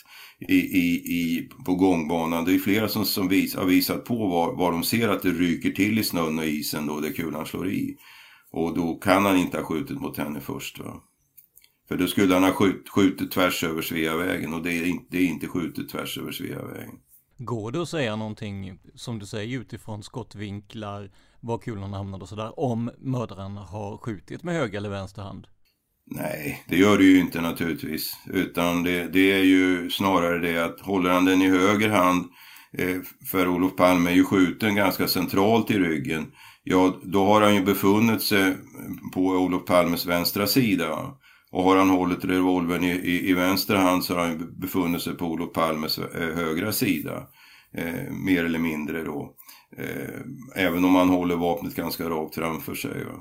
i, 0.48 0.54
i, 0.54 0.94
i, 0.94 1.48
på 1.64 1.74
gångbanan. 1.74 2.44
Det 2.44 2.54
är 2.54 2.58
flera 2.58 2.88
som, 2.88 3.04
som 3.04 3.28
vis, 3.28 3.56
har 3.56 3.64
visat 3.64 4.04
på 4.04 4.28
var, 4.28 4.56
var 4.56 4.72
de 4.72 4.82
ser 4.82 5.08
att 5.08 5.22
det 5.22 5.30
ryker 5.30 5.70
till 5.70 5.98
i 5.98 6.04
snön 6.04 6.38
och 6.38 6.44
isen 6.44 6.86
då 6.86 7.00
där 7.00 7.12
kulan 7.12 7.46
slår 7.46 7.68
i. 7.68 7.96
Och 8.52 8.74
då 8.74 8.94
kan 8.94 9.24
han 9.24 9.36
inte 9.36 9.56
ha 9.56 9.64
skjutit 9.64 10.00
mot 10.00 10.18
henne 10.18 10.40
först. 10.40 10.78
Va? 10.78 11.02
För 11.88 11.96
då 11.96 12.06
skulle 12.06 12.34
han 12.34 12.44
ha 12.44 12.52
skjut, 12.52 12.88
skjutit 12.88 13.30
tvärs 13.32 13.64
över 13.64 13.82
Sveavägen 13.82 14.54
och 14.54 14.62
det 14.62 14.72
är, 14.72 14.86
inte, 14.86 15.06
det 15.10 15.18
är 15.18 15.26
inte 15.26 15.46
skjutet 15.46 15.88
tvärs 15.88 16.18
över 16.18 16.32
Sveavägen. 16.32 16.94
Går 17.38 17.72
det 17.72 17.82
att 17.82 17.88
säga 17.88 18.16
någonting, 18.16 18.78
som 18.94 19.18
du 19.18 19.26
säger, 19.26 19.60
utifrån 19.60 20.02
skottvinklar, 20.02 21.10
var 21.40 21.58
kulan 21.58 21.92
hamnade 21.92 22.22
och 22.22 22.28
sådär, 22.28 22.60
om 22.60 22.90
mördaren 22.98 23.56
har 23.56 23.98
skjutit 23.98 24.42
med 24.42 24.54
höger 24.54 24.78
eller 24.78 24.88
vänster 24.88 25.22
hand? 25.22 25.46
Nej, 26.10 26.64
det 26.68 26.76
gör 26.76 26.98
det 26.98 27.04
ju 27.04 27.20
inte 27.20 27.40
naturligtvis. 27.40 28.16
Utan 28.26 28.82
det, 28.82 29.08
det 29.08 29.32
är 29.32 29.42
ju 29.42 29.90
snarare 29.90 30.38
det 30.38 30.64
att 30.64 30.80
håller 30.80 31.10
han 31.10 31.24
den 31.24 31.42
i 31.42 31.48
höger 31.48 31.88
hand, 31.88 32.24
eh, 32.72 32.96
för 33.30 33.48
Olof 33.48 33.76
Palme 33.76 34.10
är 34.10 34.14
ju 34.14 34.24
skjuten 34.24 34.74
ganska 34.74 35.08
centralt 35.08 35.70
i 35.70 35.78
ryggen, 35.78 36.26
ja 36.62 37.00
då 37.02 37.24
har 37.24 37.42
han 37.42 37.54
ju 37.54 37.64
befunnit 37.64 38.22
sig 38.22 38.56
på 39.14 39.20
Olof 39.20 39.64
Palmes 39.64 40.06
vänstra 40.06 40.46
sida. 40.46 41.16
Och 41.56 41.62
har 41.62 41.76
han 41.76 41.90
hållit 41.90 42.24
revolvern 42.24 42.84
i, 42.84 42.92
i, 42.92 43.30
i 43.30 43.32
vänster 43.32 43.74
hand 43.74 44.04
så 44.04 44.14
har 44.14 44.26
han 44.26 44.54
befunnit 44.56 45.02
sig 45.02 45.14
på 45.14 45.26
Olof 45.26 45.52
Palmes 45.52 45.98
eh, 45.98 46.34
högra 46.34 46.72
sida. 46.72 47.26
Eh, 47.74 48.12
mer 48.12 48.44
eller 48.44 48.58
mindre 48.58 49.04
då. 49.04 49.34
Eh, 49.76 50.20
även 50.64 50.84
om 50.84 50.94
han 50.94 51.08
håller 51.08 51.36
vapnet 51.36 51.74
ganska 51.74 52.10
rakt 52.10 52.34
framför 52.34 52.74
sig. 52.74 53.04
Va? 53.04 53.12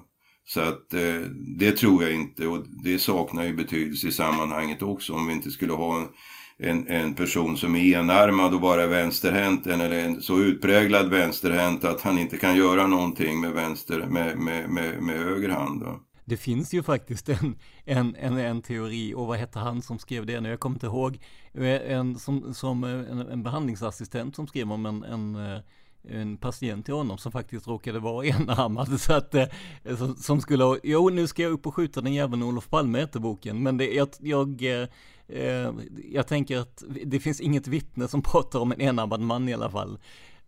Så 0.46 0.62
att 0.62 0.94
eh, 0.94 1.22
det 1.58 1.72
tror 1.72 2.04
jag 2.04 2.14
inte 2.14 2.48
och 2.48 2.66
det 2.84 3.00
saknar 3.00 3.44
ju 3.44 3.56
betydelse 3.56 4.08
i 4.08 4.12
sammanhanget 4.12 4.82
också 4.82 5.14
om 5.14 5.28
vi 5.28 5.34
inte 5.34 5.52
skulle 5.52 5.74
ha 5.74 6.00
en, 6.00 6.08
en, 6.58 6.88
en 6.88 7.14
person 7.14 7.58
som 7.58 7.76
är 7.76 7.96
enarmad 7.96 8.54
och 8.54 8.62
bara 8.62 8.84
är 8.84 8.88
vänsterhänt 8.88 9.68
eller 9.68 9.92
en 9.92 10.22
så 10.22 10.40
utpräglad 10.40 11.10
vänsterhänt 11.10 11.84
att 11.84 12.02
han 12.02 12.20
inte 12.20 12.38
kan 12.38 12.58
göra 12.58 12.88
någonting 12.88 13.42
med 13.42 13.52
vänster 13.52 14.08
med, 14.10 14.38
med, 14.38 14.70
med, 14.70 15.02
med 15.04 15.20
höger 15.20 15.50
hand. 15.50 15.84
Va? 15.84 16.00
Det 16.26 16.38
finns 16.38 16.74
ju 16.74 16.84
faktiskt 16.84 17.30
en, 17.30 17.56
en, 17.86 18.16
en, 18.16 18.38
en 18.38 18.62
teori, 18.62 19.14
och 19.14 19.28
vad 19.28 19.38
hette 19.38 19.60
han 19.60 19.82
som 19.82 20.00
skrev 20.00 20.26
det 20.26 20.42
nu? 20.42 20.50
Jag 20.50 20.60
kommer 20.60 20.76
inte 20.76 20.86
ihåg. 20.86 21.20
Eh, 21.54 21.92
en, 21.92 22.20
som, 22.20 22.54
som 22.54 22.84
eh, 22.84 22.90
en, 22.90 23.20
en 23.20 23.44
behandlingsassistent 23.44 24.36
som 24.36 24.48
skrev 24.48 24.72
om 24.72 24.86
en, 24.86 25.04
en 25.04 25.36
eh, 25.36 25.60
en 26.10 26.38
patient 26.38 26.86
till 26.86 26.94
honom 26.94 27.18
som 27.18 27.32
faktiskt 27.32 27.68
råkade 27.68 28.00
vara 28.00 28.26
enarmad 28.26 29.02
så 29.02 29.14
att 29.14 29.36
som, 29.98 30.16
som 30.16 30.42
skulle 30.42 30.80
jo 30.84 31.10
nu 31.10 31.28
ska 31.28 31.42
jag 31.42 31.52
upp 31.52 31.68
och 31.68 31.76
skjuta 31.76 32.02
den 32.02 32.14
jäveln 32.14 32.44
Olof 32.44 32.70
Palme 32.70 33.00
heter 33.00 33.20
boken 33.20 33.64
men 33.64 33.78
det, 33.78 33.94
jag, 33.94 34.10
jag, 34.20 34.64
eh, 35.28 35.72
jag 36.12 36.28
tänker 36.28 36.58
att 36.58 36.84
det 37.06 37.20
finns 37.20 37.42
inget 37.42 37.68
vittne 37.68 38.08
som 38.08 38.22
pratar 38.22 38.60
om 38.60 38.72
en 38.72 38.82
enarmad 38.82 39.22
man 39.22 39.50
i 39.50 39.54
alla 39.54 39.70
fall 39.70 40.00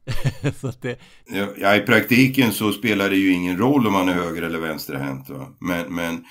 det... 0.82 1.00
ja, 1.58 1.76
I 1.76 1.82
praktiken 1.82 2.52
så 2.52 2.72
spelar 2.72 3.10
det 3.10 3.16
ju 3.16 3.32
ingen 3.32 3.58
roll 3.58 3.88
om 3.88 3.94
man 3.94 4.10
är 4.10 4.14
höger 4.14 4.42
eller 4.42 4.60
vänsterhänt. 4.60 5.30
Men, 5.60 5.96
men 5.96 6.26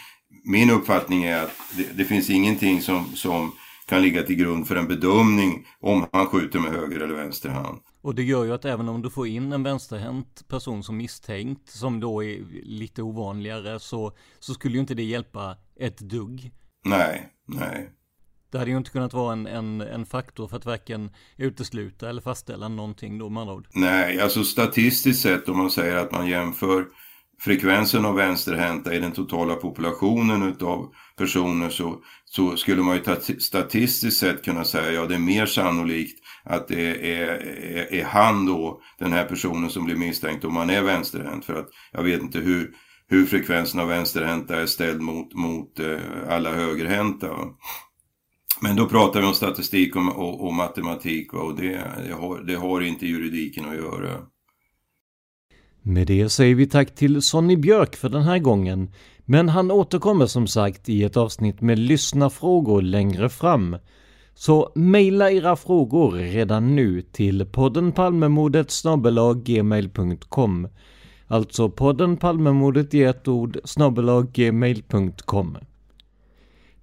min 0.45 0.71
uppfattning 0.71 1.25
är 1.25 1.43
att 1.43 1.53
det, 1.77 1.87
det, 1.95 2.05
finns 2.05 2.31
ingenting 2.31 2.83
som, 2.83 3.17
som 3.17 3.53
kan 3.87 4.03
ligga 4.03 4.23
till 4.23 4.37
grund 4.37 4.69
för 4.69 4.77
en 4.77 4.89
bedömning 4.89 5.67
om 5.81 6.07
han 6.13 6.27
skjuter 6.27 6.59
med 6.59 6.73
höger 6.73 7.01
eller 7.01 7.15
vänster 7.15 7.49
hand. 7.49 7.79
Och 8.03 8.15
det 8.15 8.23
gör 8.23 8.45
ju 8.45 8.53
att 8.53 8.65
även 8.65 8.89
om 8.89 9.03
du 9.03 9.11
får 9.11 9.27
in 9.27 9.53
en 9.53 9.63
vänsterhänt 9.63 10.49
person 10.49 10.83
som 10.83 10.97
misstänkt, 10.97 11.71
som 11.71 12.01
då 12.01 12.25
är 12.25 12.45
lite 12.63 13.03
ovanligare, 13.03 13.81
så, 13.81 14.17
så 14.39 14.55
skulle 14.55 14.75
ju 14.75 14.81
inte 14.81 14.95
det 14.95 15.03
hjälpa 15.03 15.57
ett 15.81 15.99
dugg. 15.99 16.51
Nej, 16.85 17.33
nej. 17.47 17.91
Det 18.57 18.61
hade 18.61 18.71
ju 18.71 18.77
inte 18.77 18.91
kunnat 18.91 19.13
vara 19.13 19.33
en, 19.33 19.47
en, 19.47 19.81
en 19.81 20.07
faktor 20.07 20.49
för 20.49 20.57
att 20.57 20.67
varken 20.67 21.11
utesluta 21.37 22.09
eller 22.09 22.21
fastställa 22.21 22.69
någonting 22.69 23.19
då 23.19 23.29
med 23.29 23.41
andra 23.41 23.55
ord. 23.55 23.67
Nej, 23.75 24.21
alltså 24.21 24.45
statistiskt 24.45 25.23
sett 25.23 25.49
om 25.49 25.57
man 25.59 25.71
säger 25.71 25.97
att 25.97 26.13
man 26.13 26.27
jämför 26.29 26.87
frekvensen 27.41 28.05
av 28.05 28.15
vänsterhänta 28.15 28.95
i 28.95 28.99
den 28.99 29.13
totala 29.13 29.55
populationen 29.55 30.43
utav 30.43 30.93
personer 31.19 31.69
så, 31.69 31.99
så 32.25 32.57
skulle 32.57 32.83
man 32.83 32.97
ju 32.97 33.39
statistiskt 33.39 34.21
sett 34.21 34.45
kunna 34.45 34.65
säga 34.65 34.93
ja 34.93 35.07
det 35.07 35.15
är 35.15 35.19
mer 35.19 35.47
sannolikt 35.47 36.19
att 36.45 36.69
det 36.69 36.91
är, 36.91 37.29
är, 37.29 37.95
är 37.95 38.05
han 38.05 38.47
då, 38.47 38.81
den 38.99 39.13
här 39.13 39.25
personen 39.25 39.71
som 39.71 39.85
blir 39.85 39.97
misstänkt 39.97 40.45
om 40.45 40.55
man 40.55 40.71
är 40.71 40.83
vänsterhänt. 40.83 41.45
För 41.45 41.55
att 41.55 41.69
jag 41.93 42.03
vet 42.03 42.23
inte 42.23 42.39
hur, 42.39 42.71
hur 43.09 43.27
frekvensen 43.27 43.81
av 43.81 43.89
vänsterhänta 43.89 44.61
är 44.61 44.67
ställd 44.67 45.01
mot, 45.01 45.35
mot 45.35 45.81
eh, 45.81 45.99
alla 46.29 46.53
högerhänta. 46.53 47.29
Men 48.61 48.77
då 48.77 48.87
pratar 48.87 49.21
vi 49.21 49.27
om 49.27 49.35
statistik 49.35 49.97
och, 49.97 50.17
och, 50.17 50.47
och 50.47 50.53
matematik 50.53 51.33
va? 51.33 51.41
och 51.41 51.57
det, 51.57 51.73
det, 52.07 52.15
har, 52.15 52.39
det 52.47 52.55
har 52.55 52.81
inte 52.81 53.07
juridiken 53.07 53.69
att 53.69 53.77
göra. 53.77 54.23
Med 55.83 56.07
det 56.07 56.29
säger 56.29 56.55
vi 56.55 56.67
tack 56.67 56.95
till 56.95 57.23
Sonny 57.23 57.57
Björk 57.57 57.97
för 57.97 58.09
den 58.09 58.23
här 58.23 58.39
gången. 58.39 58.91
Men 59.25 59.49
han 59.49 59.71
återkommer 59.71 60.27
som 60.27 60.47
sagt 60.47 60.89
i 60.89 61.05
ett 61.05 61.17
avsnitt 61.17 61.61
med 61.61 61.79
lyssnarfrågor 61.79 62.83
längre 62.83 63.29
fram. 63.29 63.77
Så 64.35 64.73
mejla 64.75 65.31
era 65.31 65.57
frågor 65.57 66.13
redan 66.13 66.77
nu 66.77 67.03
till 67.03 67.47
podden 67.47 67.93
Palmemordet 67.93 68.73
gmail.com 69.45 70.69
Alltså 71.27 71.69
podden 71.71 72.17
Palmemordet 72.17 72.95
i 72.95 73.03
ett 73.03 73.29
ord 73.29 73.59
gmail.com 74.33 75.59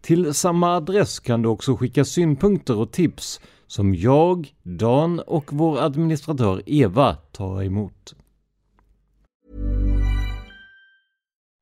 till 0.03 0.33
samma 0.33 0.75
adress 0.75 1.19
kan 1.19 1.41
du 1.41 1.49
också 1.49 1.75
skicka 1.75 2.05
synpunkter 2.05 2.77
och 2.77 2.91
tips 2.91 3.39
som 3.67 3.95
jag, 3.95 4.53
Dan 4.63 5.19
och 5.19 5.53
vår 5.53 5.81
administratör 5.81 6.61
Eva 6.65 7.15
tar 7.15 7.63
emot. 7.63 8.13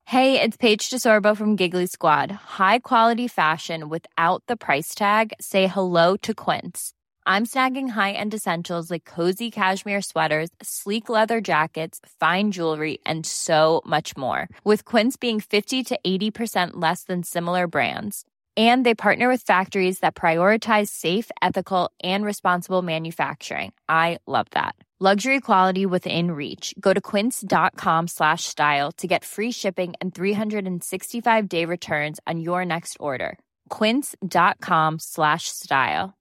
Hej, 0.05 0.31
det 0.33 0.43
är 0.43 0.57
Paige 0.57 0.89
DeSorbo 0.91 1.35
från 1.35 1.55
Giggly 1.55 1.87
Squad. 1.87 2.31
High 2.31 2.79
quality 2.83 3.29
fashion 3.29 3.89
without 3.89 4.43
the 4.47 4.55
price 4.55 4.95
tag. 4.97 5.33
Say 5.39 5.67
hello 5.67 6.17
to 6.17 6.33
Quince. 6.33 6.91
I'm 7.25 7.45
snagging 7.45 7.89
high-end 7.89 8.33
essentials 8.33 8.91
like 8.91 9.15
cozy 9.15 9.51
cashmere 9.51 10.01
sweaters, 10.01 10.49
sleek 10.61 11.07
leather 11.07 11.39
jackets, 11.39 11.99
fine 12.19 12.51
jewelry, 12.51 12.97
and 13.05 13.25
so 13.25 13.81
much 13.85 14.17
more. 14.17 14.47
With 14.65 14.83
Quince 14.83 15.17
being 15.21 15.39
50 15.39 15.83
to 15.83 15.99
80% 16.05 16.71
less 16.73 17.03
than 17.03 17.23
similar 17.23 17.67
brands 17.67 18.25
And 18.57 18.85
they 18.85 18.93
partner 18.93 19.29
with 19.29 19.43
factories 19.43 19.99
that 19.99 20.13
prioritize 20.13 20.89
safe, 20.89 21.31
ethical, 21.41 21.89
and 22.03 22.25
responsible 22.25 22.81
manufacturing. 22.81 23.71
I 23.87 24.19
love 24.27 24.47
that. 24.51 24.75
Luxury 25.03 25.39
quality 25.39 25.87
within 25.87 26.29
reach. 26.29 26.75
Go 26.79 26.93
to 26.93 27.01
quince.com 27.01 28.07
slash 28.07 28.43
style 28.43 28.91
to 28.97 29.07
get 29.07 29.25
free 29.25 29.51
shipping 29.51 29.95
and 29.99 30.13
365 30.13 31.49
day 31.49 31.65
returns 31.65 32.19
on 32.27 32.39
your 32.39 32.63
next 32.65 32.97
order. 32.99 33.39
Quince.com 33.69 34.99
slash 34.99 35.45
style. 35.47 36.13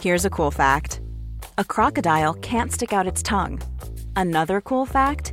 Here's 0.00 0.24
a 0.24 0.30
cool 0.30 0.52
fact 0.52 1.00
a 1.58 1.64
crocodile 1.64 2.34
can't 2.34 2.70
stick 2.70 2.92
out 2.92 3.08
its 3.08 3.24
tongue. 3.24 3.60
Another 4.14 4.60
cool 4.60 4.86
fact 4.86 5.32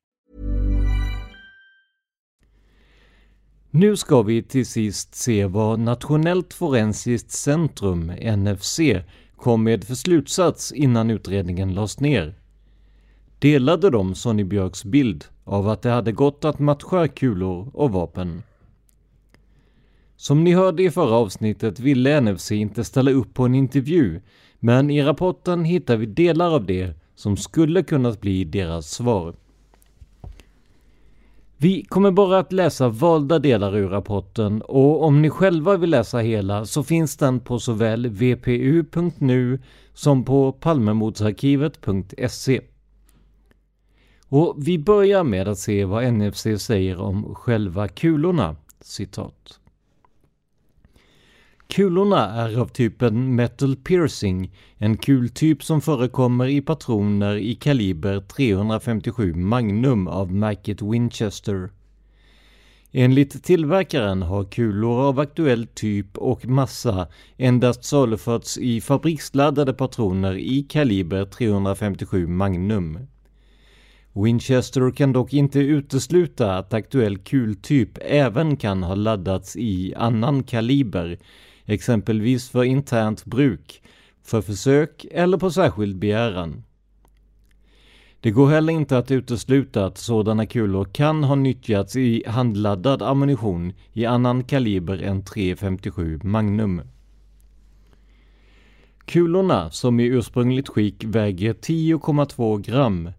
Nu 3.73 3.95
ska 3.95 4.21
vi 4.21 4.43
till 4.43 4.65
sist 4.65 5.15
se 5.15 5.45
vad 5.45 5.79
Nationellt 5.79 6.53
forensiskt 6.53 7.31
centrum, 7.31 8.11
NFC, 8.21 8.79
kom 9.35 9.63
med 9.63 9.83
för 9.83 9.95
slutsats 9.95 10.71
innan 10.71 11.09
utredningen 11.09 11.73
lades 11.73 11.99
ner. 11.99 12.35
Delade 13.39 13.89
de 13.89 14.15
Sonny 14.15 14.43
Björks 14.43 14.83
bild 14.83 15.25
av 15.43 15.69
att 15.69 15.81
det 15.81 15.89
hade 15.89 16.11
gått 16.11 16.45
att 16.45 16.59
matcha 16.59 17.07
kulor 17.07 17.71
och 17.73 17.91
vapen? 17.91 18.43
Som 20.15 20.43
ni 20.43 20.53
hörde 20.53 20.83
i 20.83 20.91
förra 20.91 21.15
avsnittet 21.15 21.79
ville 21.79 22.21
NFC 22.21 22.51
inte 22.51 22.83
ställa 22.83 23.11
upp 23.11 23.33
på 23.33 23.45
en 23.45 23.55
intervju, 23.55 24.21
men 24.59 24.89
i 24.89 25.03
rapporten 25.03 25.65
hittar 25.65 25.97
vi 25.97 26.05
delar 26.05 26.55
av 26.55 26.65
det 26.65 26.93
som 27.15 27.37
skulle 27.37 27.83
kunnat 27.83 28.21
bli 28.21 28.43
deras 28.43 28.91
svar. 28.91 29.35
Vi 31.61 31.83
kommer 31.83 32.11
bara 32.11 32.39
att 32.39 32.51
läsa 32.51 32.89
valda 32.89 33.39
delar 33.39 33.77
ur 33.77 33.89
rapporten 33.89 34.61
och 34.61 35.03
om 35.03 35.21
ni 35.21 35.29
själva 35.29 35.77
vill 35.77 35.89
läsa 35.89 36.17
hela 36.17 36.65
så 36.65 36.83
finns 36.83 37.17
den 37.17 37.39
på 37.39 37.59
såväl 37.59 38.07
vpu.nu 38.07 39.59
som 39.93 40.25
på 40.25 40.51
palmemordsarkivet.se. 40.51 42.61
Och 44.27 44.55
vi 44.57 44.79
börjar 44.79 45.23
med 45.23 45.47
att 45.47 45.57
se 45.57 45.85
vad 45.85 46.13
NFC 46.13 46.47
säger 46.57 46.99
om 46.99 47.35
själva 47.35 47.87
kulorna. 47.87 48.55
Citat. 48.79 49.60
Kulorna 51.71 52.29
är 52.29 52.59
av 52.59 52.67
typen 52.67 53.35
metal 53.35 53.75
piercing, 53.75 54.51
en 54.77 54.97
kultyp 54.97 55.63
som 55.63 55.81
förekommer 55.81 56.47
i 56.47 56.61
patroner 56.61 57.35
i 57.35 57.55
kaliber 57.55 58.19
357 58.19 59.33
Magnum 59.33 60.07
av 60.07 60.33
märket 60.33 60.81
Winchester. 60.81 61.69
Enligt 62.91 63.43
tillverkaren 63.43 64.21
har 64.21 64.43
kulor 64.43 65.01
av 65.01 65.19
aktuell 65.19 65.67
typ 65.67 66.17
och 66.17 66.45
massa 66.45 67.07
endast 67.37 67.83
saluförts 67.83 68.57
i 68.57 68.81
fabriksladdade 68.81 69.73
patroner 69.73 70.35
i 70.37 70.63
kaliber 70.69 71.25
357 71.25 72.27
Magnum. 72.27 72.99
Winchester 74.13 74.91
kan 74.91 75.13
dock 75.13 75.33
inte 75.33 75.59
utesluta 75.59 76.57
att 76.57 76.73
aktuell 76.73 77.17
kultyp 77.17 77.97
även 78.01 78.57
kan 78.57 78.83
ha 78.83 78.95
laddats 78.95 79.55
i 79.55 79.93
annan 79.95 80.43
kaliber, 80.43 81.17
exempelvis 81.71 82.49
för 82.49 82.63
internt 82.63 83.25
bruk, 83.25 83.81
för 84.23 84.41
försök 84.41 85.05
eller 85.11 85.37
på 85.37 85.51
särskild 85.51 85.99
begäran. 85.99 86.63
Det 88.19 88.31
går 88.31 88.49
heller 88.49 88.73
inte 88.73 88.97
att 88.97 89.11
utesluta 89.11 89.85
att 89.85 89.97
sådana 89.97 90.45
kulor 90.45 90.85
kan 90.85 91.23
ha 91.23 91.35
nyttjats 91.35 91.95
i 91.95 92.23
handladdad 92.27 93.01
ammunition 93.01 93.73
i 93.93 94.05
annan 94.05 94.43
kaliber 94.43 95.03
än 95.03 95.23
357 95.23 96.19
Magnum. 96.23 96.81
Kulorna, 99.05 99.71
som 99.71 99.99
i 99.99 100.03
ursprungligt 100.03 100.69
skick 100.69 101.03
väger 101.03 101.53
10,2 101.53 102.61
gram, 102.61 103.11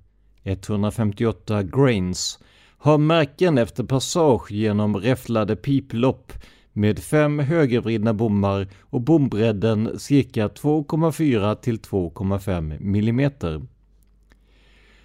158 0.43 1.63
grains, 1.63 2.39
har 2.79 2.99
märken 2.99 3.59
efter 3.59 3.85
passage 3.85 4.51
genom 4.51 4.97
räfflade 4.97 5.57
piplopp 5.57 6.33
med 6.73 6.99
fem 6.99 7.39
högervridna 7.39 8.15
bommar 8.15 8.69
och 8.81 9.01
bombredden 9.01 9.99
cirka 9.99 10.49
2,4 10.49 11.55
till 11.55 11.79
2,5 11.79 12.77
mm. 12.81 13.67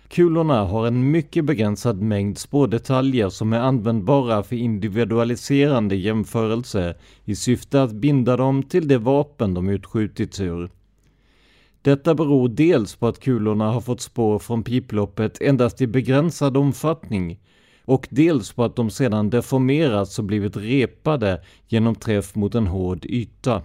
Kulorna 0.07 0.63
har 0.63 0.88
en 0.88 1.11
mycket 1.11 1.45
begränsad 1.45 2.01
mängd 2.01 2.38
spårdetaljer 2.38 3.30
som 3.30 3.53
är 3.53 3.59
användbara 3.59 4.43
för 4.43 4.55
individualiserande 4.55 5.95
jämförelse 5.95 6.95
i 7.26 7.36
syfte 7.36 7.84
att 7.84 7.91
binda 7.91 8.38
dem 8.38 8.63
till 8.63 8.88
det 8.88 8.97
vapen 8.97 9.53
de 9.53 9.70
utskjutits 9.70 10.39
ur. 10.39 10.70
Detta 11.82 12.15
beror 12.15 12.49
dels 12.49 12.95
på 12.95 13.07
att 13.07 13.20
kulorna 13.20 13.72
har 13.72 13.82
fått 13.82 14.01
spår 14.01 14.39
från 14.39 14.63
piploppet 14.63 15.41
endast 15.41 15.82
i 15.82 15.88
begränsad 15.88 16.57
omfattning 16.57 17.39
och 17.88 18.07
dels 18.09 18.53
på 18.53 18.63
att 18.63 18.75
de 18.75 18.89
sedan 18.89 19.29
deformerats 19.29 20.19
och 20.19 20.25
blivit 20.25 20.57
repade 20.57 21.41
genom 21.67 21.95
träff 21.95 22.35
mot 22.35 22.55
en 22.55 22.67
hård 22.67 23.05
yta. 23.05 23.61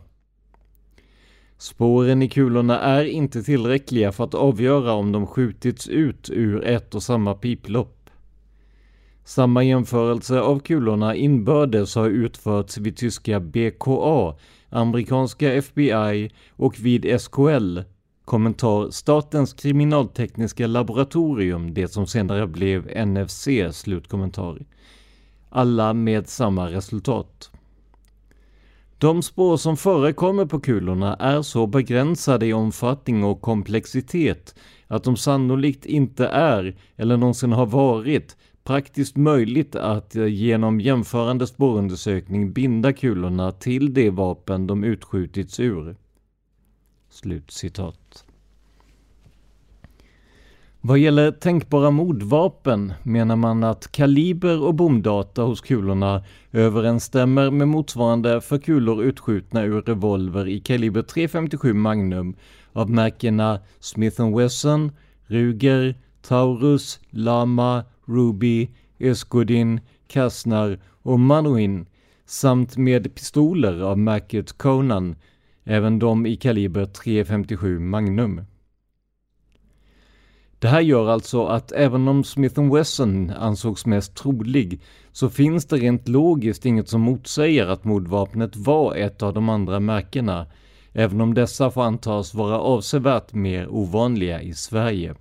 Spåren 1.59 2.23
i 2.23 2.29
kulorna 2.29 2.81
är 2.81 3.05
inte 3.05 3.43
tillräckliga 3.43 4.13
för 4.13 4.25
att 4.25 4.35
avgöra 4.35 4.93
om 4.93 5.13
de 5.13 5.27
skjutits 5.27 5.89
ut 5.89 6.31
ur 6.31 6.65
ett 6.65 6.95
och 6.95 7.03
samma 7.03 7.35
piplopp. 7.35 8.11
Samma 9.25 9.63
jämförelse 9.65 10.41
av 10.41 10.59
kulorna 10.59 11.15
inbördes 11.15 11.95
har 11.95 12.09
utförts 12.09 12.79
vid 12.79 12.97
tyska 12.97 13.41
BKA, 13.41 14.35
amerikanska 14.69 15.53
FBI 15.53 16.31
och 16.51 16.79
vid 16.81 17.21
SKL, 17.21 17.79
Kommentar 18.33 18.91
Statens 18.91 19.53
kriminaltekniska 19.53 20.67
laboratorium, 20.67 21.75
det 21.75 21.89
som 21.89 22.07
senare 22.07 22.47
blev 22.47 23.07
NFC, 23.07 23.49
slutkommentar. 23.73 24.59
Alla 25.49 25.93
med 25.93 26.29
samma 26.29 26.71
resultat. 26.71 27.51
De 28.99 29.23
spår 29.23 29.57
som 29.57 29.77
förekommer 29.77 30.47
på 30.47 30.61
kulorna 30.61 31.17
är 31.17 31.43
så 31.43 31.67
begränsade 31.67 32.47
i 32.47 32.53
omfattning 32.53 33.25
och 33.25 33.41
komplexitet 33.41 34.55
att 34.87 35.05
de 35.05 35.17
sannolikt 35.17 35.87
inte 35.87 36.27
är, 36.27 36.77
eller 36.97 37.17
någonsin 37.17 37.53
har 37.53 37.67
varit, 37.67 38.37
praktiskt 38.65 39.17
möjligt 39.17 39.77
att 39.77 40.17
eh, 40.17 40.27
genom 40.27 40.81
jämförande 40.81 41.47
spårundersökning 41.47 42.53
binda 42.53 42.93
kulorna 42.93 43.53
till 43.53 43.95
det 43.95 44.11
vapen 44.11 44.67
de 44.67 44.85
utskjutits 44.85 45.61
ur. 45.61 45.97
Slutcitat. 47.23 48.25
Vad 50.81 50.99
gäller 50.99 51.31
tänkbara 51.31 51.91
mordvapen 51.91 52.93
menar 53.03 53.37
man 53.37 53.65
att 53.65 53.93
kaliber 53.93 54.63
och 54.63 54.75
bomdata 54.75 55.43
hos 55.43 55.61
kulorna 55.61 56.25
överensstämmer 56.53 57.51
med 57.51 57.69
motsvarande 57.69 58.41
för 58.41 58.59
kulor 58.59 59.03
utskjutna 59.03 59.65
ur 59.65 59.83
revolver 59.83 60.49
i 60.49 60.61
kaliber 60.61 61.03
.357 61.03 61.73
Magnum 61.73 62.37
av 62.73 62.91
märkena 62.91 63.61
Smith 63.81 64.37
Wesson, 64.37 64.93
Ruger, 65.27 65.95
Taurus, 66.23 67.01
Lama, 67.11 67.85
Ruby, 68.05 68.71
Eskodin, 68.99 69.81
Kastner 70.09 70.81
och 71.03 71.21
Manuin 71.21 71.87
samt 72.27 72.77
med 72.77 73.15
pistoler 73.15 73.81
av 73.81 73.99
märket 73.99 74.59
Conan, 74.59 75.17
även 75.65 75.99
de 75.99 76.27
i 76.27 76.37
kaliber 76.37 76.85
.357 76.85 77.79
Magnum. 77.79 78.45
Det 80.59 80.69
här 80.69 80.81
gör 80.81 81.09
alltså 81.09 81.47
att 81.47 81.73
även 81.73 82.09
om 82.09 82.25
Smith 82.25 82.73
Wesson 82.75 83.31
ansågs 83.31 83.87
mest 83.87 84.15
trolig 84.15 84.81
så 85.13 85.29
finns 85.31 85.67
det 85.67 85.77
rent 85.77 86.09
logiskt 86.09 86.67
inget 86.67 86.89
som 86.89 87.01
motsäger 87.01 87.67
att 87.67 87.85
mordvapnet 87.85 88.57
var 88.57 88.95
ett 88.95 89.23
av 89.23 89.35
de 89.35 89.49
andra 89.49 89.81
märkena, 89.81 90.47
även 90.93 91.21
om 91.21 91.35
dessa 91.35 91.71
får 91.71 91.83
antas 91.83 92.35
vara 92.35 92.59
avsevärt 92.61 93.33
mer 93.33 93.69
ovanliga 93.69 94.43
i 94.43 94.55
Sverige. 94.55 95.15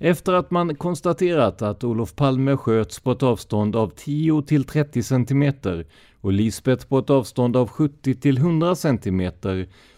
Efter 0.00 0.32
att 0.32 0.50
man 0.50 0.74
konstaterat 0.74 1.62
att 1.62 1.84
Olof 1.84 2.14
Palme 2.14 2.56
sköts 2.56 3.00
på 3.00 3.12
ett 3.12 3.22
avstånd 3.22 3.76
av 3.76 3.92
10 3.96 4.42
till 4.42 4.64
30 4.64 5.02
cm 5.02 5.52
och 6.20 6.32
Lisbeth 6.32 6.86
på 6.86 6.98
ett 6.98 7.10
avstånd 7.10 7.56
av 7.56 7.68
70 7.68 8.14
till 8.14 8.38
100 8.38 8.74
cm 8.74 9.30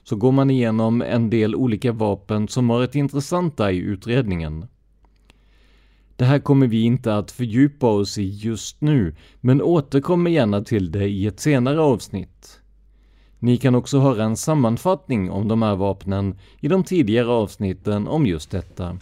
så 0.02 0.16
går 0.16 0.32
man 0.32 0.50
igenom 0.50 1.02
en 1.02 1.30
del 1.30 1.54
olika 1.54 1.92
vapen 1.92 2.48
som 2.48 2.68
varit 2.68 2.94
intressanta 2.94 3.72
i 3.72 3.76
utredningen. 3.76 4.66
Det 6.16 6.24
här 6.24 6.38
kommer 6.38 6.66
vi 6.66 6.82
inte 6.82 7.16
att 7.16 7.30
fördjupa 7.30 7.86
oss 7.86 8.18
i 8.18 8.28
just 8.28 8.80
nu, 8.80 9.14
men 9.40 9.62
återkommer 9.62 10.30
gärna 10.30 10.62
till 10.62 10.92
det 10.92 11.08
i 11.08 11.26
ett 11.26 11.40
senare 11.40 11.80
avsnitt. 11.80 12.60
Ni 13.38 13.56
kan 13.56 13.74
också 13.74 13.98
höra 13.98 14.24
en 14.24 14.36
sammanfattning 14.36 15.30
om 15.30 15.48
de 15.48 15.62
här 15.62 15.76
vapnen 15.76 16.38
i 16.60 16.68
de 16.68 16.84
tidigare 16.84 17.28
avsnitten 17.28 18.08
om 18.08 18.26
just 18.26 18.50
detta. 18.50 18.98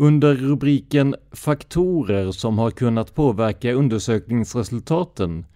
Under 0.00 0.34
rubriken 0.34 1.14
Faktorer 1.32 2.32
som 2.32 2.58
har 2.58 2.70
kunnat 2.70 3.14
påverka 3.14 3.72
undersökningsresultaten 3.72 5.46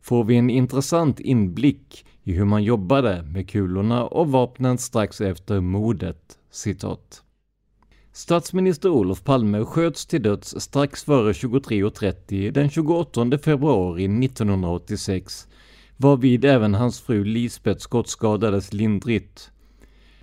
får 0.00 0.24
vi 0.24 0.36
en 0.36 0.50
intressant 0.50 1.20
inblick 1.20 2.04
i 2.22 2.32
hur 2.32 2.44
man 2.44 2.64
jobbade 2.64 3.22
med 3.22 3.48
kulorna 3.48 4.04
och 4.04 4.28
vapnen 4.28 4.78
strax 4.78 5.20
efter 5.20 5.60
mordet. 5.60 6.38
Citat. 6.50 7.22
Statsminister 8.12 8.88
Olof 8.88 9.24
Palme 9.24 9.64
sköts 9.64 10.06
till 10.06 10.22
döds 10.22 10.60
strax 10.60 11.04
före 11.04 11.32
23.30 11.32 12.50
den 12.50 12.70
28 12.70 13.38
februari 13.38 14.04
1986 14.24 15.48
varvid 15.96 16.44
även 16.44 16.74
hans 16.74 17.00
fru 17.00 17.24
Lisbeth 17.24 17.80
skottskadades 17.80 18.72
lindrigt. 18.72 19.50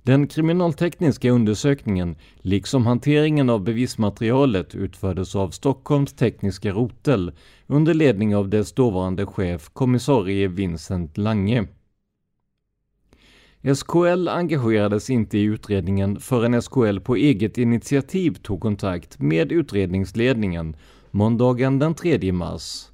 Den 0.02 0.26
kriminaltekniska 0.26 1.30
undersökningen, 1.30 2.16
liksom 2.40 2.86
hanteringen 2.86 3.50
av 3.50 3.64
bevismaterialet, 3.64 4.74
utfördes 4.74 5.36
av 5.36 5.50
Stockholms 5.50 6.12
tekniska 6.12 6.70
rotel 6.70 7.32
under 7.66 7.94
ledning 7.94 8.36
av 8.36 8.48
dess 8.48 8.72
dåvarande 8.72 9.26
chef, 9.26 9.68
kommissarie 9.72 10.48
Vincent 10.48 11.18
Lange. 11.18 11.66
SKL 13.74 14.28
engagerades 14.28 15.10
inte 15.10 15.38
i 15.38 15.42
utredningen 15.42 16.20
förrän 16.20 16.62
SKL 16.62 16.98
på 16.98 17.16
eget 17.16 17.58
initiativ 17.58 18.34
tog 18.34 18.60
kontakt 18.60 19.18
med 19.18 19.52
utredningsledningen 19.52 20.76
måndagen 21.10 21.78
den 21.78 21.94
3 21.94 22.32
mars. 22.32 22.89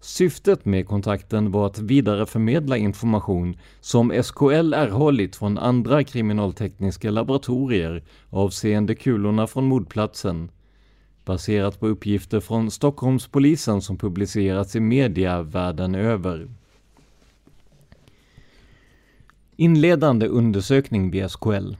Syftet 0.00 0.64
med 0.64 0.88
kontakten 0.88 1.50
var 1.50 1.66
att 1.66 1.78
vidareförmedla 1.78 2.76
information 2.76 3.56
som 3.80 4.22
SKL 4.22 4.74
erhållit 4.74 5.36
från 5.36 5.58
andra 5.58 6.04
kriminaltekniska 6.04 7.10
laboratorier 7.10 8.02
avseende 8.30 8.94
kulorna 8.94 9.46
från 9.46 9.64
mordplatsen, 9.64 10.50
baserat 11.24 11.80
på 11.80 11.86
uppgifter 11.86 12.40
från 12.40 12.70
Stockholmspolisen 12.70 13.82
som 13.82 13.98
publicerats 13.98 14.76
i 14.76 14.80
media 14.80 15.42
världen 15.42 15.94
över. 15.94 16.48
Inledande 19.56 20.26
undersökning 20.26 21.10
vid 21.10 21.30
SKL 21.30 21.74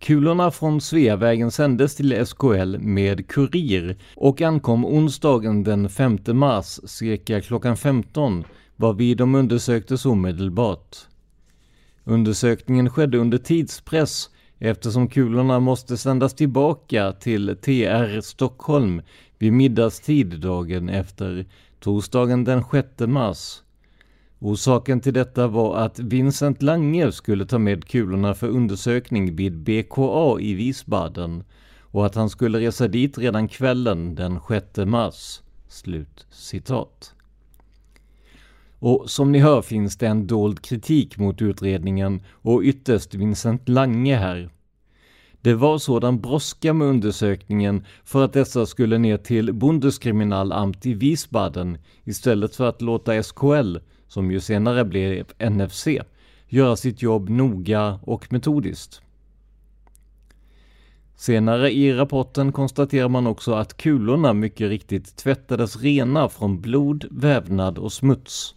Kulorna 0.00 0.50
från 0.50 0.80
Sveavägen 0.80 1.50
sändes 1.50 1.96
till 1.96 2.26
SKL 2.26 2.78
med 2.78 3.28
kurir 3.28 3.96
och 4.16 4.42
ankom 4.42 4.84
onsdagen 4.84 5.64
den 5.64 5.88
5 5.88 6.18
mars 6.32 6.80
cirka 6.84 7.40
klockan 7.40 7.76
15 7.76 8.44
varvid 8.76 9.16
de 9.16 9.34
undersöktes 9.34 10.06
omedelbart. 10.06 10.96
Undersökningen 12.04 12.90
skedde 12.90 13.18
under 13.18 13.38
tidspress 13.38 14.30
eftersom 14.58 15.08
kulorna 15.08 15.60
måste 15.60 15.96
sändas 15.96 16.34
tillbaka 16.34 17.12
till 17.12 17.56
TR 17.62 18.20
Stockholm 18.20 19.02
vid 19.38 19.52
middagstid 19.52 20.40
dagen 20.40 20.88
efter, 20.88 21.46
torsdagen 21.80 22.44
den 22.44 22.64
6 22.70 22.88
mars. 22.98 23.62
Orsaken 24.42 25.00
till 25.00 25.14
detta 25.14 25.46
var 25.46 25.76
att 25.76 25.98
Vincent 25.98 26.62
Lange 26.62 27.12
skulle 27.12 27.46
ta 27.46 27.58
med 27.58 27.84
kulorna 27.84 28.34
för 28.34 28.48
undersökning 28.48 29.36
vid 29.36 29.58
BKA 29.58 30.40
i 30.40 30.54
Wiesbaden 30.54 31.44
och 31.80 32.06
att 32.06 32.14
han 32.14 32.30
skulle 32.30 32.60
resa 32.60 32.88
dit 32.88 33.18
redan 33.18 33.48
kvällen 33.48 34.14
den 34.14 34.40
6 34.48 34.64
mars. 34.76 35.40
Slut 35.68 36.26
citat. 36.30 37.14
Och 38.78 39.10
som 39.10 39.32
ni 39.32 39.38
hör 39.38 39.62
finns 39.62 39.96
det 39.96 40.06
en 40.06 40.26
dold 40.26 40.62
kritik 40.62 41.18
mot 41.18 41.42
utredningen 41.42 42.22
och 42.30 42.62
ytterst 42.62 43.14
Vincent 43.14 43.68
Lange 43.68 44.16
här. 44.16 44.50
Det 45.40 45.54
var 45.54 45.78
sådan 45.78 46.20
brådska 46.20 46.72
med 46.72 46.88
undersökningen 46.88 47.84
för 48.04 48.24
att 48.24 48.32
dessa 48.32 48.66
skulle 48.66 48.98
ner 48.98 49.16
till 49.16 49.52
Bundeskriminalamt 49.52 50.86
i 50.86 50.94
Wiesbaden 50.94 51.78
istället 52.04 52.56
för 52.56 52.68
att 52.68 52.82
låta 52.82 53.22
SKL 53.22 53.76
som 54.10 54.30
ju 54.30 54.40
senare 54.40 54.84
blev 54.84 55.26
NFC, 55.50 55.86
göra 56.48 56.76
sitt 56.76 57.02
jobb 57.02 57.28
noga 57.28 58.00
och 58.02 58.32
metodiskt. 58.32 59.02
Senare 61.16 61.72
i 61.72 61.92
rapporten 61.92 62.52
konstaterar 62.52 63.08
man 63.08 63.26
också 63.26 63.52
att 63.52 63.76
kulorna 63.76 64.32
mycket 64.32 64.68
riktigt 64.68 65.16
tvättades 65.16 65.76
rena 65.76 66.28
från 66.28 66.60
blod, 66.60 67.04
vävnad 67.10 67.78
och 67.78 67.92
smuts. 67.92 68.54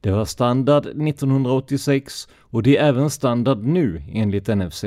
Det 0.00 0.10
var 0.10 0.24
standard 0.24 0.86
1986 0.86 2.28
och 2.34 2.62
det 2.62 2.76
är 2.76 2.88
även 2.88 3.10
standard 3.10 3.64
nu 3.64 4.02
enligt 4.12 4.48
NFC. 4.48 4.84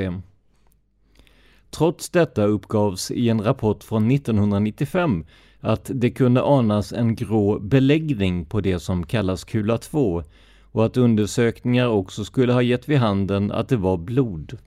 Trots 1.70 2.10
detta 2.10 2.44
uppgavs 2.44 3.10
i 3.10 3.28
en 3.28 3.42
rapport 3.42 3.84
från 3.84 4.10
1995 4.10 5.24
att 5.60 5.90
det 5.94 6.10
kunde 6.10 6.42
anas 6.42 6.92
en 6.92 7.14
grå 7.14 7.58
beläggning 7.58 8.44
på 8.44 8.60
det 8.60 8.78
som 8.78 9.06
kallas 9.06 9.44
kula 9.44 9.78
2 9.78 10.22
och 10.62 10.86
att 10.86 10.96
undersökningar 10.96 11.88
också 11.88 12.24
skulle 12.24 12.52
ha 12.52 12.62
gett 12.62 12.88
vid 12.88 12.98
handen 12.98 13.52
att 13.52 13.68
det 13.68 13.76
var 13.76 13.96
blod. 13.96 14.58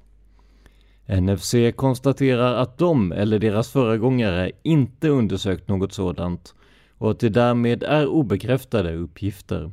NFC 1.07 1.55
konstaterar 1.75 2.53
att 2.55 2.77
de 2.77 3.11
eller 3.11 3.39
deras 3.39 3.69
föregångare 3.69 4.51
inte 4.63 5.09
undersökt 5.09 5.67
något 5.67 5.93
sådant 5.93 6.55
och 6.97 7.11
att 7.11 7.19
det 7.19 7.29
därmed 7.29 7.83
är 7.83 8.07
obekräftade 8.07 8.95
uppgifter. 8.95 9.71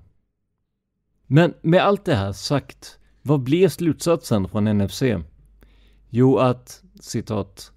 Men 1.27 1.55
med 1.63 1.83
allt 1.83 2.05
det 2.05 2.15
här 2.15 2.33
sagt, 2.33 2.99
vad 3.23 3.41
blir 3.41 3.69
slutsatsen 3.69 4.49
från 4.49 4.79
NFC? 4.79 5.03
Jo 6.11 6.39
att, 6.39 6.83
citat, 7.01 7.73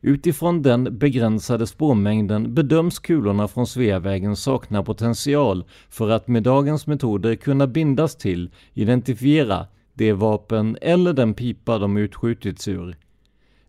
Utifrån 0.00 0.62
den 0.62 0.98
begränsade 0.98 1.66
spårmängden 1.66 2.54
bedöms 2.54 2.98
kulorna 2.98 3.48
från 3.48 3.66
Sveavägen 3.66 4.36
sakna 4.36 4.82
potential 4.82 5.64
för 5.88 6.10
att 6.10 6.28
med 6.28 6.42
dagens 6.42 6.86
metoder 6.86 7.34
kunna 7.34 7.66
bindas 7.66 8.16
till, 8.16 8.50
identifiera, 8.74 9.66
det 9.94 10.12
vapen 10.12 10.78
eller 10.80 11.12
den 11.12 11.34
pipa 11.34 11.78
de 11.78 11.96
utskjutits 11.96 12.68
ur. 12.68 12.96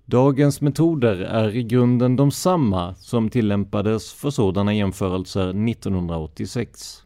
Dagens 0.05 0.61
metoder 0.61 1.15
är 1.15 1.55
i 1.55 1.63
grunden 1.63 2.15
de 2.15 2.31
samma 2.31 2.95
som 2.95 3.29
tillämpades 3.29 4.13
för 4.13 4.29
sådana 4.29 4.73
jämförelser 4.73 5.69
1986. 5.69 7.03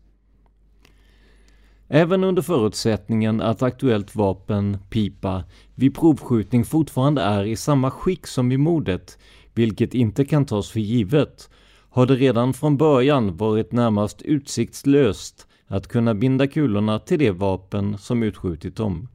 Även 1.95 2.23
under 2.23 2.41
förutsättningen 2.41 3.41
att 3.41 3.61
aktuellt 3.61 4.15
vapen, 4.15 4.77
pipa, 4.89 5.43
vid 5.75 5.95
provskjutning 5.95 6.65
fortfarande 6.65 7.21
är 7.21 7.43
i 7.43 7.55
samma 7.55 7.91
skick 7.91 8.27
som 8.27 8.49
vid 8.49 8.59
mordet, 8.59 9.17
vilket 9.53 9.93
inte 9.93 10.25
kan 10.25 10.45
tas 10.45 10.69
för 10.71 10.79
givet, 10.79 11.49
har 11.89 12.05
det 12.05 12.15
redan 12.15 12.53
från 12.53 12.77
början 12.77 13.37
varit 13.37 13.71
närmast 13.71 14.21
utsiktslöst 14.21 15.47
att 15.67 15.87
kunna 15.87 16.13
binda 16.13 16.47
kulorna 16.47 16.99
till 16.99 17.19
det 17.19 17.31
vapen 17.31 17.97
som 17.97 18.23
utskjutit 18.23 18.75
dem. 18.75 19.07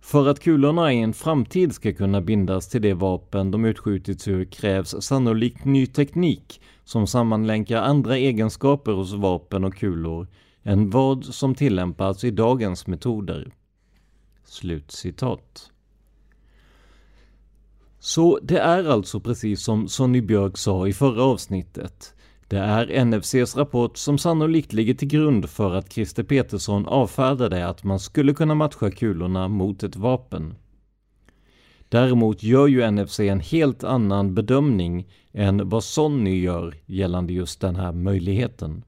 För 0.00 0.28
att 0.28 0.40
kulorna 0.40 0.92
i 0.92 1.00
en 1.00 1.12
framtid 1.12 1.72
ska 1.72 1.92
kunna 1.92 2.20
bindas 2.20 2.68
till 2.68 2.82
det 2.82 2.94
vapen 2.94 3.50
de 3.50 3.64
utskjutits 3.64 4.28
ur 4.28 4.44
krävs 4.44 4.94
sannolikt 5.00 5.64
ny 5.64 5.86
teknik 5.86 6.60
som 6.84 7.06
sammanlänkar 7.06 7.82
andra 7.82 8.16
egenskaper 8.16 8.92
hos 8.92 9.12
vapen 9.12 9.64
och 9.64 9.74
kulor 9.74 10.26
än 10.66 10.90
vad 10.90 11.24
som 11.24 11.54
tillämpas 11.54 12.24
i 12.24 12.30
dagens 12.30 12.86
metoder. 12.86 13.52
Slutcitat. 14.44 15.70
Så 17.98 18.38
det 18.42 18.58
är 18.58 18.84
alltså 18.84 19.20
precis 19.20 19.62
som 19.62 19.88
Sonny 19.88 20.20
Björk 20.20 20.56
sa 20.56 20.88
i 20.88 20.92
förra 20.92 21.22
avsnittet. 21.22 22.14
Det 22.48 22.58
är 22.58 23.04
NFCs 23.04 23.56
rapport 23.56 23.96
som 23.96 24.18
sannolikt 24.18 24.72
ligger 24.72 24.94
till 24.94 25.08
grund 25.08 25.50
för 25.50 25.74
att 25.74 25.92
Christer 25.92 26.22
Petersson 26.22 26.86
avfärdade 26.86 27.68
att 27.68 27.84
man 27.84 28.00
skulle 28.00 28.34
kunna 28.34 28.54
matcha 28.54 28.90
kulorna 28.90 29.48
mot 29.48 29.82
ett 29.82 29.96
vapen. 29.96 30.54
Däremot 31.88 32.42
gör 32.42 32.66
ju 32.66 32.90
NFC 32.90 33.20
en 33.20 33.40
helt 33.40 33.84
annan 33.84 34.34
bedömning 34.34 35.08
än 35.32 35.68
vad 35.68 35.84
Sonny 35.84 36.40
gör 36.40 36.74
gällande 36.86 37.32
just 37.32 37.60
den 37.60 37.76
här 37.76 37.92
möjligheten. 37.92 38.84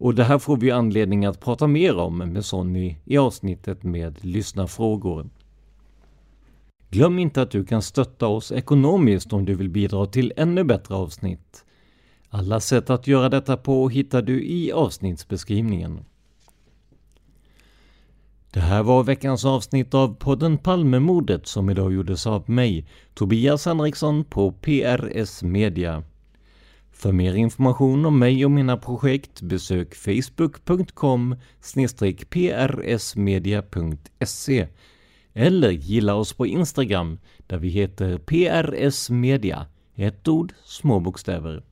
Och 0.00 0.14
det 0.14 0.24
här 0.24 0.38
får 0.38 0.56
vi 0.56 0.70
anledning 0.70 1.24
att 1.24 1.40
prata 1.40 1.66
mer 1.66 1.96
om 1.96 2.18
med 2.18 2.44
Sonny 2.44 2.96
i 3.04 3.18
avsnittet 3.18 3.82
med 3.82 4.24
lyssnarfrågor. 4.24 5.30
Glöm 6.90 7.18
inte 7.18 7.42
att 7.42 7.50
du 7.50 7.64
kan 7.64 7.82
stötta 7.82 8.26
oss 8.26 8.52
ekonomiskt 8.52 9.32
om 9.32 9.44
du 9.44 9.54
vill 9.54 9.68
bidra 9.68 10.06
till 10.06 10.32
ännu 10.36 10.64
bättre 10.64 10.94
avsnitt. 10.94 11.64
Alla 12.28 12.60
sätt 12.60 12.90
att 12.90 13.06
göra 13.06 13.28
detta 13.28 13.56
på 13.56 13.88
hittar 13.88 14.22
du 14.22 14.44
i 14.44 14.72
avsnittsbeskrivningen. 14.72 16.04
Det 18.50 18.60
här 18.60 18.82
var 18.82 19.04
veckans 19.04 19.44
avsnitt 19.44 19.94
av 19.94 20.14
podden 20.14 20.58
Palmemordet 20.58 21.46
som 21.46 21.70
idag 21.70 21.92
gjordes 21.92 22.26
av 22.26 22.50
mig, 22.50 22.86
Tobias 23.14 23.66
Henriksson 23.66 24.24
på 24.24 24.52
PRS 24.52 25.42
Media. 25.42 26.02
För 27.00 27.12
mer 27.12 27.34
information 27.34 28.06
om 28.06 28.18
mig 28.18 28.44
och 28.44 28.50
mina 28.50 28.76
projekt 28.76 29.42
besök 29.42 29.94
facebook.com 29.94 31.36
prsmedia.se 32.30 34.68
eller 35.32 35.70
gilla 35.70 36.14
oss 36.14 36.32
på 36.32 36.46
Instagram 36.46 37.18
där 37.46 37.58
vi 37.58 37.68
heter 37.68 38.18
PRSMedia, 38.18 39.66
ett 39.94 40.28
ord, 40.28 40.52
små 40.64 41.00
bokstäver. 41.00 41.64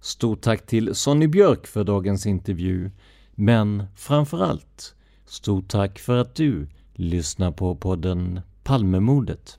Stort 0.00 0.40
tack 0.40 0.66
till 0.66 0.94
Sonny 0.94 1.26
Björk 1.26 1.66
för 1.66 1.84
dagens 1.84 2.26
intervju, 2.26 2.90
men 3.30 3.84
framförallt 3.96 4.94
stort 5.24 5.68
tack 5.68 5.98
för 5.98 6.16
att 6.16 6.34
du 6.34 6.68
lyssnar 6.94 7.52
på 7.52 7.76
podden 7.76 8.40
Palmemordet. 8.62 9.58